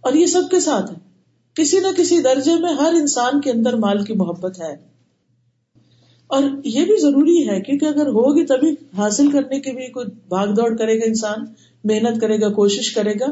اور 0.00 0.12
یہ 0.12 0.26
سب 0.26 0.42
کے 0.50 0.60
ساتھ 0.60 0.90
ہے۔ 0.90 0.96
کسی 1.54 1.80
نہ 1.80 1.86
کسی 1.96 2.22
درجے 2.22 2.54
میں 2.60 2.72
ہر 2.72 2.92
انسان 2.94 3.40
کے 3.40 3.50
اندر 3.50 3.76
مال 3.76 4.04
کی 4.04 4.12
محبت 4.12 4.60
ہے۔ 4.60 4.76
اور 6.26 6.42
یہ 6.64 6.84
بھی 6.84 7.00
ضروری 7.00 7.48
ہے 7.48 7.60
کیونکہ 7.60 7.84
اگر 7.84 8.06
ہوگی 8.06 8.46
تبھی 8.46 8.74
حاصل 8.96 9.30
کرنے 9.30 9.60
کے 9.60 9.72
بھی 9.72 9.92
کوئی 9.92 10.06
بھاگ 10.28 10.46
دوڑ 10.46 10.76
کرے 10.76 10.98
گا 10.98 11.02
انسان، 11.06 11.44
محنت 11.84 12.20
کرے 12.20 12.40
گا، 12.40 12.48
کوشش 12.48 12.90
کرے 12.90 13.12
گا۔ 13.20 13.26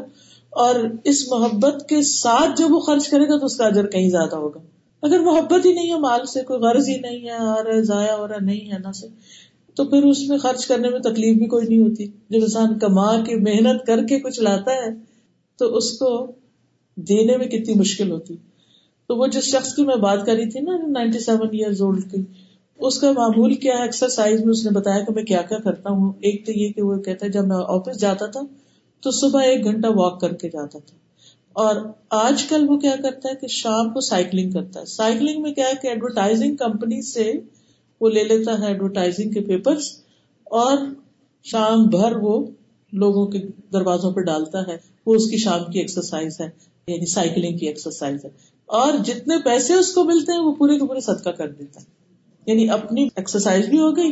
اور 0.49 0.75
اس 1.03 1.31
محبت 1.31 1.89
کے 1.89 2.01
ساتھ 2.01 2.59
جب 2.59 2.73
وہ 2.73 2.79
خرچ 2.79 3.09
کرے 3.09 3.23
گا 3.23 3.37
تو 3.37 3.45
اس 3.45 3.57
کا 3.57 3.65
اجر 3.65 3.85
کہیں 3.85 4.09
زیادہ 4.09 4.35
ہوگا۔ 4.35 4.59
اگر 5.01 5.19
محبت 5.19 5.65
ہی 5.65 5.73
نہیں 5.73 5.93
ہے، 5.93 5.99
مال 5.99 6.25
سے 6.25 6.41
کوئی 6.41 6.59
غرض 6.59 6.89
ہی 6.89 6.97
نہیں 6.97 7.25
ہے 7.25 7.31
آ 7.31 7.55
رہا 7.63 7.81
ضائع 7.81 8.13
ہو 8.13 8.27
رہا 8.27 8.37
نہیں 8.41 8.71
ہے، 8.71 8.77
نہ 8.79 8.91
سے 8.91 9.07
تو 9.77 9.85
پھر 9.85 10.03
اس 10.03 10.29
میں 10.29 10.37
خرچ 10.37 10.65
کرنے 10.65 10.89
میں 10.89 10.99
تکلیف 10.99 11.37
بھی 11.37 11.45
کوئی 11.45 11.67
نہیں 11.67 11.81
ہوتی۔ 11.81 12.05
جب 12.05 12.39
انسان 12.41 12.79
کما 12.79 13.23
کے، 13.23 13.35
محنت 13.35 13.87
کر 13.87 14.03
کے 14.03 14.19
کچھ 14.19 14.39
لاتا 14.39 14.71
ہے، 14.71 14.89
تو 15.57 15.77
اس 15.77 15.91
کو 15.91 16.31
دینے 16.95 17.37
میں 17.37 17.45
کتنی 17.45 17.73
مشکل 17.75 18.11
ہوتی۔ 18.11 18.35
تو 19.07 19.15
وہ 19.15 19.27
جس 19.27 19.43
شخص 19.43 19.73
کی 19.73 19.85
میں 19.85 19.95
بات 19.95 20.25
کری 20.25 20.49
تھی 20.49 20.59
نا، 20.59 20.77
نائنٹی 20.87 21.19
سیون 21.19 21.47
ایئر 21.51 21.81
اولڈ 21.81 22.11
کی، 22.11 22.21
اس 22.79 22.99
کا 22.99 23.11
معمول 23.11 23.53
کیا 23.53 23.77
ہے؟ 23.77 23.81
ایکسرسائز 23.81 24.39
میں 24.39 24.49
اس 24.49 24.65
نے 24.65 24.71
بتایا 24.71 24.99
کہ 24.99 25.13
میں 25.13 25.23
کیا 25.23 25.41
کیا 25.41 25.57
کرتا 25.57 25.89
ہوں۔ 25.89 26.13
ایک 26.19 26.45
تو 26.45 26.51
یہ 26.51 26.69
کہ 26.69 26.81
وہ 26.81 26.97
کہتا 26.97 27.25
ہے، 27.25 27.31
جب 27.31 27.47
میں 27.47 27.57
آفس 27.59 27.99
جاتا 27.99 28.25
تھا، 28.25 28.41
تو 29.01 29.11
صبح 29.11 29.41
ایک 29.41 29.63
گھنٹہ 29.63 29.87
واک 29.87 30.21
کر 30.21 30.33
کے 30.33 30.49
جاتا 30.49 30.79
تھا۔ 30.79 30.97
اور 31.53 31.75
آج 32.09 32.43
کل 32.43 32.65
وہ 32.69 32.77
کیا 32.77 32.95
کرتا 33.03 33.29
ہے 33.29 33.35
کہ 33.35 33.47
شام 33.47 33.89
کو 33.89 33.99
سائیکلنگ 33.99 34.51
کرتا 34.51 34.79
ہے۔ 34.79 34.85
سائیکلنگ 34.85 35.41
میں 35.41 35.53
کیا 35.53 35.67
ہے 35.67 35.73
کہ 35.81 35.87
ایڈورٹائزنگ 35.87 36.55
کمپنی 36.55 37.01
سے 37.01 37.33
وہ 38.01 38.09
لے 38.09 38.23
لیتا 38.23 38.59
ہے 38.59 38.67
ایڈورٹائزنگ 38.67 39.31
کے 39.31 39.39
پیپر 39.39 39.75
اور 40.43 40.77
شام 41.43 41.83
بھر 41.83 42.15
وہ 42.15 42.45
لوگوں 42.93 43.25
کے 43.25 43.39
دروازوں 43.73 44.11
پہ 44.11 44.21
ڈالتا 44.21 44.67
ہے۔ 44.67 44.77
وہ 45.05 45.15
اس 45.15 45.29
کی 45.29 45.37
شام 45.37 45.71
کی 45.71 45.79
ایکسرسائز 45.79 46.41
ہے 46.41 46.49
یعنی 46.87 47.05
سائیکلنگ 47.05 47.57
کی 47.57 47.67
ایکسرسائز 47.67 48.25
ہے۔ 48.25 48.29
اور 48.65 48.93
جتنے 49.05 49.35
پیسے 49.45 49.73
اس 49.73 49.93
کو 49.93 50.03
ملتے 50.03 50.31
ہیں، 50.31 50.39
وہ 50.39 50.51
پورے 50.51 50.79
کے 50.79 50.87
پورے 50.87 50.99
صدقہ 50.99 51.29
کر 51.29 51.49
دیتا 51.49 51.81
ہے۔ 51.81 51.85
یعنی 52.45 52.69
اپنی 52.69 53.07
ایکسرسائز 53.15 53.65
بھی 53.69 53.79
ہو 53.79 53.95
گئی 53.95 54.11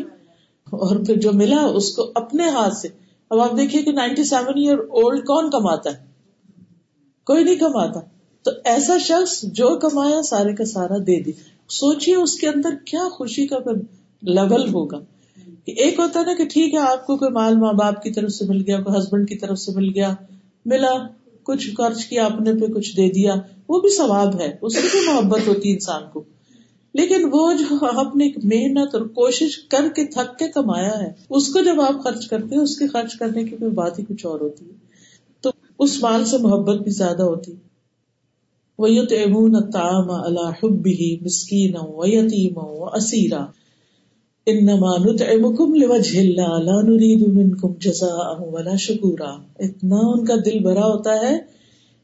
اور 0.65 0.95
پھر 1.05 1.15
جو 1.15 1.31
ملا 1.33 1.65
اس 1.65 1.95
کو 1.95 2.11
اپنے 2.15 2.49
ہاتھ 2.49 2.73
سے۔ 2.73 2.87
اب 3.29 3.39
آپ 3.39 3.57
دیکھیے 3.57 3.83
کہ 3.83 3.91
نائنٹی 3.91 4.23
سیون 4.23 4.57
ایئر 4.57 4.77
اولڈ 4.77 5.25
کون 5.25 5.49
کماتا 5.49 5.89
ہے؟ 5.89 6.05
کوئی 7.25 7.43
نہیں 7.43 7.55
کماتا۔ 7.55 7.99
تو 8.43 8.51
ایسا 8.63 8.97
شخص 8.97 9.41
جو 9.41 9.79
کمایا، 9.79 10.21
سارے 10.21 10.53
کا 10.53 10.65
سارا 10.65 10.97
دے 10.97 11.23
دی 11.23 11.31
سوچیے 11.69 12.15
اس 12.15 12.35
کے 12.35 12.47
اندر 12.47 12.69
کیا 12.85 13.09
خوشی 13.11 13.47
کا 13.47 13.57
لیول 14.21 14.73
ہوگا۔ 14.73 14.99
ایک 15.65 15.99
ہوتا 15.99 16.21
نا 16.21 16.33
کہ 16.37 16.45
ٹھیک 16.45 16.73
ہے، 16.73 16.79
آپ 16.79 17.07
کو 17.07 17.17
کوئی 17.17 17.31
مال 17.31 17.55
ماں 17.55 17.73
باپ 17.73 18.03
کی 18.03 18.11
طرف 18.11 18.31
سے 18.31 18.45
مل 18.45 18.63
گیا، 18.67 18.81
کوئی 18.81 18.99
ہسبینڈ 18.99 19.29
کی 19.29 19.35
طرف 19.35 19.59
سے 19.59 19.71
مل 19.75 19.89
گیا، 19.89 20.13
ملا، 20.65 21.07
کچھ 21.43 21.69
خرچ 21.77 22.05
کیا 22.05 22.25
اپنے 22.25 22.53
پہ 22.53 22.65
کچھ 22.73 22.97
دے 22.97 23.09
دیا، 23.09 23.35
وہ 23.67 23.81
بھی 23.81 23.89
ثواب 23.97 24.41
ہے، 24.41 24.57
اس 24.61 24.75
کی 24.75 24.87
بھی 24.91 25.13
محبت 25.13 25.47
ہوتی 25.47 25.73
انسان 25.73 26.01
کو۔ 26.13 26.23
لیکن 26.93 27.29
وہ 27.31 27.53
جو 27.53 27.85
اپنی 27.85 28.31
محنت 28.43 28.95
اور 28.95 29.05
کوشش 29.05 29.57
کر 29.57 29.89
کے، 29.95 30.05
تھک 30.05 30.39
کے 30.39 30.47
کمایا 30.47 30.99
ہے، 30.99 31.11
اس 31.29 31.53
کو 31.53 31.59
جب 31.59 31.81
آپ 31.81 32.03
خرچ 32.03 32.27
کرتے 32.27 32.55
ہیں، 32.55 32.61
اس 32.61 32.77
کے 32.77 32.87
خرچ 32.87 33.15
کرنے 33.15 33.43
کی 33.43 33.55
کوئی 33.55 33.71
بات 33.71 33.99
ہی 33.99 34.03
کچھ 34.07 34.25
اور 34.25 34.39
ہوتی 34.39 34.65
ہے۔ 34.65 34.75
تو 35.41 35.49
اس 35.79 36.01
مال 36.01 36.25
سے 36.25 36.37
محبت 36.37 36.81
بھی 36.81 36.91
زیادہ 36.91 37.23
ہوتی 37.23 37.51
وہ 38.79 38.87
تام 39.73 40.11
اللہ 40.11 40.65
مسکین 41.21 41.75
و 41.79 42.07
یتیم 42.07 42.57
و 42.57 42.85
اسیرا 42.85 43.45
انما 44.47 44.97
نطعمکم 44.97 45.73
لوجه 45.73 46.19
اللہ 46.19 46.57
لا 46.63 46.81
نريد 46.81 47.27
منکم 47.27 47.73
جزاء 47.81 48.33
ولا 48.39 48.75
شکورا 48.75 49.29
اتنا 49.59 49.95
ان 50.01 50.25
کا 50.25 50.35
دل 50.45 50.59
بھرا 50.59 50.85
ہوتا 50.85 51.13
ہے 51.21 51.37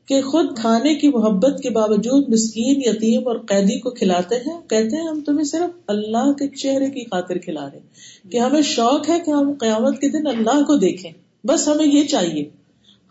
کہ 0.05 0.21
خود 0.21 0.45
کھانے 0.57 0.95
کی 0.95 1.07
محبت 1.07 1.59
کے 1.63 1.69
باوجود 1.69 2.29
مسکین، 2.29 2.81
یتیم 2.85 3.27
اور 3.27 3.35
قیدی 3.35 3.79
کو 3.79 3.89
کھلاتے 3.89 4.35
ہیں، 4.35 4.59
کہتے 4.69 5.01
ہیں 5.01 5.07
ہم 5.07 5.21
تمہیں 5.21 5.43
صرف 5.43 5.77
اللہ 5.87 6.31
کے 6.31 6.47
چہرے 6.47 6.89
کی 6.89 7.03
خاطر 7.03 7.37
کھلا 7.37 7.69
رہے 7.73 7.79
کہ 8.29 8.37
ہمیں 8.37 8.61
شوق 8.61 9.09
ہے 9.09 9.19
کہ 9.25 9.31
ہم 9.31 9.53
قیامت 9.59 9.99
کے 9.99 10.09
دن 10.09 10.27
اللہ 10.27 10.63
کو 10.63 10.77
دیکھیں۔ 10.77 11.11
بس 11.43 11.67
ہمیں 11.67 11.85
یہ 11.85 12.03
چاہیے۔ 12.03 12.60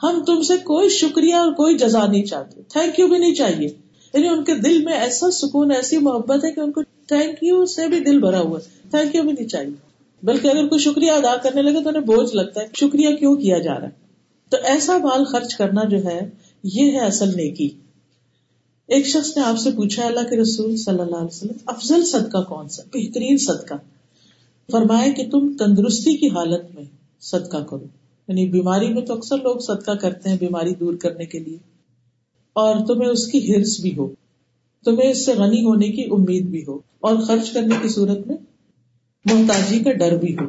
ہم 0.03 0.23
تم 0.27 0.43
سے 0.43 0.57
کوئی 0.57 0.89
شکریہ 0.89 1.35
اور 1.35 1.53
کوئی 1.53 1.79
جزا 1.79 2.07
نہیں 2.07 2.25
چاہتے۔ 2.25 2.63
تھینک 2.69 3.01
یو 3.01 3.07
بھی 3.07 3.19
نہیں 3.19 3.35
چاہیے۔ 3.35 3.69
یعنی 4.15 4.29
ان 4.29 4.45
کے 4.45 4.55
دل 4.55 4.85
میں 4.85 4.93
ایسا 4.93 5.31
سکون، 5.31 5.71
ایسی 5.71 5.99
محبت 5.99 6.45
ہے 6.45 6.53
کہ 6.53 6.61
ان 6.61 6.73
کو 6.73 6.83
تھینک 6.83 7.35
یو 7.43 7.67
سے 7.67 7.89
بھی 7.89 8.01
دل 8.01 8.21
بھرا 8.21 8.41
ہوا 8.41 8.59
تھینک 8.91 9.15
یو 9.15 9.23
بھی 9.23 9.33
نہیں 9.33 9.49
چاہیے۔ 9.49 9.91
بلکہ 10.23 10.49
اگر 10.49 10.69
کوئی 10.69 10.79
شکریہ 10.79 11.11
ادا 11.11 11.37
کرنے 11.37 11.63
لگے 11.63 11.83
تو 11.83 11.89
انہیں 11.89 12.03
بوجھ 12.03 12.37
لگتا 12.37 12.61
ہے 12.61 12.67
شکریہ 12.75 13.17
کیوں 13.17 13.37
کیا 13.37 13.59
جا 13.59 13.75
رہا 13.75 13.85
ہے۔ 13.85 13.91
تو 14.51 14.57
ایسا 14.65 14.99
مال 14.99 15.25
خرچ 15.25 15.55
کرنا 15.55 15.85
جو 15.85 16.05
ہے، 16.05 16.31
یہ 16.63 16.93
ہے 16.93 16.99
اصل 16.99 17.29
نیکی۔ 17.29 17.71
ایک 18.87 19.07
شخص 19.07 19.37
نے 19.37 19.43
آپ 19.43 19.59
سے 19.59 19.71
پوچھا، 19.71 20.07
اللہ 20.07 20.21
کے 20.21 20.37
رسول 20.37 20.77
صلی 20.77 21.01
اللہ 21.01 21.17
علیہ 21.17 21.27
وسلم، 21.27 21.57
افضل 21.67 22.05
صدقہ 22.05 22.43
کون 22.49 22.69
سا؟ 22.69 22.83
بہترین 22.95 23.39
صدقہ۔ 23.39 23.75
فرمایا 24.71 25.13
کہ 25.13 25.31
تم 25.31 25.57
تندرستی 25.57 26.17
کی 26.17 26.27
حالت 26.27 26.75
میں 26.75 26.85
صدقہ 27.21 27.57
کرو۔ 27.57 28.00
یعنی 28.31 28.47
بیماری 28.49 28.89
میں 28.95 29.03
تو 29.03 29.15
اکثر 29.15 29.37
لوگ 29.37 29.59
صدقہ 29.59 29.91
کرتے 30.01 30.31
ہیں 30.31 30.37
بیماری 30.41 30.75
دور 30.75 30.95
کرنے 30.97 31.25
کے 31.27 31.39
لیے، 31.39 31.57
اور 32.57 32.87
تمہیں 32.87 33.09
اس 33.09 33.27
کی 33.27 33.39
ہرس 33.49 33.79
بھی 33.81 33.97
ہو، 33.97 34.09
تمہیں 34.85 35.11
اس 35.11 35.25
سے 35.27 35.33
غنی 35.35 35.65
ہونے 35.65 35.89
کی 35.89 36.05
امید 36.11 36.47
بھی 36.47 36.63
ہو، 36.69 36.79
اور 37.01 37.17
خرچ 37.17 37.51
کرنے 37.53 37.75
کی 37.83 37.89
صورت 37.89 38.27
میں 38.27 38.37
محتاجی 39.25 39.79
کا 39.79 39.93
ڈر 39.93 40.17
بھی 40.17 40.35
ہو۔ 40.35 40.47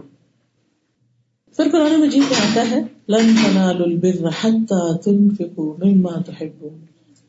پھر 1.58 1.70
قرآن 1.72 2.00
مجید 2.02 2.24
میں 2.30 2.40
آتا 2.42 2.70
ہے، 2.72 2.82
لن 3.10 3.58
البر 3.58 4.30
تنفقوا 5.04 5.74
مما 5.84 6.22
تحبون۔ 6.22 6.80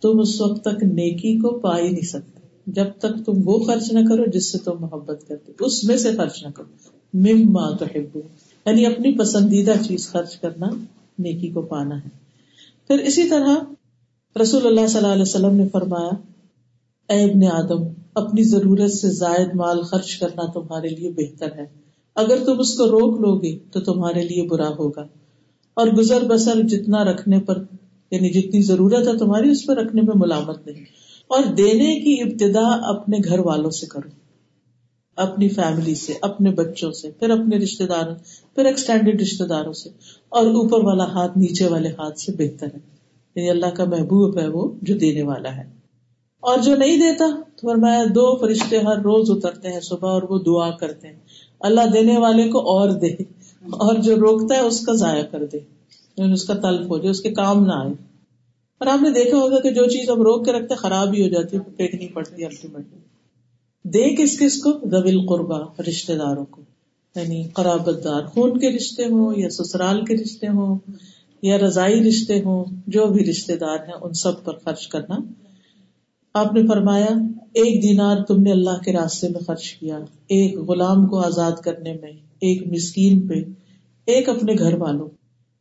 تم 0.02 0.20
اس 0.20 0.40
وقت 0.40 0.62
تک 0.64 0.82
نیکی 0.82 1.36
کو 1.38 1.58
پا 1.58 1.76
ہی 1.78 1.90
نہیں 1.90 2.08
سکتے، 2.08 2.40
جب 2.72 2.88
تک 2.98 3.24
تم 3.26 3.40
وہ 3.44 3.58
خرچ 3.58 3.92
نہ 3.92 4.06
کرو 4.08 4.24
جس 4.30 4.52
سے 4.52 4.58
تم 4.58 4.80
محبت 4.80 5.24
کرتے 5.28 5.52
اس 5.60 5.82
میں 5.84 5.96
سے 5.96 6.16
خرچ 6.16 6.42
نہ 6.44 6.50
کرو۔ 6.50 6.90
مما 7.18 7.70
تحبون۔ 7.76 8.28
یعنی 8.66 8.86
اپنی 8.86 9.18
پسندیدہ 9.18 9.72
چیز 9.88 10.08
خرچ 10.08 10.36
کرنا 10.36 10.66
نیکی 11.18 11.48
کو 11.48 11.62
پانا 11.62 11.96
ہے۔ 11.96 12.08
پھر 12.88 12.98
اسی 12.98 13.28
طرح 13.28 13.56
رسول 14.42 14.66
اللہ 14.66 14.86
صلی 14.86 14.98
اللہ 14.98 15.12
علیہ 15.12 15.22
وسلم 15.22 15.56
نے 15.56 15.68
فرمایا، 15.72 16.10
اے 17.12 17.30
ابن 17.30 17.44
آدم، 17.52 17.82
اپنی 18.14 18.42
ضرورت 18.42 18.92
سے 18.92 19.10
زائد 19.10 19.54
مال 19.54 19.82
خرچ 19.82 20.18
کرنا 20.18 20.50
تمہارے 20.50 20.88
لیے 20.88 21.10
بہتر 21.10 21.52
ہے۔ 21.52 21.66
اگر 22.14 22.36
تم 22.46 22.60
اس 22.60 22.76
کو 22.76 22.86
روک 22.86 23.20
لو 23.20 23.38
گے 23.38 23.58
تو 23.72 23.80
تمہارے 23.80 24.22
لیے 24.22 24.46
برا 24.46 24.68
ہوگا۔ 24.68 25.02
اور 25.74 25.86
گزر 25.86 26.24
بسر 26.24 26.62
جتنا 26.62 27.04
رکھنے 27.04 27.40
پر 27.40 27.62
یعنی 28.10 28.30
جتنی 28.30 28.62
ضرورت 28.62 29.08
ہے 29.08 29.18
تمہاری، 29.18 29.50
اس 29.50 29.66
پر 29.66 29.76
رکھنے 29.76 30.02
میں 30.02 30.14
ملامت 30.14 30.66
نہیں۔ 30.66 30.84
اور 31.28 31.42
دینے 31.42 32.00
کی 32.00 32.22
ابتدا 32.22 32.88
اپنے 32.88 33.18
گھر 33.24 33.38
والوں 33.38 33.70
سے 33.70 33.86
کرو۔ 33.86 34.21
اپنی 35.16 35.48
فیملی 35.48 35.94
سے، 35.94 36.12
اپنے 36.22 36.50
بچوں 36.50 36.92
سے، 36.92 37.10
پھر 37.10 37.30
اپنے 37.30 37.56
رشتے 37.56 37.86
داروں، 37.86 38.14
پھر 38.54 38.64
ایکسٹینڈیڈ 38.64 39.22
رشتے 39.22 39.46
داروں 39.46 39.72
سے، 39.72 39.90
اور 40.28 40.46
اوپر 40.46 40.84
والا 40.84 41.04
ہاتھ 41.04 41.38
نیچے 41.38 41.66
والے 41.66 41.88
ہاتھ 41.88 42.20
سے 42.20 42.32
بہتر 42.32 42.66
ہے۔ 42.66 42.78
یعنی 43.34 43.50
اللہ 43.50 43.66
کا 43.66 43.84
محبوب 43.84 44.38
ہے، 44.38 44.48
وہ 44.48 44.70
جو 44.82 44.98
دینے 44.98 45.22
والا 45.22 45.56
ہے۔ 45.56 45.62
اور 46.40 46.58
جو 46.58 46.76
نہیں 46.76 46.96
دیتا، 46.96 47.26
تو 47.56 47.72
فرمایا 47.72 48.04
دو 48.04 48.36
فرشتے 48.36 48.78
ہر 48.78 48.96
روز 48.96 49.30
اترتے 49.30 49.72
ہیں 49.72 49.80
صبح 49.80 50.08
اور 50.08 50.22
وہ 50.22 50.38
دعا 50.38 50.70
کرتے 50.70 51.08
ہیں۔ 51.08 51.16
اللہ 51.60 51.80
دینے 51.92 52.18
والے 52.18 52.48
کو 52.48 52.58
اور 52.58 52.90
دے، 52.90 53.12
اور 53.64 53.94
جو 53.94 54.16
روکتا 54.16 54.54
ہے 54.54 54.60
اس 54.60 54.86
کا 54.86 54.92
ضائع 54.92 55.22
کر 55.22 55.46
دے۔ 55.46 55.58
یعنی 56.16 56.32
اس 56.32 56.44
کا 56.44 56.54
تلف 56.54 56.88
ہو 56.88 56.98
جائے، 56.98 57.10
اس 57.10 57.20
کے 57.20 57.30
کام 57.30 57.64
نہ 57.64 57.72
آئے۔ 57.72 57.92
اور 58.78 58.86
آپ 58.86 59.02
نے 59.02 59.10
دیکھا 59.10 59.38
ہوگا 59.38 59.60
کہ 59.60 59.70
جو 59.70 59.86
چیز 59.86 60.10
ہم 60.10 60.22
روک 60.22 60.44
کے 60.44 60.52
رکھتے 60.52 60.74
خراب 60.74 61.14
ہی 61.14 61.22
ہو 61.22 61.28
جاتی 61.28 61.56
ہے 61.56 61.62
پھینکنی 61.62 62.08
پڑتی 62.08 62.42
ہے 62.42 62.46
الٹیمیٹلی 62.46 63.11
دے 63.84 64.16
کس 64.16 64.38
کس 64.38 64.62
کو؟ 64.62 64.72
دبل 64.72 65.26
قربا 65.26 65.82
رشتے 65.88 66.16
داروں 66.16 66.44
کو۔ 66.44 66.62
یعنی 67.16 67.44
قرابت 67.44 68.04
دار 68.04 68.22
خون 68.24 68.58
کے 68.58 68.68
رشتے 68.68 69.04
ہوں 69.04 69.32
یا 69.36 69.50
سسرال 69.50 70.04
کے 70.04 70.14
رشتے 70.14 70.46
ہوں 70.46 70.78
یا 71.42 71.58
رضائی 71.58 72.08
رشتے 72.08 72.42
ہوں، 72.42 72.64
جو 72.86 73.06
بھی 73.06 73.24
رشتے 73.24 73.56
دار 73.56 73.76
ہیں، 73.76 73.94
ان 74.02 74.12
سب 74.12 74.44
پر 74.44 74.52
خرچ 74.64 74.88
کرنا۔ 74.88 75.16
آپ 76.34 76.52
نے 76.52 76.66
فرمایا، 76.66 77.06
ایک 77.54 77.82
دینار 77.82 78.16
تم 78.28 78.42
نے 78.42 78.52
اللہ 78.52 78.82
کے 78.84 78.92
راستے 78.92 79.28
میں 79.28 79.40
خرچ 79.40 79.72
کیا۔ 79.72 79.98
ایک 80.28 80.58
غلام 80.58 81.06
کو 81.06 81.18
آزاد 81.18 81.52
کرنے 81.52 81.92
میں، 81.92 82.10
ایک 82.40 82.66
مسکین 82.66 83.28
پہ، 83.28 83.34
ایک 84.06 84.28
اپنے 84.28 84.52
گھر 84.58 84.74
والوں۔ 84.74 85.08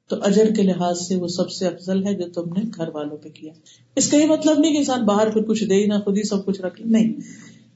تو 0.10 0.16
اجر 0.24 0.50
کے 0.56 0.64
لحاظ 0.64 1.08
سے 1.08 1.16
وہ 1.16 1.28
سب 1.28 1.52
سے 1.52 1.68
افضل 1.68 2.06
ہے 2.06 2.14
جو 2.14 2.30
تم 2.30 2.54
نے 2.54 2.62
گھر 2.76 2.90
والوں 2.94 3.18
پہ 3.18 3.30
کیا۔ 3.30 3.54
اس 3.96 4.08
کا 4.08 4.18
یہ 4.18 4.28
مطلب 4.28 4.60
نہیں 4.60 4.72
کہ 4.72 4.78
انسان 4.78 5.06
باہر 5.06 5.30
پھر 5.30 5.42
کچھ 5.42 5.64
دے 5.64 5.86
نہ، 5.86 5.94
خود 6.06 6.18
ہی 6.18 6.24
سب 6.24 6.46
کچھ 6.46 6.62
رکھے 6.62 6.86
نہیں۔ 6.86 7.14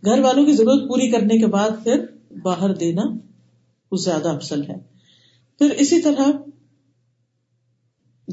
گھر 0.06 0.20
والوں 0.20 0.46
کی 0.46 0.52
ضرورت 0.52 0.88
پوری 0.88 1.12
کرنے 1.12 1.38
کے 1.40 1.48
بعد 1.48 1.70
پھر 1.84 2.06
باہر 2.44 2.74
دینا 2.74 3.04
وہ 3.92 3.98
زیادہ 3.98 4.30
افضل 4.30 4.64
ہے۔ 4.64 4.78
پھر 5.60 5.70
اسی 5.70 6.02
طرح 6.02 6.32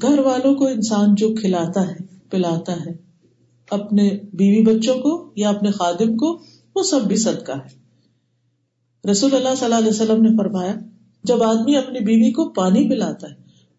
گھر 0.03 0.19
والوں 0.19 0.55
کو 0.55 0.67
انسان 0.67 1.15
جو 1.15 1.35
کھلاتا 1.41 1.89
ہے، 1.89 2.19
پلاتا 2.31 2.73
ہے، 2.73 2.91
اپنے 3.71 4.11
بیوی 4.33 4.63
بچوں 4.63 4.95
کو 4.95 5.33
یا 5.37 5.49
اپنے 5.49 5.71
خادم 5.71 6.17
کو، 6.17 6.43
وہ 6.77 6.83
سب 6.83 7.01
بھی 7.01 7.17
صدقہ 7.17 7.53
ہے۔ 7.53 7.83
رسول 9.11 9.35
اللہ 9.35 9.55
صلی 9.57 9.65
اللہ 9.65 9.79
علیہ 9.79 9.89
وسلم 9.89 10.23
نے 10.23 10.29
فرمایا، 10.29 10.75
جب 11.25 11.43
آدمی 11.43 11.77
اپنی 11.77 11.99
بیوی 12.01 12.33
کو 12.33 12.49
پانی 12.49 12.91
پلاتا 12.91 13.31
ہے، 13.31 13.35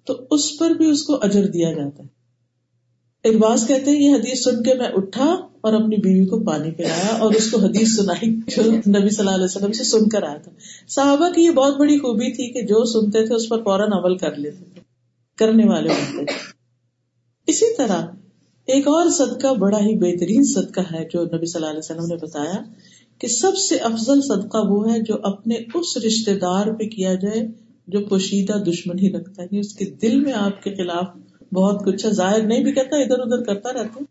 تو 0.06 0.28
اس 0.32 0.58
پر 0.60 0.70
بھی 0.70 0.90
اس 0.90 1.04
کو 1.04 1.18
اجر 1.22 1.48
دیا 1.48 1.72
جاتا 1.72 2.04
ہے۔ 2.04 2.24
ارباز 3.30 3.68
کہتے 3.68 3.92
ہیں، 3.92 3.98
یہ 3.98 4.16
حدیث 4.16 4.44
سن 4.44 4.64
کے 4.64 4.74
میں 4.74 4.88
اٹھا 4.88 5.36
اور 5.64 5.74
اپنی 5.74 5.98
بیوی 5.98 6.26
کو 6.26 6.40
پانی 6.40 6.72
پلایا 6.72 7.16
اور 7.16 7.34
اس 7.34 7.52
کو 7.52 7.60
حدیث 7.60 7.96
سنائی 7.96 8.36
جو 8.36 8.72
نبی 8.72 9.10
صلی 9.10 9.20
اللہ 9.20 9.36
علیہ 9.36 9.46
وسلم 9.46 9.72
سے 9.72 9.84
سن 9.84 10.10
کر 10.10 10.24
آیا 10.24 10.38
تھا۔ 10.38 10.52
صحابہ 10.88 11.30
کی 11.30 11.42
یہ 11.42 11.52
بہت 11.52 11.78
بڑی 11.78 11.98
خوبی 11.98 12.36
تھی 12.36 12.54
کہ 12.54 12.62
جو 12.62 12.86
سنتے 12.86 13.26
تھے 13.26 13.36
اس 13.36 13.50
پر 13.50 13.64
فوراً 13.64 13.92
عمل 13.92 14.18
کر 14.18 14.36
لیتے 14.36 14.64
تھے، 14.74 14.82
کرنے 15.38 15.70
والے 15.70 15.90
ہوتے 15.90 16.26
تھے۔ 16.26 16.36
اسی 17.48 17.76
طرح 17.78 18.06
ایک 18.68 18.88
اور 18.88 19.10
صدقہ 19.10 19.54
بڑا 19.54 19.78
ہی 19.78 19.96
بہترین 19.96 20.44
صدقہ 20.44 20.82
ہے 20.94 21.08
جو 21.14 21.24
نبی 21.24 21.46
صلی 21.46 21.60
اللہ 21.60 21.70
علیہ 21.70 21.80
وسلم 21.80 22.06
نے 22.06 22.16
بتایا 22.16 22.62
کہ 23.18 23.28
سب 23.28 23.58
سے 23.58 23.76
افضل 23.76 24.22
صدقہ 24.22 24.58
وہ 24.58 24.94
ہے 24.94 25.00
جو 25.00 25.16
اپنے 25.24 25.56
اس 25.74 25.98
رشتے 25.98 26.36
دار 26.36 26.74
پہ 26.74 26.84
کیا 26.84 27.14
جائے 27.14 27.48
جو 27.88 28.00
پوشیدہ 28.00 28.54
دشمن 28.54 29.00
ہی 29.00 29.12
رکھتا 29.12 29.42
ہے۔ 29.42 29.48
یعنی 29.52 29.60
اس 29.60 29.74
کے 29.74 29.86
دل 29.86 30.20
میں 30.20 30.34
آپ 30.34 30.64
کے 30.64 30.76
خلاف 30.76 31.06
بہت 31.54 31.86
کچھ 31.86 32.06
ہے، 32.06 32.12
ظاہر 32.12 32.42
نہیں 32.42 32.64
بھی 32.64 32.72
کرتا 32.72 32.98
ادھر 32.98 33.20
ادھر 33.20 33.44
کرتا 33.44 33.74
رہتا 33.74 34.04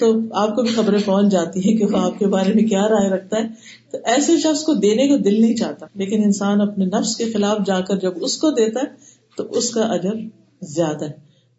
تو 0.00 0.20
آپ 0.32 0.56
کو 0.56 0.62
بھی 0.62 0.70
خبریں 0.70 0.98
پہنچ 1.04 1.32
جاتی 1.32 1.60
ہیں 1.60 1.76
کہ 1.76 1.84
وہ 1.84 1.98
آپ 1.98 2.18
کے 2.18 2.26
بارے 2.26 2.52
میں 2.54 2.64
کیا 2.64 2.88
رائے 2.88 3.10
رکھتا 3.10 3.36
ہے۔ 3.36 3.48
تو 3.90 3.98
ایسے 4.04 4.38
شخص 4.38 4.62
کو 4.62 4.74
دینے 4.74 5.08
کو 5.08 5.16
دل 5.16 5.40
نہیں 5.40 5.56
چاہتا۔ 5.56 5.86
لیکن 5.94 6.24
انسان 6.24 6.60
اپنے 6.60 6.84
نفس 6.84 7.16
کے 7.16 7.24
خلاف 7.32 7.58
جا 7.66 7.80
کر 7.80 7.96
جب 7.96 8.12
اس 8.20 8.36
کو 8.36 8.50
دیتا 8.50 8.80
ہے 8.80 8.86
تو 9.36 9.44
اس 9.50 9.70
کا 9.70 9.80
اجر 9.80 10.12
زیادہ 10.62 11.04
ہے۔ 11.04 11.12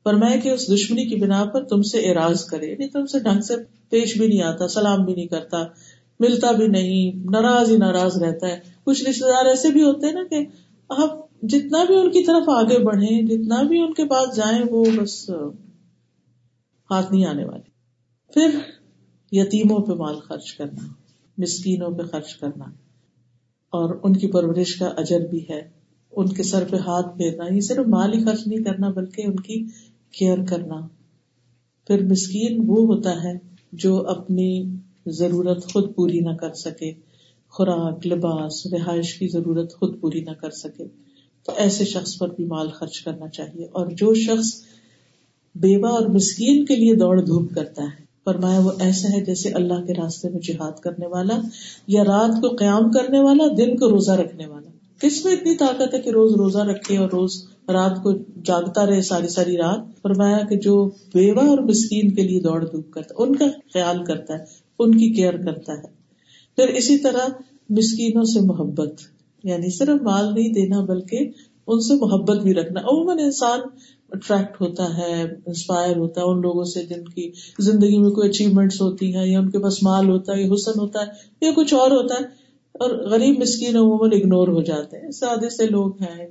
فرمایا 0.04 0.36
کہ 0.36 0.50
اس 0.50 0.74
دشمنی 0.74 1.06
کی 1.06 1.16
بنا 1.16 1.46
پر 1.46 1.64
تم 1.64 1.82
سے 1.82 2.12
اراض 2.12 2.46
کرے۔ 2.46 2.76
نہیں 2.76 2.90
تم 2.90 3.06
سے 3.06 3.20
ڈھنگ 3.20 3.42
سے 3.42 3.54
پیش 3.90 4.18
بھی 4.18 4.28
نہیں 4.28 4.42
آتا، 4.42 4.68
سلام 4.68 5.06
بھی 5.06 5.14
نہیں 5.16 5.28
کرتا، 5.28 5.58
ملتا 6.20 6.52
بھی 6.52 6.68
نہیں، 6.68 7.12
ناراض 7.32 7.72
ہی 7.72 7.78
ناراض 7.78 8.24
رہتا 8.24 8.48
ہے۔ 8.48 8.60
کچھ 8.84 9.04
رشتے 9.10 9.32
دار 9.32 9.46
ایسے 9.46 9.70
بھی 9.70 9.84
ہوتے 9.84 10.06
ہیں 10.06 10.14
نا 10.14 10.24
کہ 10.30 10.46
آپ 10.90 11.42
جتنا 11.42 11.84
بھی 11.84 11.96
ان 11.96 12.12
کی 12.12 12.24
طرف 12.24 12.50
آگے 12.50 12.84
بڑھے 12.84 13.24
جتنا 13.24 13.62
بھی 13.62 13.80
ان 13.80 13.94
کے 13.94 14.06
پاس 14.06 14.36
جائیں، 14.36 14.62
وہ 14.70 14.86
بس 14.98 15.30
ہاتھ 16.92 17.12
نہیں 17.12 17.26
آنے 17.26 17.46
والے۔ 17.46 17.71
پھر 18.34 18.60
یتیموں 19.32 19.80
پہ 19.80 19.92
مال 19.92 20.20
خرچ 20.20 20.54
کرنا، 20.54 20.88
مسکینوں 21.38 21.92
پہ 21.92 22.04
خرچ 22.04 22.36
کرنا۔ 22.36 22.66
اور 23.70 24.00
ان 24.04 24.18
کی 24.18 24.28
پرورش 24.28 24.76
کا 24.76 24.86
اجر 24.86 25.20
بھی 25.20 25.46
ہے۔ 25.50 25.70
ان 26.12 26.30
کے 26.30 26.44
سر 26.44 26.64
پہ 26.70 26.78
ہاتھ 26.78 27.18
پھیرنا، 27.18 27.54
یہ 27.54 27.60
صرف 27.60 27.88
مال 27.88 28.14
ہی 28.14 28.26
خرچ 28.26 28.48
نہیں 28.48 28.64
کرنا، 28.64 28.90
بلکہ 28.90 29.22
ان 29.22 29.36
کی 29.36 29.66
کیئر 30.12 30.38
کرنا۔ 30.50 30.88
پھر 31.88 32.06
مسکین 32.06 32.64
وہ 32.68 32.96
ہوتا 32.96 33.24
ہے 33.24 33.34
جو 33.72 34.08
اپنی 34.08 34.76
ضرورت 35.06 35.74
خود 35.74 35.96
پوری 35.96 36.20
نہ 36.20 36.36
کر 36.36 36.54
سکے۔ 36.54 36.94
خوراک، 37.50 38.08
لباس، 38.08 38.68
رہائش 38.68 39.20
کی 39.20 39.28
ضرورت 39.28 39.76
خود 39.76 40.02
پوری 40.02 40.22
نہ 40.22 40.32
کر 40.32 40.50
سکے۔ 40.50 40.84
تو 41.46 41.52
ایسے 41.58 41.86
شخص 41.86 42.18
پر 42.18 42.30
بھی 42.30 42.46
مال 42.46 42.70
خرچ 42.70 43.02
کرنا 43.02 43.28
چاہیے۔ 43.30 43.66
اور 43.66 43.88
جو 43.88 44.14
شخص 44.14 44.62
بیوہ 45.56 45.88
اور 45.88 46.06
مسکین 46.06 46.66
کے 46.66 46.76
لیے 46.76 46.96
دوڑ 46.96 47.22
دھوپ 47.22 47.54
کرتا 47.56 47.84
ہے 47.84 48.11
فرمایا 48.26 48.60
وہ 48.60 48.72
ایسا 48.80 49.08
ہے 49.14 49.26
جیسے 49.26 49.50
اللہ 49.50 49.86
کے 49.86 49.94
راستے 49.94 50.30
میں 50.30 50.40
جہاد 50.40 50.80
کرنے 50.80 51.08
والا 51.08 51.42
یا 51.88 52.04
رات 52.04 52.42
کو 52.42 52.56
قیام 52.56 52.92
کرنے 52.92 53.20
والا، 53.20 53.44
دن 53.58 53.78
کو 53.78 53.90
روزہ 53.90 54.12
رکھنے 54.12 54.48
والا۔ 54.48 54.70
کس 55.00 55.26
میں 55.26 55.34
اتنی 55.34 55.56
طاقت 55.56 55.94
ہے 55.94 56.00
کہ 56.00 56.10
روز 56.10 56.36
روزہ 56.36 56.58
رکھے 56.58 56.98
اور 56.98 57.10
روز 57.10 57.44
رات 57.68 58.04
کو 58.04 58.12
جاگتا 58.44 58.86
رہے 58.86 59.02
ساری 59.02 59.28
ساری 59.28 59.58
رات۔ 59.58 60.02
فرمایا 60.02 60.40
کہ 60.50 60.56
جو 60.56 60.90
بیوہ 61.14 61.42
اور 61.42 61.58
مسکین 61.58 62.12
کے 62.12 62.22
لیے 62.22 62.40
دوڑ 62.40 62.66
دھوپ 62.66 62.92
کرتا 62.92 63.16
ہے 63.20 63.24
ان 63.24 63.36
کا 63.36 63.46
خیال 63.74 64.06
کرتا 64.06 64.34
ہے، 64.34 64.44
ان 64.80 64.98
کی 64.98 65.10
کیئر 65.10 65.38
کرتا 65.38 65.74
ہے۔ 65.74 66.02
پھر 66.56 66.68
اسی 66.68 66.98
طرح 66.98 67.28
مسکینوں 67.70 68.24
سے 68.24 68.40
محبت 68.40 68.94
یعنی 69.44 69.70
صرف 69.70 70.02
مال 70.02 70.34
نہیں 70.36 70.54
دینا 70.54 70.82
بلکہ 70.82 71.30
ان 71.72 71.80
سے 71.80 71.94
محبت 71.94 72.38
بھی 72.44 72.54
رکھنا۔ 72.54 72.80
عموماً 72.80 73.20
انسان 73.20 73.60
اٹریکٹ 74.12 74.62
ہوتا 74.62 74.98
ہے 74.98 75.24
انسپائر 75.46 75.98
ہوتا 75.98 76.22
ہے 76.22 76.26
ان 76.26 76.42
لوگوں 76.42 76.64
سے 76.64 76.84
جن 76.84 77.06
کی 77.06 77.32
زندگی 77.60 77.98
میں 77.98 78.10
کوئی 78.10 78.30
اچیومنٹس 78.30 78.82
ہوتی 78.82 79.16
ہیں 79.16 79.26
یا 79.26 79.40
ان 79.40 79.50
کے 79.50 79.60
پاس 79.60 79.84
مال 79.84 80.10
ہوتا 80.10 80.36
ہے 80.36 80.42
یا 80.42 80.54
حسن 80.54 80.80
ہوتا 80.80 81.02
ہے 81.02 81.06
یا 81.42 81.52
کچھ 81.56 81.74
اور 81.74 81.92
ہوتا 81.92 82.16
ہے 82.16 82.26
اور 82.74 82.90
غریب 82.90 83.40
مسکین 83.40 83.78
عموماً 83.78 84.10
اگنور 84.14 84.48
ہو 84.48 84.62
جاتے 84.62 84.98
ہیں۔ 84.98 85.12
سادے 85.12 85.50
سے 85.50 85.68
لوگ 85.68 86.02
ہیں۔ 86.02 86.28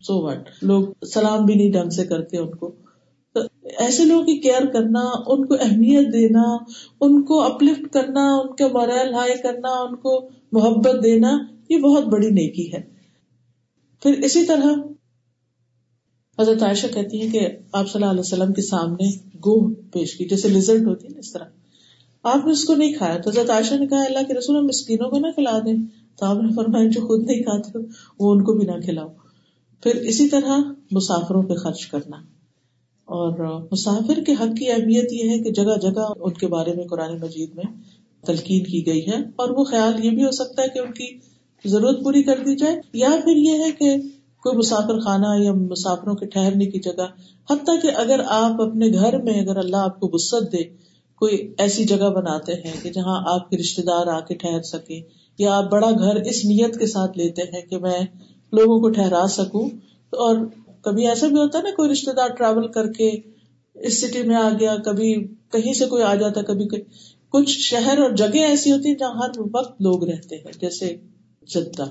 سو 0.00 0.26
وٹ 0.26 0.48
لوگ 0.62 1.04
سلام 1.14 1.44
بھی 1.44 1.54
نہیں 1.54 1.72
ڈھنگ 1.72 1.90
سے 1.90 2.04
کرتے 2.04 2.38
ان 2.38 2.50
کو۔ 2.50 2.72
تو 3.34 3.40
ایسے 3.78 4.04
لوگوں 4.04 4.24
کی 4.24 4.36
کیئر 4.36 4.66
کرنا، 4.66 5.00
ان 5.26 5.46
کو 5.46 5.54
اہمیت 5.54 6.12
دینا، 6.12 6.56
ان 7.00 7.22
کو 7.22 7.40
اپلفٹ 7.40 7.92
کرنا، 7.92 8.34
ان 8.34 8.54
کے 8.56 8.64
مرائل 8.72 9.14
ہائی 9.14 9.42
کرنا، 9.42 9.68
ان 9.68 9.96
کو 9.96 10.28
محبت 10.52 11.04
دینا، 11.04 11.38
یہ 11.68 11.78
بہت 11.78 12.04
بڑی 12.04 12.30
نیکی 12.30 12.72
ہے۔ 12.72 12.93
پھر 14.04 14.22
اسی 14.22 14.44
طرح 14.44 14.66
حضرت 16.38 16.62
عائشہ 16.62 16.86
کہتی 16.94 17.20
ہے 17.20 17.28
کہ 17.28 17.48
آپ 17.72 17.90
صلی 17.90 18.02
اللہ 18.02 18.10
علیہ 18.10 18.20
وسلم 18.20 18.52
کے 18.52 18.62
سامنے 18.62 19.08
گو 19.34 19.74
پیش 19.74 20.16
کی، 20.16 20.24
جیسے 20.24 20.48
لزرٹ 20.48 20.86
ہوتی 20.86 21.14
ہے 21.14 21.18
اس 21.18 21.32
طرح۔ 21.32 21.44
آپ 22.22 22.46
نے 22.46 22.52
اس 22.52 22.64
کو 22.64 22.74
نہیں 22.74 22.92
کھایا۔ 22.92 23.18
تو 23.18 23.30
حضرت 23.30 23.50
عائشہ 23.50 23.74
نے 23.74 23.86
کہا، 23.86 24.02
اللہ 24.02 24.18
کے 24.28 24.34
رسول 24.34 24.64
مسکینوں 24.64 25.10
کو 25.10 25.18
نہ 25.18 25.26
کھلا 25.34 25.58
دیں۔ 25.58 25.76
تو 26.16 26.26
آپ 26.26 26.36
نے 26.36 26.52
فرمایا، 26.56 26.88
جو 26.88 27.06
خود 27.06 27.24
نہیں 27.26 27.42
کھاتے 27.42 27.78
وہ 28.18 28.32
ان 28.32 28.44
کو 28.44 28.52
بھی 28.52 28.66
نہ 28.66 28.80
کھلاؤ۔ 28.84 29.08
پھر 29.82 29.94
اسی 29.94 30.28
طرح 30.28 30.58
مسافروں 30.90 31.42
پہ 31.42 31.54
خرچ 31.54 31.86
کرنا۔ 31.86 32.16
اور 33.04 33.62
مسافر 33.72 34.24
کے 34.26 34.32
حق 34.32 34.58
کی 34.58 34.70
اہمیت 34.70 35.12
یہ 35.12 35.30
ہے 35.30 35.38
کہ 35.38 35.50
جگہ 35.50 35.76
جگہ 35.82 36.12
ان 36.20 36.32
کے 36.32 36.46
بارے 36.46 36.74
میں 36.74 36.84
قرآن 36.84 37.20
مجید 37.20 37.50
میں 37.54 37.64
تلقین 38.26 38.64
کی 38.64 38.86
گئی 38.86 39.06
ہے۔ 39.06 39.16
اور 39.36 39.50
وہ 39.50 39.64
خیال 39.64 40.04
یہ 40.04 40.10
بھی 40.10 40.24
ہو 40.24 40.30
سکتا 40.30 40.62
ہے 40.62 40.68
کہ 40.68 40.78
ان 40.78 40.92
کی 40.92 41.33
ضرورت 41.64 42.02
پوری 42.04 42.22
کر 42.22 42.38
دی 42.46 42.54
جائے 42.56 42.80
یا 42.92 43.10
پھر 43.24 43.36
یہ 43.36 43.64
ہے 43.64 43.70
کہ 43.70 43.96
کوئی 44.44 44.56
مسافر 44.56 44.98
خانہ 44.98 45.26
یا 45.42 45.52
مسافروں 45.52 46.14
کے 46.14 46.26
ٹھہرنے 46.26 46.66
کی 46.66 46.78
جگہ، 46.78 47.06
حتیٰ 47.48 47.80
کہ 47.82 47.90
اگر 47.96 48.20
آپ 48.28 48.60
اپنے 48.62 48.88
گھر 48.92 49.16
میں 49.22 49.40
اگر 49.40 49.56
اللہ 49.56 49.76
آپ 49.76 50.00
کو 50.00 50.10
وسط 50.12 50.52
دے، 50.52 50.62
کوئی 51.20 51.54
ایسی 51.58 51.84
جگہ 51.84 52.10
بناتے 52.10 52.54
ہیں 52.54 52.72
کہ 52.82 52.90
جہاں 52.90 53.20
آپ 53.26 53.48
کے 53.50 53.56
رشتے 53.56 53.82
دار 53.82 54.06
آ 54.06 54.18
کے 54.20 54.34
ٹھہر 54.34 54.62
سکے 54.62 55.00
یا 55.38 55.56
آپ 55.56 55.70
بڑا 55.70 55.90
گھر 55.90 56.20
اس 56.22 56.44
نیت 56.44 56.78
کے 56.78 56.86
ساتھ 56.86 57.18
لیتے 57.18 57.42
ہیں 57.42 57.60
کہ 57.60 57.78
میں 57.78 58.00
لوگوں 58.52 58.80
کو 58.80 58.88
ٹھہرا 58.90 59.26
سکوں۔ 59.28 59.68
اور 60.12 60.36
کبھی 60.82 61.08
ایسا 61.08 61.26
بھی 61.26 61.36
ہوتا 61.36 61.58
ہے 61.58 61.62
نا، 61.62 61.70
کوئی 61.76 61.90
رشتے 61.90 62.12
دار 62.12 62.28
ٹریول 62.28 62.66
کر 62.68 62.92
کے 62.92 63.10
اس 63.76 64.00
سٹی 64.00 64.22
میں 64.22 64.36
آ 64.36 64.48
گیا، 64.60 64.76
کبھی 64.76 65.14
کہیں 65.50 65.72
سے 65.72 65.86
کوئی 65.86 66.02
آ 66.02 66.14
جاتا، 66.14 66.42
کبھی 66.42 66.66
کچھ 67.30 67.50
شہر 67.60 67.98
اور 67.98 68.10
جگہ 68.10 68.44
ایسی 68.44 68.72
ہوتی 68.72 68.88
ہیں 68.88 68.96
جہاں 68.96 69.14
ہر 69.14 69.40
وقت 69.52 69.82
لوگ 69.82 70.04
رہتے 70.04 70.36
ہیں، 70.36 70.52
جیسے 70.60 70.94
جدہ 71.46 71.84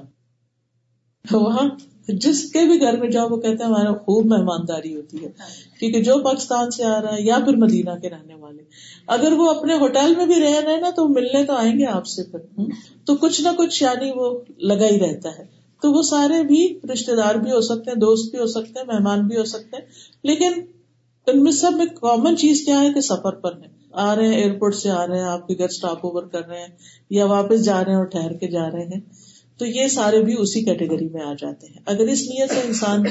وہاں 1.31 1.69
جس 2.07 2.51
کے 2.51 2.59
بھی 2.59 2.81
گھر 2.81 2.97
میں 2.97 3.09
جاؤ، 3.09 3.29
وہ 3.29 3.37
کہتے 3.37 3.63
ہیں 3.63 3.71
ہمارا 3.71 3.91
خوب 3.91 4.25
مہمانداری 4.25 4.95
ہوتی 4.95 5.25
ہے۔ 5.25 5.31
کیونکہ 5.79 6.03
جو 6.03 6.15
پاکستان 6.23 6.71
سے 6.71 6.83
آ 6.83 7.01
رہا 7.01 7.13
ہے 7.13 7.21
یا 7.21 7.37
پھر 7.45 7.55
مدینہ 7.55 7.89
کے 8.01 8.09
رہنے 8.09 8.35
والے۔ 8.35 8.63
اگر 9.07 9.31
وہ 9.31 9.49
اپنے 9.49 9.73
ہوٹل 9.73 10.13
میں 10.17 10.25
بھی 10.25 10.35
رہ 10.35 10.59
رہے 10.59 10.77
نا، 10.77 10.89
تو 10.89 11.07
ملنے 11.07 11.45
تو 11.45 11.53
آئیں 11.53 11.79
گے 11.79 11.85
آپ 11.85 12.05
سے 12.07 12.23
پھر۔ 12.23 12.61
تو 13.05 13.15
کچھ 13.15 13.41
نہ 13.41 13.47
کچھ 13.57 13.83
یعنی 13.83 14.11
وہ 14.15 14.39
لگا 14.57 14.85
ہی 14.85 14.99
رہتا 14.99 15.29
ہے۔ 15.39 15.43
تو 15.81 15.91
وہ 15.91 16.01
سارے 16.01 16.43
بھی 16.43 16.79
رشتے 16.93 17.15
دار 17.15 17.35
بھی 17.35 17.51
ہو 17.51 17.61
سکتے 17.61 17.91
ہیں، 17.91 17.97
دوست 17.97 18.31
بھی 18.31 18.39
ہو 18.39 18.45
سکتے 18.45 18.79
ہیں، 18.79 18.87
مہمان 18.87 19.27
بھی 19.27 19.37
ہو 19.37 19.43
سکتے 19.43 19.77
ہیں۔ 19.77 19.85
لیکن 20.23 20.51
ان 21.27 21.43
میں 21.43 21.51
سب 21.51 21.71
میں 21.77 21.85
کامن 21.85 22.37
چیز 22.37 22.61
کیا 22.65 22.81
ہے 22.81 22.93
کہ 22.93 23.01
سفر 23.01 23.35
پر 23.35 23.55
ہے 23.55 23.67
آ 23.91 24.15
رہے 24.15 24.27
ہیں 24.27 24.35
ایئرپورٹ 24.35 24.75
سے 24.75 24.89
آ 24.89 25.07
رہے 25.07 25.17
ہیں، 25.17 25.25
آپ 25.25 25.47
کے 25.47 25.53
گھر 25.57 25.65
اسٹاپ 25.65 26.05
اوور 26.05 26.23
کر 26.23 26.47
رہے 26.47 26.59
ہیں 26.59 26.67
یا 27.09 27.25
واپس 27.25 27.63
جا 27.63 27.83
رہے 27.83 27.91
ہیں 27.91 27.97
اور 27.97 28.05
ٹھہر 28.05 28.33
کے 28.33 28.47
جا 28.47 28.71
رہے 28.71 28.85
ہیں۔ 28.85 29.01
تو 29.63 29.67
یہ 29.67 29.87
سارے 29.87 30.23
بھی 30.23 30.35
اسی 30.37 30.61
کیٹیگری 30.61 31.09
میں 31.09 31.21
آ 31.21 31.33
جاتے 31.39 31.67
ہیں۔ 31.67 31.79
اگر 31.85 32.07
اس 32.07 32.21
نیت 32.21 32.51
سے 32.51 32.59
انسان 32.67 33.03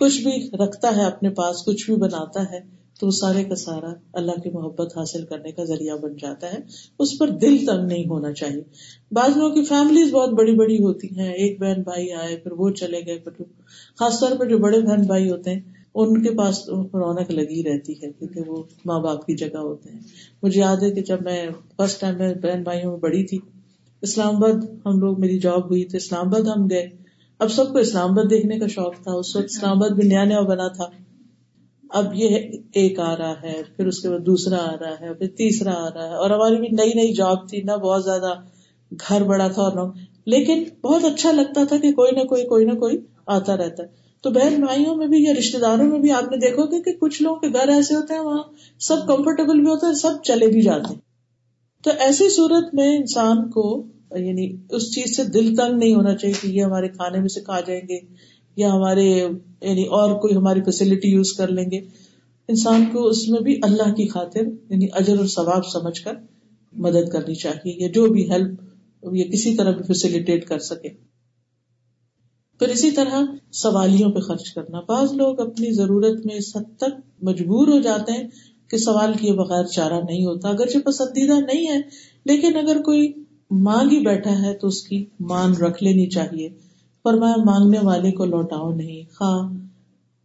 کچھ 0.00 0.22
بھی 0.22 0.50
رکھتا 0.52 0.96
ہے 0.96 1.04
اپنے 1.04 1.30
پاس، 1.30 1.64
کچھ 1.64 1.90
بھی 1.90 1.96
بناتا 1.96 2.42
ہے، 2.52 2.60
تو 3.00 3.06
وہ 3.06 3.10
سارے 3.10 3.44
کا 3.44 3.54
سارا 3.54 3.92
اللہ 4.12 4.32
کی 4.32 4.50
محبت 4.50 4.98
حاصل 4.98 5.24
کرنے 5.24 5.52
کا 5.52 5.64
ذریعہ 5.64 5.96
بن 5.96 6.16
جاتا 6.16 6.52
ہے۔ 6.52 6.58
اس 6.98 7.18
پر 7.18 7.28
دل 7.28 7.66
تنگ 7.66 7.86
نہیں 7.86 8.04
ہونا 8.10 8.32
چاہیے۔ 8.32 8.62
بعض 9.12 9.36
لوگوں 9.36 9.54
کی 9.54 9.64
فیملیز 9.64 10.10
بہت 10.10 10.30
بڑی 10.30 10.52
بڑی 10.52 10.76
ہوتی 10.76 11.08
ہیں۔ 11.16 11.32
ایک 11.32 11.60
بہن 11.60 11.82
بھائی 11.82 12.12
آئے، 12.12 12.36
پھر 12.36 12.52
وہ 12.52 12.70
چلے 12.70 13.00
گئے، 13.06 13.18
پھر 13.18 13.42
خاص 13.98 14.20
طور 14.20 14.36
پر 14.36 14.46
جو 14.46 14.58
بڑے 14.58 14.80
بہن 14.80 15.00
بھائی 15.00 15.30
ہوتے 15.30 15.50
ہیں، 15.50 15.60
ان 15.94 16.22
کے 16.22 16.30
پاس 16.30 16.68
رونق 16.68 17.30
لگی 17.30 17.64
رہتی 17.64 17.92
ہے، 17.92 18.12
کیونکہ 18.18 18.40
وہ 18.46 18.62
ماں 18.84 19.00
باپ 19.00 19.26
کی 19.26 19.34
جگہ 19.36 19.58
ہوتے 19.58 19.90
ہیں۔ 19.90 20.00
مجھے 20.42 20.60
یاد 20.60 20.76
ہے 20.76 20.90
کہ 20.90 21.02
جب 21.02 21.22
میں 21.22 21.46
فرسٹ 21.76 22.00
ٹائم 22.00 22.18
میں 22.18 22.34
بہن 22.34 22.62
بھائیوں 22.62 22.90
میں 22.90 23.00
بڑی 23.00 23.24
تھی 23.24 23.38
اسلام 24.06 24.36
آباد 24.36 24.86
ہم 24.86 24.98
لوگ 24.98 25.20
میری 25.20 25.38
جاب 25.38 25.70
ہوئی 25.70 25.84
تو 25.84 25.96
اسلام 25.96 26.26
آباد 26.26 26.56
ہم 26.56 26.70
گئے۔ 26.70 26.88
اب 27.38 27.50
سب 27.50 27.72
کو 27.72 27.78
اسلام 27.78 28.10
آباد 28.10 28.30
دیکھنے 28.30 28.58
کا 28.58 28.66
شوق 28.66 28.94
تھا۔ 29.02 29.12
اس 29.12 29.36
وقت 29.36 29.44
اسلام 29.44 29.76
آباد 29.76 29.90
بھی 29.90 30.08
نیا 30.08 30.24
نیا 30.24 30.40
بنا 30.40 30.68
تھا۔ 30.68 30.84
اب 31.90 32.14
یہ 32.14 32.38
ایک 32.74 33.00
آ 33.00 33.16
رہا 33.16 33.34
ہے، 33.42 33.62
پھر 33.76 33.86
اس 33.86 34.02
کے 34.02 34.10
بعد 34.10 34.18
دوسرا 34.18 34.56
آ 34.56 34.76
رہا 34.80 34.94
ہے، 35.00 35.14
پھر 35.14 35.26
تیسرا 35.26 35.72
آ 35.72 35.88
رہا 35.94 36.08
ہے۔ 36.08 36.14
اور 36.14 36.30
ہماری 36.30 36.56
بھی 36.56 36.68
نئی 36.68 36.92
نئی 36.94 37.12
جاب 37.12 37.48
تھی، 37.48 37.62
نہ 37.62 37.72
بہت 37.72 38.04
زیادہ 38.04 38.34
گھر 39.08 39.22
بڑا 39.22 39.48
تھا 39.48 39.62
اور 39.62 39.92
لیکن 40.26 40.64
بہت 40.82 41.04
اچھا 41.04 41.32
لگتا 41.32 41.64
تھا 41.64 41.76
کہ 41.78 41.92
کوئی 41.92 42.20
نہ 42.20 42.24
کوئی 42.24 42.44
کوئی 42.46 42.64
نہ 42.64 42.72
کوئی 42.72 42.98
آتا 43.26 43.56
رہتا 43.56 43.82
ہے۔ 43.82 43.88
تو 44.22 44.30
بہن 44.30 44.60
بھائیوں 44.60 44.96
میں 44.96 45.06
بھی 45.06 45.22
یا 45.22 45.32
رشتے 45.38 45.58
داروں 45.58 45.86
میں 45.86 46.00
بھی 46.00 46.10
آپ 46.10 46.24
نے 46.24 46.36
دیکھو 46.36 46.62
گے 46.62 46.82
کہ 46.82 46.92
کچھ 46.92 47.22
لوگوں 47.22 47.36
کے 47.36 47.48
گھر 47.48 47.68
ایسے 47.68 47.94
ہوتے 47.94 48.14
ہیں، 48.14 48.20
وہاں 48.20 48.42
سب 48.80 48.96
کمفرٹیبل 49.06 49.60
بھی 49.60 49.70
ہوتے 49.70 49.86
ہیں، 49.86 49.94
سب 49.94 50.22
چلے 50.24 50.46
بھی 50.46 50.62
جاتے 50.62 50.94
ہیں۔ 50.94 51.00
تو 51.84 51.90
ایسی 51.98 52.28
صورت 52.28 52.74
میں 52.74 52.96
انسان 52.96 53.50
کو 53.50 53.84
یعنی 54.10 54.56
اس 54.70 54.94
چیز 54.94 55.16
سے 55.16 55.24
دل 55.24 55.54
تنگ 55.56 55.78
نہیں 55.78 55.94
ہونا 55.94 56.14
چاہیے 56.16 56.34
کہ 56.40 56.48
یہ 56.48 56.62
ہمارے 56.62 56.88
کھانے 56.88 57.18
میں 57.18 57.28
سے 57.28 57.40
کھا 57.40 57.60
جائیں 57.60 57.82
گے 57.88 57.98
یا 58.56 58.72
ہمارے 58.72 59.04
یعنی 59.62 59.82
اور 59.82 60.20
کوئی 60.20 60.36
ہماری 60.36 60.60
فیسلٹی 60.60 61.08
یوز 61.08 61.32
کر 61.32 61.48
لیں 61.48 61.70
گے۔ 61.70 61.78
انسان 62.48 62.84
کو 62.92 63.06
اس 63.06 63.28
میں 63.28 63.40
بھی 63.40 63.58
اللہ 63.62 63.92
کی 63.94 64.08
خاطر 64.08 64.40
یعنی 64.70 64.86
اجر 64.92 65.18
اور 65.18 65.26
ثواب 65.26 65.66
سمجھ 65.66 66.00
کر 66.02 66.12
مدد 66.72 67.08
کرنی 67.12 67.34
چاہیے، 67.34 67.84
یا 67.84 67.88
جو 67.94 68.06
بھی 68.06 68.30
ہیلپ 68.30 68.60
یا 69.12 69.24
کسی 69.24 69.56
طرح 69.56 69.70
بھی 69.70 69.82
فیسلٹیٹ 69.82 70.46
کر 70.46 70.58
سکے۔ 70.58 70.88
پھر 72.58 72.68
اسی 72.68 72.90
طرح 72.90 73.22
سوالیوں 73.52 74.10
پہ 74.12 74.20
خرچ 74.20 74.50
کرنا۔ 74.54 74.80
بعض 74.80 75.12
لوگ 75.12 75.40
اپنی 75.40 75.72
ضرورت 75.72 76.26
میں 76.26 76.36
اس 76.36 76.56
حد 76.56 76.76
تک 76.76 77.00
مجبور 77.22 77.68
ہو 77.68 77.80
جاتے 77.80 78.12
ہیں 78.12 78.28
کہ 78.70 78.78
سوال 78.78 79.12
کیے 79.20 79.32
بغیر 79.32 79.64
چارہ 79.64 80.00
نہیں 80.10 80.24
ہوتا۔ 80.26 80.48
اگرچہ 80.48 80.78
پسندیدہ 80.78 81.40
نہیں 81.40 81.66
ہے، 81.66 81.80
لیکن 82.24 82.56
اگر 82.56 82.82
کوئی 82.82 83.12
مانگ 83.50 83.92
ہی 83.92 84.04
بیٹھا 84.04 84.42
ہے 84.42 84.54
تو 84.56 84.66
اس 84.66 84.82
کی 84.82 85.04
مان 85.20 85.52
رکھ 85.52 85.82
لینی 85.82 86.06
چاہیے۔ 86.06 86.48
فرمایا، 87.04 87.34
مانگنے 87.44 87.78
والے 87.82 88.12
کو 88.12 88.24
لوٹاؤ 88.24 88.70
نہیں۔ 88.72 89.14
خواہ 89.14 89.52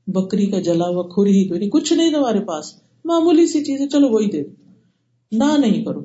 بکری 0.08 0.46
کا 0.46 0.60
جلا 0.60 0.86
ہوا 0.88 1.04
کھر 1.04 1.26
ہی 1.26 1.50
تو 1.50 1.70
کچھ 1.70 1.94
نہیں 1.94 2.12
تمہارے 2.12 2.40
پاس۔ 2.40 2.66
معمولی 3.06 3.48
سی 3.48 3.64
چیز 3.64 3.82
ہے 3.82 3.88
چلو 3.88 4.10
وہی 4.10 4.30
دے 4.30 4.44
دو۔ 4.44 4.50
نہ 5.32 5.58
نہیں 5.58 5.86
کرو۔ 5.86 6.02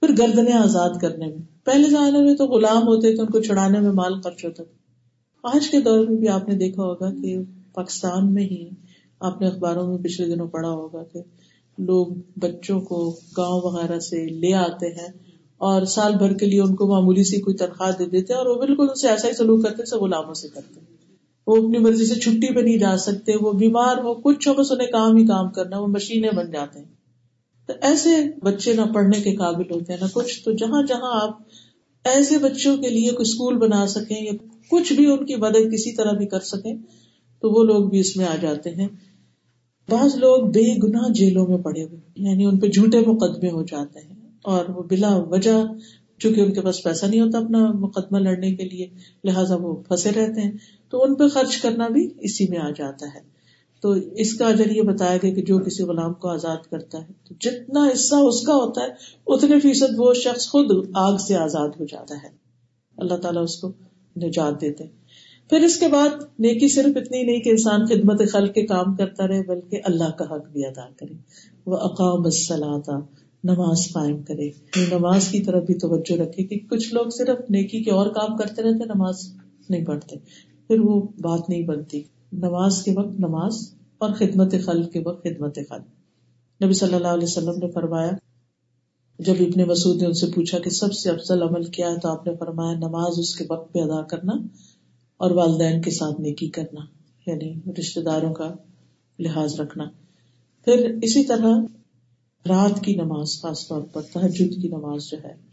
پھر 0.00 0.10
گردنے 0.18 0.52
آزاد 0.52 0.90
کرنے 1.00 1.26
میں۔ 1.26 1.64
پہلے 1.64 1.90
زمانے 1.90 2.22
میں 2.22 2.34
تو 2.34 2.46
غلام 2.46 2.82
ہوتے 2.82 3.14
تھے، 3.14 3.22
ان 3.22 3.28
کو 3.28 3.40
چھڑانے 3.40 3.80
میں 3.80 3.92
مال 3.92 4.20
خرچ 4.20 4.44
ہوتا 4.44 4.62
تھا۔ 4.62 5.48
آج 5.56 5.70
کے 5.70 5.80
دور 5.80 6.06
میں 6.06 6.16
بھی 6.16 6.28
آپ 6.28 6.48
نے 6.48 6.54
دیکھا 6.54 6.82
ہوگا 6.82 7.10
کہ 7.10 7.36
پاکستان 7.74 8.34
میں 8.34 8.42
ہی 8.42 8.68
آپ 9.20 9.40
نے 9.40 9.46
اخباروں 9.46 9.86
میں 9.86 9.98
پچھلے 9.98 10.26
دنوں 10.26 10.48
پڑھا 10.48 10.70
ہوگا 10.70 11.04
کہ 11.04 11.20
لوگ 11.78 12.06
بچوں 12.36 12.80
کو 12.80 13.20
گاؤں 13.36 13.60
وغیرہ 13.62 13.98
سے 13.98 14.26
لے 14.26 14.54
آتے 14.54 14.86
ہیں۔ 14.86 15.25
اور 15.58 15.84
سال 15.84 16.14
بھر 16.14 16.32
کے 16.32 16.46
لیے 16.46 16.60
ان 16.60 16.74
کو 16.74 16.86
معمولی 16.86 17.24
سی 17.24 17.40
کوئی 17.40 17.56
تنخواہ 17.56 17.90
دے 17.98 18.06
دیتے 18.06 18.32
ہیں 18.32 18.40
اور 18.40 18.46
وہ 18.46 18.54
بالکل 18.54 18.86
ان 18.88 18.94
سے 18.94 19.08
ایسا 19.08 19.28
ہی 19.28 19.32
سلوک 19.32 19.62
کرتے 19.62 19.96
غلاموں 19.96 20.34
سے 20.34 20.48
کرتے 20.48 20.80
وہ 21.46 21.56
اپنی 21.56 21.78
مرضی 21.78 22.06
سے 22.06 22.14
چھٹی 22.14 22.54
پہ 22.54 22.60
نہیں 22.60 22.78
جا 22.78 22.96
سکتے، 22.96 23.32
وہ 23.40 23.52
بیمار 23.52 23.98
ہو 23.98 24.14
کچھ 24.14 24.48
ہو، 24.48 24.54
بس 24.54 24.72
انہیں 24.72 24.88
کام 24.88 25.16
ہی 25.16 25.26
کام 25.26 25.50
کرنا، 25.50 25.78
وہ 25.78 25.86
مشینیں 25.86 26.30
بن 26.36 26.50
جاتے 26.50 26.78
ہیں۔ 26.78 26.86
تو 27.66 27.72
ایسے 27.80 28.16
بچے 28.42 28.72
نہ 28.72 28.80
پڑھنے 28.94 29.20
کے 29.20 29.36
قابل 29.36 29.70
ہوتے 29.70 29.92
ہیں، 29.92 30.00
نہ 30.00 30.06
کچھ۔ 30.12 30.44
تو 30.44 30.52
جہاں 30.52 30.82
جہاں 30.82 31.20
آپ 31.22 31.38
ایسے 32.04 32.38
بچوں 32.38 32.76
کے 32.76 32.88
لیے 32.88 33.10
کوئی 33.10 33.30
اسکول 33.30 33.56
بنا 33.56 33.86
سکیں 33.86 34.24
یا 34.24 34.32
کچھ 34.70 34.92
بھی 34.92 35.06
ان 35.06 35.26
کی 35.26 35.36
مدد 35.36 35.72
کسی 35.72 35.92
طرح 35.92 36.12
بھی 36.12 36.26
کر 36.26 36.40
سکیں، 36.40 36.76
تو 37.40 37.50
وہ 37.50 37.64
لوگ 37.64 37.90
بھی 37.90 38.00
اس 38.00 38.16
میں 38.16 38.26
آ 38.26 38.36
جاتے 38.40 38.70
ہیں۔ 38.70 38.88
بعض 39.88 40.16
لوگ 40.16 40.46
بے 40.46 40.76
گنا 40.82 41.02
جیلوں 41.10 41.46
میں 41.46 41.58
پڑے 41.58 41.84
ہوئے 41.84 42.00
یعنی 42.16 42.44
ان 42.44 42.58
پہ 42.58 42.66
جھوٹے 42.66 43.00
مقدمے 43.00 43.50
ہو 43.50 43.62
جاتے 43.62 44.00
ہیں۔ 44.00 44.25
اور 44.46 44.64
وہ 44.68 44.82
بلا 44.82 45.16
وجہ، 45.16 45.64
چونکہ 46.18 46.40
ان 46.40 46.52
کے 46.52 46.60
پاس 46.60 46.82
پیسہ 46.82 47.06
نہیں 47.06 47.20
ہوتا 47.20 47.38
اپنا 47.38 47.72
مقدمہ 47.72 48.18
لڑنے 48.18 48.54
کے 48.54 48.64
لیے، 48.64 48.86
لہٰذا 49.24 49.56
وہ 49.56 49.76
پھنسے 49.76 50.10
رہتے 50.10 50.40
ہیں۔ 50.40 50.52
تو 50.90 51.02
ان 51.02 51.14
پہ 51.14 51.28
خرچ 51.28 51.56
کرنا 51.56 51.88
بھی 51.88 52.08
اسی 52.18 52.46
میں 52.48 52.58
آ 52.58 52.70
جاتا 52.76 53.06
ہے۔ 53.14 53.20
تو 53.82 53.90
اس 53.90 54.34
کا 54.34 54.46
اجر 54.46 54.70
یہ 54.70 54.82
بتایا 54.82 55.16
گیا 55.22 55.34
کہ 55.34 55.42
جو 55.42 55.58
کسی 55.58 55.82
غلام 55.82 56.14
کو 56.14 56.28
آزاد 56.28 56.70
کرتا 56.70 56.98
ہے، 56.98 57.12
تو 57.28 57.34
جتنا 57.40 57.88
حصہ 57.94 58.14
اس 58.14 58.42
کا 58.42 58.54
ہوتا 58.54 58.80
ہے، 58.80 58.88
اتنے 59.26 59.60
فیصد 59.60 59.94
وہ 59.96 60.14
شخص 60.14 60.48
خود 60.48 60.90
آگ 60.94 61.16
سے 61.16 61.34
آزاد 61.34 61.68
ہو 61.80 61.84
جاتا 61.84 62.14
ہے۔ 62.22 62.28
اللہ 62.96 63.16
تعالیٰ 63.16 63.42
اس 63.42 63.56
کو 63.56 63.72
نجات 64.16 64.60
دیتے 64.60 64.84
پھر 65.50 65.62
اس 65.62 65.78
کے 65.78 65.88
بعد 65.88 66.08
نیکی 66.38 66.68
صرف 66.68 66.96
اتنی 66.96 67.22
نہیں 67.22 67.40
کہ 67.40 67.50
انسان 67.50 67.86
خدمت 67.86 68.22
خل 68.32 68.46
کے 68.46 68.66
کام 68.66 68.96
کرتا 68.96 69.28
رہے، 69.28 69.42
بلکہ 69.42 69.80
اللہ 69.84 70.10
کا 70.10 70.24
حق 70.24 70.48
بھی 70.52 70.66
ادا 70.66 70.88
کرے۔ 70.96 71.14
وہ 71.66 71.76
اقام 71.76 72.22
نماز 73.46 73.92
قائم 73.92 74.22
کرے۔ 74.22 74.44
یعنی 74.44 74.86
نماز 74.86 75.28
کی 75.28 75.40
طرف 75.40 75.64
بھی 75.64 75.74
توجہ 75.74 76.20
رکھے 76.20 76.44
کہ 76.44 76.56
کچھ 76.70 76.94
لوگ 76.94 77.06
صرف 77.10 77.50
نیکی 77.50 77.82
کے 77.82 77.90
اور 77.90 78.06
کام 78.06 78.36
کرتے 78.36 78.62
رہتے 78.62 78.84
نماز 78.84 79.32
نہیں 79.68 79.84
پڑھتے۔ 79.84 80.16
پھر 80.68 80.80
وہ 80.80 81.02
بات 81.18 81.48
نہیں 81.48 81.62
بنتی۔ 81.62 82.02
نماز 82.32 82.82
کے 82.82 82.92
وقت 82.96 83.20
نماز 83.20 83.74
اور 83.98 84.10
خدمت 84.10 84.54
خل 84.64 84.82
کے 84.82 85.00
وقت 85.04 85.24
خدمت 85.24 85.58
خل۔ 85.68 85.80
نبی 86.64 86.72
صلی 86.72 86.94
اللہ 86.94 87.08
علیہ 87.08 87.24
وسلم 87.24 87.54
نے 87.62 87.70
فرمایا، 87.70 88.10
جب 89.18 89.34
ابن 89.40 89.62
مسعود 89.68 90.02
نے 90.02 90.06
ان 90.06 90.12
سے 90.12 90.26
پوچھا 90.26 90.58
کہ 90.58 90.70
سب 90.70 90.92
سے 90.92 91.10
افضل 91.10 91.42
عمل 91.42 91.64
کیا 91.64 91.90
ہے، 91.90 91.98
تو 91.98 92.08
آپ 92.08 92.26
نے 92.26 92.32
فرمایا، 92.40 92.78
نماز 92.78 93.18
اس 93.18 93.36
کے 93.36 93.44
وقت 93.48 93.72
پہ 93.72 93.78
ادا 93.78 94.02
کرنا 94.02 94.32
اور 95.16 95.30
والدین 95.30 95.82
کے 95.82 95.90
ساتھ 95.90 96.20
نیکی 96.20 96.48
کرنا 96.48 96.80
یعنی 97.30 97.70
رشتے 97.78 98.02
داروں 98.02 98.34
کا 98.34 98.54
لحاظ 99.18 99.60
رکھنا۔ 99.60 99.84
پھر 100.64 100.98
اسی 101.02 101.24
طرح 101.24 101.58
رات 102.48 102.80
کی 102.80 102.94
نماز، 102.94 103.40
خاص 103.42 103.68
طور 103.68 103.82
پر 103.92 104.02
تحجد 104.12 104.62
کی 104.62 104.68
نماز 104.68 105.10
جو 105.10 105.16
ہے۔ 105.24 105.46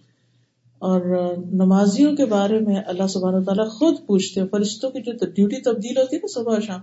اور 0.79 1.01
نمازیوں 1.51 2.15
کے 2.15 2.25
بارے 2.25 2.59
میں 2.59 2.75
اللہ 2.87 3.07
سبحانہ 3.07 3.43
تعالیٰ 3.43 3.69
خود 3.69 3.95
پوچھتے 4.05 4.41
ہیں، 4.41 4.47
فرشتوں 4.47 4.89
کی 4.89 5.01
جو 5.01 5.25
ڈیوٹی 5.35 5.61
تبدیل 5.61 5.97
ہوتی 5.97 6.15
ہے 6.15 6.21
نا 6.23 6.27
صبح 6.33 6.59
شام، 6.59 6.79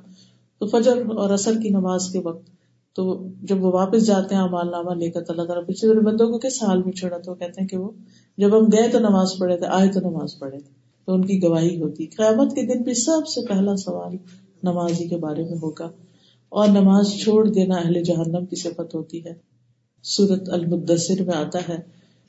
تو 0.59 0.67
فجر 0.67 0.93
اور 0.93 1.31
اثر 1.31 1.53
کی 1.63 1.69
نماز 1.69 2.09
کے 2.13 2.19
وقت، 2.19 2.51
تو 2.95 3.29
جب 3.43 3.65
وہ 3.65 3.73
واپس 3.73 4.07
جاتے 4.07 4.35
ہیں 4.35 4.43
امال 4.43 4.71
نامہ 4.71 4.95
لے 4.95 5.11
کر 5.11 5.21
اللہ 5.29 5.43
تعالیٰ 5.43 5.67
پچھلے 5.67 6.01
بندوں 6.01 6.31
کو 6.31 6.39
کس 6.39 6.63
حال 6.63 6.83
میں 6.83 6.93
چھوڑا؟ 6.93 7.19
تو 7.19 7.35
کہتے 7.35 7.61
ہیں 7.61 7.69
کہ 7.69 7.77
وہ 7.77 7.91
جب 8.39 8.59
ہم 8.59 8.65
گئے 8.65 8.89
تو 8.89 8.99
نماز 8.99 9.29
پڑھے 9.39 9.57
تھے، 9.57 9.67
آئے 9.67 9.89
تو 9.89 10.01
نماز 10.01 10.39
پڑھے 10.39 10.59
تھے، 10.59 10.71
تو 11.07 11.15
ان 11.15 11.25
کی 11.25 11.43
گواہی 11.43 11.81
ہوتی۔ 11.83 12.07
قیامت 12.07 12.51
کے 12.51 12.63
دن 12.63 12.83
بھی 12.83 12.95
سب 12.95 13.29
سے 13.29 13.41
پہلا 13.47 13.77
سوال 13.77 14.17
نمازی 14.63 15.09
کے 15.09 15.17
بارے 15.17 15.43
میں 15.43 15.59
ہوگا۔ 15.63 15.91
اور 16.49 16.69
نماز 16.69 17.09
چھوڑ 17.09 17.49
دینا 17.49 17.75
اہل 17.75 18.03
جہنم 18.03 18.47
کی 18.47 18.57
صفت 18.57 18.95
ہوتی 18.95 19.25
ہے۔ 19.25 19.50
سورت 20.03 20.49
المدثر 20.49 21.23
میں 21.23 21.35
آتا 21.35 21.59
ہے، 21.69 21.79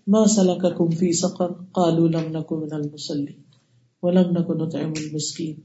ما 0.07 0.25
صلاح 0.25 0.55
کا 0.55 0.69
کمفی 0.69 1.11
سقر 1.11 1.47
قالو 1.71 2.07
لم 2.07 2.37
نکو 2.37 2.59
من 2.59 2.73
المسلی 2.73 3.33
ولم 4.03 4.29
نکو 4.39 4.53
نطعم 4.53 4.93
المسکین۔ 4.97 5.55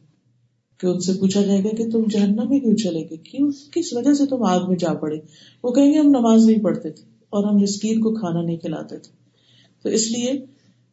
کہ 0.78 0.86
ان 0.86 1.00
سے 1.00 1.12
پوچھا 1.12 1.42
جائے 1.42 1.64
گا 1.64 1.76
کہ 1.76 1.90
تم 1.90 2.02
جہنم 2.10 2.48
میں 2.48 2.60
کیوں 2.60 2.76
چلے 2.76 3.00
گئے؟ 3.00 3.16
کیوں؟ 3.16 3.50
کس 3.72 3.92
وجہ 3.92 4.14
سے 4.14 4.26
تم 4.26 4.42
آگ 4.42 4.60
میں 4.68 4.76
جا 4.76 4.94
پڑے؟ 4.94 5.16
وہ 5.62 5.70
کہیں 5.70 5.92
گے 5.92 5.98
ہم 5.98 6.06
نماز 6.06 6.46
نہیں 6.46 6.62
پڑھتے 6.62 6.90
تھے 6.90 7.04
اور 7.28 7.44
ہم 7.44 7.56
مسکین 7.56 8.00
کو 8.00 8.14
کھانا 8.14 8.42
نہیں 8.42 8.56
کھلاتے 8.56 8.98
تھے۔ 8.98 9.12
تو 9.82 9.88
اس 9.88 10.10
لیے 10.10 10.32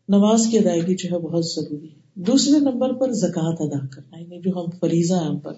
نماز 0.09 0.47
کی 0.47 0.57
ادائیگی 0.57 0.95
جو 0.95 1.16
ہے 1.16 1.22
بہت 1.22 1.45
ضروری 1.45 1.88
ہے۔ 1.88 1.99
دوسرے 2.16 2.59
نمبر 2.59 2.93
پر 2.93 3.11
زکوٰۃ 3.11 3.55
ادا 3.59 3.88
کرنا 3.88 4.20
یعنی 4.20 4.41
جو 4.41 4.51
ہم 4.51 4.66
فریضہ 4.80 5.14
ہے 5.14 5.26
ہم 5.26 5.39
پر۔ 5.39 5.53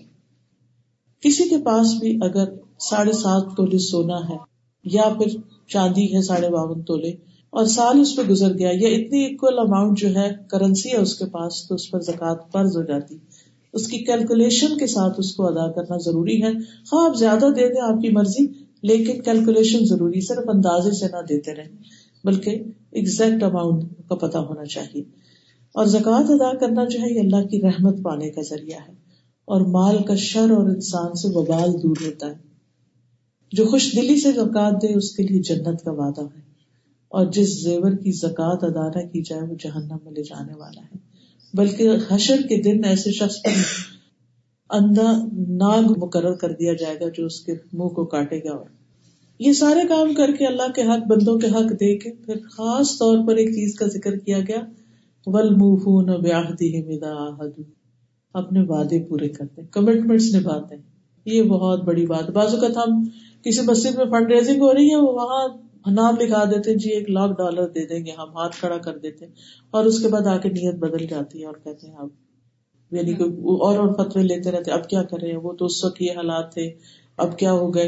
کسی 1.21 1.49
کے 1.49 1.57
پاس 1.57 1.93
بھی 1.99 2.19
اگر 2.21 2.45
ساڑھے 2.79 3.11
سات 3.11 3.57
تولے 3.57 3.77
سونا 3.77 4.17
ہے 4.17 4.54
یا 4.85 5.03
پھر 5.17 5.37
چاندی 5.67 6.15
ہے 6.15 6.21
ساڑھے 6.21 6.49
باون 6.49 6.81
تولے۔ 6.81 7.09
اور 7.49 7.65
سال 7.65 7.99
اس 7.99 8.15
پہ 8.15 8.21
گزر 8.29 8.57
گیا، 8.57 8.69
یا 8.73 8.87
اتنی 8.87 9.25
اکول 9.25 9.59
اماؤنٹ 9.59 9.97
جو 9.97 10.07
ہے 10.15 10.31
کرنسی 10.49 10.91
ہے 10.91 10.97
اس 10.97 11.15
کے 11.15 11.25
پاس، 11.25 11.67
تو 11.67 11.75
اس 11.75 11.91
پر 11.91 11.99
زکوٰۃ 11.99 12.35
فرض 12.53 12.77
ہو 12.77 12.83
جاتی۔ 12.83 13.17
اس 13.73 13.87
کی 13.87 13.97
کیلکولیشن 13.97 14.77
کے 14.77 14.87
ساتھ 14.87 15.19
اس 15.19 15.35
کو 15.35 15.47
ادا 15.47 15.71
کرنا 15.71 15.97
ضروری 16.05 16.43
ہے۔ 16.43 16.49
ہاں 16.93 17.09
آپ 17.09 17.17
زیادہ 17.17 17.45
دے 17.55 17.73
دیں 17.73 17.81
آپ 17.81 18.01
کی 18.01 18.09
مرضی، 18.09 18.45
لیکن 18.81 19.21
کیلکولیشن 19.21 19.79
ضروری، 19.85 20.21
صرف 20.21 20.49
اندازے 20.53 20.91
سے 20.91 21.05
نہ 21.05 21.21
دیتے 21.29 21.55
رہیں۔ 21.55 21.77
بلکہ 22.23 22.63
ایگزیکٹ 22.91 23.43
اماؤنٹ 23.43 23.83
کا 24.09 24.15
پتا 24.15 24.39
ہونا 24.39 24.65
چاہیے۔ 24.65 25.01
اور 25.73 25.85
زکوٰۃ 25.85 26.23
ادا 26.29 26.57
کرنا 26.57 26.85
جو 26.85 26.99
ہے، 26.99 27.13
یہ 27.13 27.19
اللہ 27.19 27.47
کی 27.47 27.61
رحمت 27.61 27.95
پانے 28.03 28.29
کا 28.29 28.41
ذریعہ 28.41 28.79
ہے۔ 28.87 28.93
اور 29.45 29.61
مال 29.61 30.03
کا 30.03 30.15
شر 30.15 30.51
اور 30.51 30.67
انسان 30.67 31.15
سے 31.15 31.27
وبال 31.37 31.83
دور 31.83 31.95
ہوتا 32.05 32.27
ہے۔ 32.27 32.54
جو 33.55 33.65
خوش 33.65 33.95
دلی 33.95 34.19
سے 34.19 34.31
زکوٰۃ 34.31 34.71
دے، 34.81 34.97
اس 34.97 35.15
کے 35.15 35.23
لیے 35.23 35.41
جنت 35.41 35.83
کا 35.83 35.91
وعدہ 35.91 36.21
ہے۔ 36.21 36.41
اور 37.07 37.25
جس 37.25 37.63
زیور 37.63 37.91
کی 37.91 38.11
زکوٰۃ 38.11 38.57
ادا 38.61 38.87
نہ 38.87 39.07
کی 39.07 39.21
جائے، 39.21 39.41
وہ 39.41 39.55
جہنم 39.63 39.97
میں 40.03 40.11
لے 40.11 40.23
جانے 40.23 40.53
والا 40.57 40.81
ہے۔ 40.81 40.97
بلکہ 41.53 41.89
حشر 42.11 42.35
کے 42.35 42.61
دن 42.61 42.85
ایسے 42.85 43.11
شخص 43.11 43.35
پر 43.43 43.51
اندھا 44.69 45.25
ناگ 45.47 45.83
مقرر 45.97 46.33
کر 46.33 46.51
دیا 46.51 46.73
جائے 46.73 46.95
گا 46.95 47.05
جو 47.17 47.25
اس 47.25 47.41
کے 47.41 47.53
منہ 47.73 47.87
کو 47.87 48.05
کاٹے 48.05 48.39
گا۔ 48.39 48.55
اور 48.55 48.65
یہ 49.39 49.53
سارے 49.53 49.87
کام 49.87 50.13
کر 50.13 50.31
کے 50.31 50.45
اللہ 50.45 50.71
کے 50.71 50.81
حق، 50.81 51.07
بندوں 51.07 51.39
کے 51.39 51.47
حق 51.47 51.71
دے 51.71 51.97
کے 51.97 52.11
پھر 52.25 52.35
خاص 52.35 52.91
طور 52.91 53.27
پر 53.27 53.35
ایک 53.35 53.49
چیز 53.49 53.75
کا 53.75 53.85
ذکر 53.87 54.17
کیا 54.17 54.39
گیا۔ 54.39 54.59
ول 55.25 55.55
منہ 55.55 56.11
اپنے 58.33 58.59
وعدے 58.61 59.03
پورے 59.03 59.29
کرتے 59.29 59.61
کمٹمنٹس 59.71 60.35
نبھاتے 60.35 60.75
ہیں۔ 60.75 60.83
یہ 61.25 61.43
بہت 61.43 61.83
بڑی 61.83 62.05
بات۔ 62.05 62.29
بعض 62.29 62.53
اوقات 62.53 62.77
ہم 62.77 63.03
کسی 63.45 63.61
مسجد 63.61 63.95
میں 63.95 64.05
فنڈ 64.05 64.31
ریزنگ 64.31 64.61
ہو 64.61 64.73
رہی 64.73 64.89
ہے 64.89 64.95
وہاں 64.95 65.47
نام 65.91 66.15
لکھا 66.21 66.43
دیتے 66.43 66.73
جی 66.75 66.89
ایک 66.89 67.09
لاکھ 67.09 67.31
ڈالر 67.37 67.67
دے 67.67 67.85
دیں 67.85 68.05
گے 68.05 68.11
ہم، 68.11 68.29
ہاتھ 68.37 68.55
کھڑا 68.59 68.77
کر 68.77 68.97
دیتے 68.97 69.25
اور 69.71 69.85
اس 69.85 70.01
کے 70.01 70.07
بعد 70.07 70.27
آ 70.27 70.37
کے 70.37 70.49
نیت 70.49 70.75
بدل 70.75 71.05
جاتی 71.07 71.41
ہے 71.41 71.45
اور 71.45 71.55
کہتے 71.63 71.87
ہیں 71.87 71.95
اب 71.95 72.07
یعنی 72.91 73.13
کہ 73.13 73.23
اور 73.23 73.77
اور 73.77 73.93
فتوے 73.93 74.23
لیتے 74.23 74.51
رہتے 74.51 74.71
اب 74.71 74.89
کیا 74.89 75.03
کر 75.03 75.21
رہے 75.21 75.31
ہیں 75.31 75.37
وہ 75.37 75.53
تو 75.53 75.65
اس 75.65 75.83
وقت 75.85 76.01
یہ 76.01 76.11
حالات 76.11 76.53
تھے، 76.53 76.69
اب 77.17 77.37
کیا 77.37 77.53
ہو 77.53 77.73
گئے؟ 77.73 77.87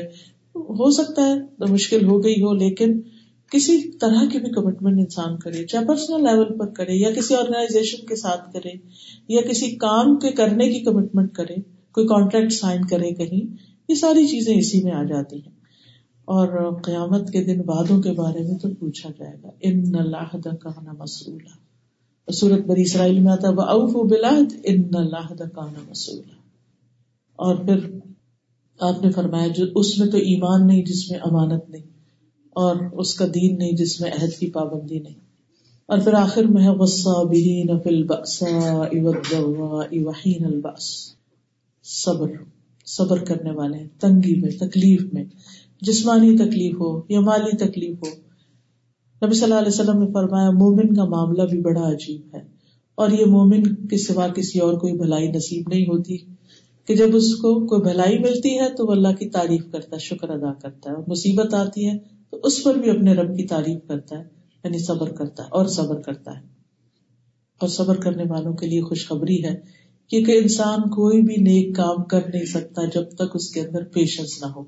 ہو 0.56 0.90
سکتا 0.92 1.26
ہے 1.28 1.72
مشکل 1.72 2.06
ہو 2.06 2.24
گئی 2.24 2.34
ہو، 2.34 2.54
لیکن 2.54 3.02
کسی 3.52 3.92
طرح 3.92 4.24
کی 4.32 4.40
بھی 4.40 4.52
کمٹمنٹ 4.52 5.00
انسان 5.00 5.38
کرے، 5.38 5.66
چاہے 5.66 5.86
پرسنل 5.86 6.24
لیول 6.24 6.58
پر 6.58 6.68
کرے، 6.68 6.94
یا 6.94 7.12
کسی 7.12 7.36
آرگنائزیشن 7.36 8.06
کے 8.06 8.16
ساتھ 8.16 8.54
کرے، 8.54 8.72
یا 9.28 9.42
کسی 9.42 9.76
کام 9.76 10.16
کے 10.20 10.32
کرنے 10.32 10.70
کی 10.70 10.80
کمٹمنٹ 10.80 11.34
کرے، 11.34 11.56
کوئی 11.92 12.08
کانٹریکٹ 12.08 12.54
سائن 12.54 12.82
کرے 12.86 13.12
کہیں 13.12 13.67
یہ 13.88 13.96
ساری 13.96 14.28
چیزیں 14.28 14.58
اسی 14.58 14.84
میں 14.84 14.92
آ 14.92 15.04
جاتی 15.04 15.36
ہیں۔ 15.36 15.58
اور 16.26 16.82
قیامت 16.82 17.32
کے 17.32 17.44
دن 17.44 17.62
وادوں 17.66 18.02
کے 18.02 18.12
بارے 18.12 18.40
میں 18.40 18.58
تو 18.58 18.70
پوچھا 18.80 19.10
جائے 19.20 19.36
گا۔ 19.44 19.50
ان 19.62 19.96
اللہ 19.96 20.38
کا 20.60 20.70
مسولہ 21.00 21.68
سورت 22.32 22.66
بری 22.66 22.82
اسرائیل 22.82 23.20
میں 23.20 23.32
آتا 23.32 23.50
وہ 23.50 23.62
اوف 23.62 23.92
و 23.96 24.04
بلاد 24.04 24.54
ان 24.64 24.84
اللہ 24.94 25.34
کا 25.54 25.66
مسولہ 25.90 26.36
اور 27.36 27.56
پھر 27.56 28.00
آپ 28.80 29.06
نے 29.06 29.12
فرمایا، 29.12 29.48
جو 29.48 29.66
اس 29.76 29.98
میں 29.98 30.08
تو 30.08 30.18
ایمان 30.18 30.68
نہیں 30.68 30.86
جس 30.86 31.12
میں 31.12 31.20
امانت 31.20 31.70
نہیں، 31.70 31.84
اور 32.50 32.76
اس 32.92 33.16
کا 33.16 33.26
دین 33.36 33.58
نہیں 33.58 33.72
جس 33.72 34.02
میں 34.02 34.12
عہد 34.12 34.40
کی 34.40 34.48
پابندی 34.52 35.00
نہیں۔ 35.00 35.20
اور 35.86 35.98
پھر 35.98 36.14
آخر 36.14 36.44
میں 36.44 36.64
ہے 36.64 36.70
والصابرین 36.70 37.80
فی 37.80 37.90
البأساء 37.90 38.88
والضراء 39.02 39.88
وحین 39.92 40.46
البأس۔ 40.46 41.14
صبر۔ 41.84 42.57
صبر 42.88 43.24
کرنے 43.24 43.52
والے 43.52 43.78
ہیں، 43.78 43.88
تنگی 44.00 44.40
میں، 44.40 44.50
تکلیف 44.50 45.14
میں، 45.14 45.24
جسمانی 45.82 46.38
تکلیف 46.38 46.76
ہو 46.80 47.02
یا 47.10 47.20
مالی 47.20 47.58
تکلیف 47.58 47.96
ہو۔ 47.96 48.10
نبی 49.26 49.34
صلی 49.34 49.44
اللہ 49.44 49.56
علیہ 49.56 49.68
وسلم 49.68 50.04
نے 50.04 50.12
فرمایا، 50.14 50.52
مومن 50.52 50.96
کا 50.96 51.06
معاملہ 51.06 51.44
بھی 51.44 51.62
بڑا 51.62 51.92
عجیب 51.92 52.36
ہے۔ 52.36 52.40
اور 52.96 53.10
یہ 53.10 53.26
مومن 53.26 53.88
کے 53.88 53.98
سوا 53.98 54.28
کسی 54.28 54.60
اور 54.60 54.74
کوئی 54.74 54.94
بھلائی 54.94 55.32
نصیب 55.32 55.64
نہیں 55.68 55.84
ہوتی۔ 55.84 56.18
کہ 56.86 56.96
جب 56.96 57.16
اس 57.16 57.36
کو 57.36 57.68
کوئی 57.68 57.82
بھلائی 57.82 58.20
ملتی 58.20 58.60
ہے 58.60 58.70
تو 58.78 58.86
وہ 58.86 58.92
اللہ 58.92 59.08
کی 59.20 59.30
تعریف 59.30 59.64
کرتا 59.72 59.96
ہے، 59.96 60.00
شکر 60.00 60.30
ادا 60.30 60.54
کرتا 60.54 60.90
ہے۔ 60.90 60.96
اور 60.96 61.04
مصیبت 61.08 61.54
آتی 61.54 61.90
ہے 61.90 61.98
تو 62.32 62.40
اس 62.44 62.64
پر 62.64 62.76
بھی 62.76 62.90
اپنے 62.90 63.14
رب 63.14 63.38
کی 63.38 63.44
تعریف 63.44 63.88
کرتا 63.88 64.20
ہے 64.20 64.24
یعنی 64.64 64.78
صبر 64.78 65.10
کرتا 65.10 65.44
ہے 65.44 65.50
اور 65.52 65.66
صبر 65.66 66.02
کرتا 66.02 66.40
ہے۔ 66.40 66.46
اور 67.60 67.70
صبر 67.70 67.96
کرنے 67.96 68.24
والوں 68.30 68.54
کے 68.54 68.68
لیے 68.68 68.82
خوشخبری 68.82 69.44
ہے 69.44 69.87
کیونکہ 70.08 70.32
انسان 70.32 70.82
کوئی 70.82 71.22
بھی 71.22 71.36
نیک 71.36 71.76
کام 71.76 72.04
کر 72.04 72.22
نہیں 72.34 72.46
سکتا 72.46 72.86
جب 72.86 73.10
تک 73.10 73.36
اس 73.36 73.50
کے 73.50 73.62
اندر 73.62 73.84
پیشنس 73.84 74.42
نہ 74.42 74.48
ہو۔ 74.48 74.64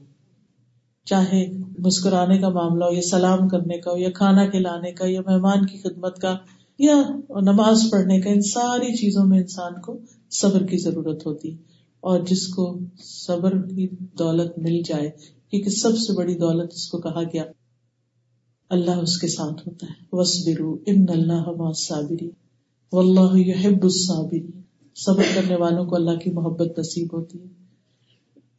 چاہے 1.05 1.51
مسکرانے 1.79 2.37
کا 2.37 2.49
معاملہ 2.49 2.85
ہو 2.85 2.93
یا 2.93 3.01
سلام 3.01 3.47
کرنے 3.47 3.77
کا 3.77 3.91
ہو 3.91 3.97
یا 3.97 4.09
کھانا 4.11 4.45
کھلانے 4.47 4.91
کا 4.91 5.05
یا 5.07 5.21
مہمان 5.27 5.65
کی 5.65 5.77
خدمت 5.77 6.19
کا 6.19 6.37
یا 6.79 7.03
نماز 7.41 7.83
پڑھنے 7.91 8.21
کا، 8.21 8.29
ان 8.29 8.41
ساری 8.41 8.97
چیزوں 8.97 9.25
میں 9.25 9.39
انسان 9.39 9.81
کو 9.81 9.99
صبر 10.29 10.65
کی 10.65 10.77
ضرورت 10.77 11.25
ہوتی۔ 11.25 11.55
اور 11.99 12.19
جس 12.19 12.47
کو 12.47 12.79
صبر 13.03 13.61
کی 13.61 13.87
دولت 14.01 14.59
مل 14.59 14.81
جائے، 14.85 15.09
کیونکہ 15.51 15.69
سب 15.69 15.97
سے 15.97 16.13
بڑی 16.13 16.35
دولت 16.35 16.71
اس 16.73 16.87
کو 16.87 16.97
کہا 16.97 17.23
گیا۔ 17.23 17.43
اللہ 18.69 18.91
اس 18.91 19.17
کے 19.17 19.27
ساتھ 19.27 19.67
ہوتا 19.67 19.87
ہے۔ 19.87 20.05
وس 20.11 20.47
برو 20.47 20.77
ان 20.85 21.05
اللہ 21.09 21.71
صابری 21.73 22.29
و 22.93 22.99
اللہ 22.99 23.37
یحب 23.37 23.89
صبر 25.05 25.23
کرنے 25.35 25.55
والوں 25.55 25.85
کو 25.85 25.95
اللہ 25.95 26.11
کی 26.11 26.31
محبت 26.31 26.79
نصیب 26.79 27.07
ہوتی 27.13 27.39
ہے۔ 27.39 27.47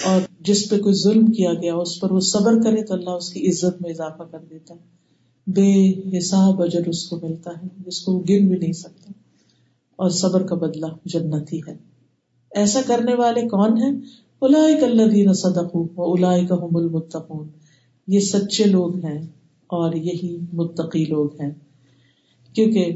اور 0.04 0.20
جس 0.40 0.70
پہ 0.70 0.78
کوئی 0.78 0.94
ظلم 0.94 1.26
کیا 1.26 1.54
گیا، 1.54 1.74
اس 1.74 2.00
پر 2.00 2.10
وہ 2.10 2.20
صبر 2.20 2.62
کرے 2.62 2.82
تو 2.82 2.94
اللہ 2.94 3.10
اس 3.10 3.32
کی 3.32 3.48
عزت 3.48 3.82
میں 3.82 3.90
اضافہ 3.90 4.22
کر 4.22 4.38
دیتا 4.50 4.74
ہے۔ 4.74 5.00
بے 5.46 5.90
حساب 6.18 6.62
اجر 6.62 6.88
اس 6.88 7.08
کو 7.08 7.20
ملتا 7.22 7.50
ہے، 7.50 7.68
جس 7.86 8.00
کو 8.00 8.12
وہ 8.12 8.20
گن 8.20 8.48
بھی 8.48 8.58
نہیں 8.58 8.72
سکتا۔ 8.72 9.12
اور 9.96 10.10
صبر 10.10 10.46
کا 10.46 10.54
بدلہ 10.54 10.86
جنت 11.04 11.52
ہی 11.52 11.60
ہے۔ 11.66 11.76
ایسا 12.54 12.80
کرنے 12.86 13.14
والے 13.14 13.40
کون 13.40 13.82
ہیں؟ 13.82 13.92
الدین 14.40 15.32
صدق 15.32 15.76
هم 16.64 16.76
المتقون۔ 16.76 17.48
یہ 18.06 18.20
سچے 18.20 18.64
لوگ 18.64 19.04
ہیں 19.04 19.22
اور 19.66 19.92
یہی 19.92 20.38
متقی 20.52 21.04
لوگ 21.04 21.40
ہیں۔ 21.40 21.50
کیونکہ 22.52 22.92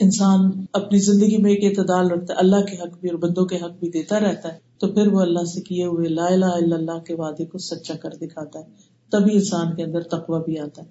انسان 0.00 0.50
اپنی 0.72 0.98
زندگی 0.98 1.36
میں 1.36 1.50
ایک 1.50 1.78
اعتدال 1.78 2.10
رکھتا 2.10 2.34
ہے، 2.34 2.38
اللہ 2.38 2.56
کے 2.56 2.76
حق 2.76 3.00
بھی 3.00 3.08
اور 3.08 3.18
بندوں 3.18 3.44
کے 3.46 3.56
حق 3.56 3.72
بھی 3.80 3.90
دیتا 3.90 4.20
رہتا 4.20 4.52
ہے، 4.52 4.58
تو 4.78 4.92
پھر 4.92 5.06
وہ 5.06 5.20
اللہ 5.20 5.44
سے 5.44 5.60
کیے 5.60 5.84
ہوئے 5.84 6.08
لا 6.08 6.26
الہ 6.26 6.44
الا 6.44 6.76
اللہ 6.76 6.98
کے 7.06 7.14
وعدے 7.14 7.44
کو 7.44 7.58
سچا 7.58 7.94
کر 7.94 8.10
دکھاتا 8.10 8.58
ہے۔ 8.58 8.64
تبھی 9.10 9.34
انسان 9.34 9.76
کے 9.76 9.82
اندر 9.82 10.00
تقوی 10.00 10.40
بھی 10.44 10.58
آتا 10.58 10.82
ہے۔ 10.82 10.86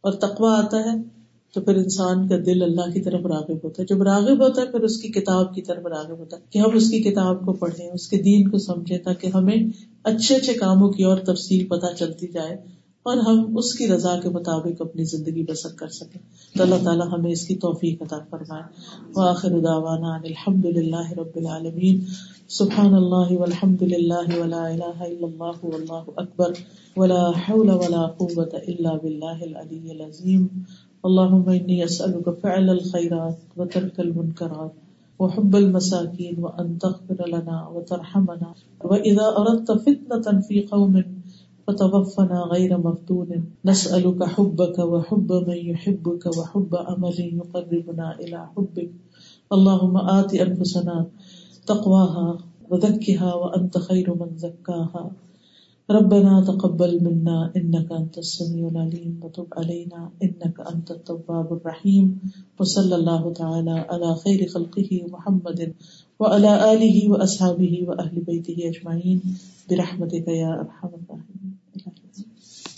اور 0.00 0.12
تقوی 0.12 0.48
آتا 0.50 0.76
ہے 0.76 1.02
تو 1.54 1.60
پھر 1.60 1.74
انسان 1.76 2.28
کا 2.28 2.36
دل 2.46 2.62
اللہ 2.62 2.90
کی 2.92 3.00
طرف 3.00 3.26
راغب 3.26 3.64
ہوتا 3.64 3.82
ہے۔ 3.82 3.86
جب 3.86 4.02
راغب 4.02 4.42
ہوتا 4.42 4.62
ہے، 4.62 4.66
پھر 4.66 4.80
اس 4.80 5.02
کی 5.02 5.08
کتاب 5.08 5.54
کی 5.54 5.62
طرف 5.62 5.86
راغب 5.86 6.18
ہوتا 6.18 6.36
ہے 6.36 6.42
کہ 6.50 6.58
ہم 6.58 6.74
اس 6.74 6.90
کی 6.90 7.02
کتاب 7.02 7.44
کو 7.44 7.52
پڑھیں، 7.52 7.90
اس 7.90 8.08
کے 8.08 8.16
دین 8.16 8.48
کو 8.48 8.58
سمجھیں 8.58 8.98
تاکہ 8.98 9.26
ہمیں 9.34 9.56
اچھے 10.02 10.36
اچھے 10.36 10.52
کاموں 10.54 10.90
کی 10.90 11.04
اور 11.04 11.16
تفصیل 11.16 11.66
پتہ 11.66 11.86
چلتی 11.98 12.26
جائے۔ 12.26 12.56
اور 13.02 13.16
ہم 13.16 13.56
اس 13.56 13.74
کی 13.74 13.88
رضا 13.88 14.20
کے 14.22 14.28
مطابق 14.28 14.82
اپنی 14.82 15.04
زندگی 15.04 15.42
بسر 15.42 15.68
کر 15.76 15.88
سکیں۔ 15.88 16.20
تو 16.56 16.62
اللہ 16.62 16.74
تعالیٰ 16.84 17.08
ہمیں 17.12 17.30
اس 17.30 17.46
کی 17.46 17.54
توفیق 17.54 18.02
عطا 18.02 18.18
فرمائے۔ 18.30 18.62
وآخر 19.14 19.48
دعوانا 19.48 20.16
عن 20.16 20.20
الحمد 20.24 20.64
للہ 20.64 21.10
رب 21.10 21.36
العالمین۔ 21.36 22.04
سبحان 22.48 22.94
اللہ 22.94 23.32
والحمد 23.32 23.82
للہ 23.82 24.38
ولا 24.38 24.66
الہ 24.66 24.84
الا 24.84 25.26
اللہ 25.26 25.64
واللہ 25.64 26.02
اکبر۔ 26.16 26.52
ولا 26.96 27.28
حول 27.28 27.70
ولا 27.70 28.06
قوة 28.06 28.58
الا 28.68 28.92
باللہ 29.02 29.42
العلی 29.42 29.90
العظیم۔ 29.90 30.46
اللهم 31.04 31.52
إني 31.52 31.84
أسألك 31.84 32.28
فعل 32.40 32.68
الخيرات 32.68 33.58
وترك 33.58 34.00
المنكرات 34.00 34.90
وحب 35.20 35.56
المساكين 35.56 36.34
وأن 36.38 36.78
تغفر 36.78 37.26
لنا 37.28 37.68
وترحمنا 37.68 38.52
وإذا 38.86 39.42
أردت 39.42 39.70
فتنة 39.84 40.40
في 40.48 40.60
قوم 40.60 40.98
فتوفنا 41.70 42.38
غير 42.52 42.78
مفتون. 42.78 43.44
نسألك 43.64 44.24
حبك 44.24 44.78
وحب 44.78 45.32
من 45.32 45.56
يحبك 45.56 46.26
وحب 46.38 46.74
أمل 46.74 47.20
يقربنا 47.20 48.18
إلى 48.20 48.48
حبك. 48.56 48.90
اللهم 49.52 49.96
آت 49.96 50.34
أنفسنا 50.34 51.06
تقواها 51.66 52.38
وذكها 52.70 53.34
وأنت 53.34 53.78
خير 53.78 54.14
من 54.14 54.30
زكاها. 54.36 55.10
ربنا 55.90 56.40
تقبل 56.40 57.04
منا 57.04 57.52
انك 57.56 57.92
انت 57.92 58.18
السميع 58.18 58.68
العليم. 58.68 59.20
وتب 59.22 59.46
علينا 59.56 60.10
انك 60.22 60.56
انت 60.60 60.90
التواب 60.90 61.52
الرحيم. 61.52 62.20
وصلى 62.60 62.94
الله 62.94 63.32
تعالى 63.32 63.76
على 63.90 64.14
خير 64.14 64.46
خلقه 64.48 64.90
محمد 65.12 65.72
وعلى 66.20 66.72
اله 66.72 67.10
واصحابه 67.10 67.84
واهل 67.88 68.20
بيته 68.20 68.58
اجمعين 68.70 69.18
برحمتك 69.70 70.28
يا 70.28 70.60
ارحم 70.60 70.88
الراحمين. 70.88 71.39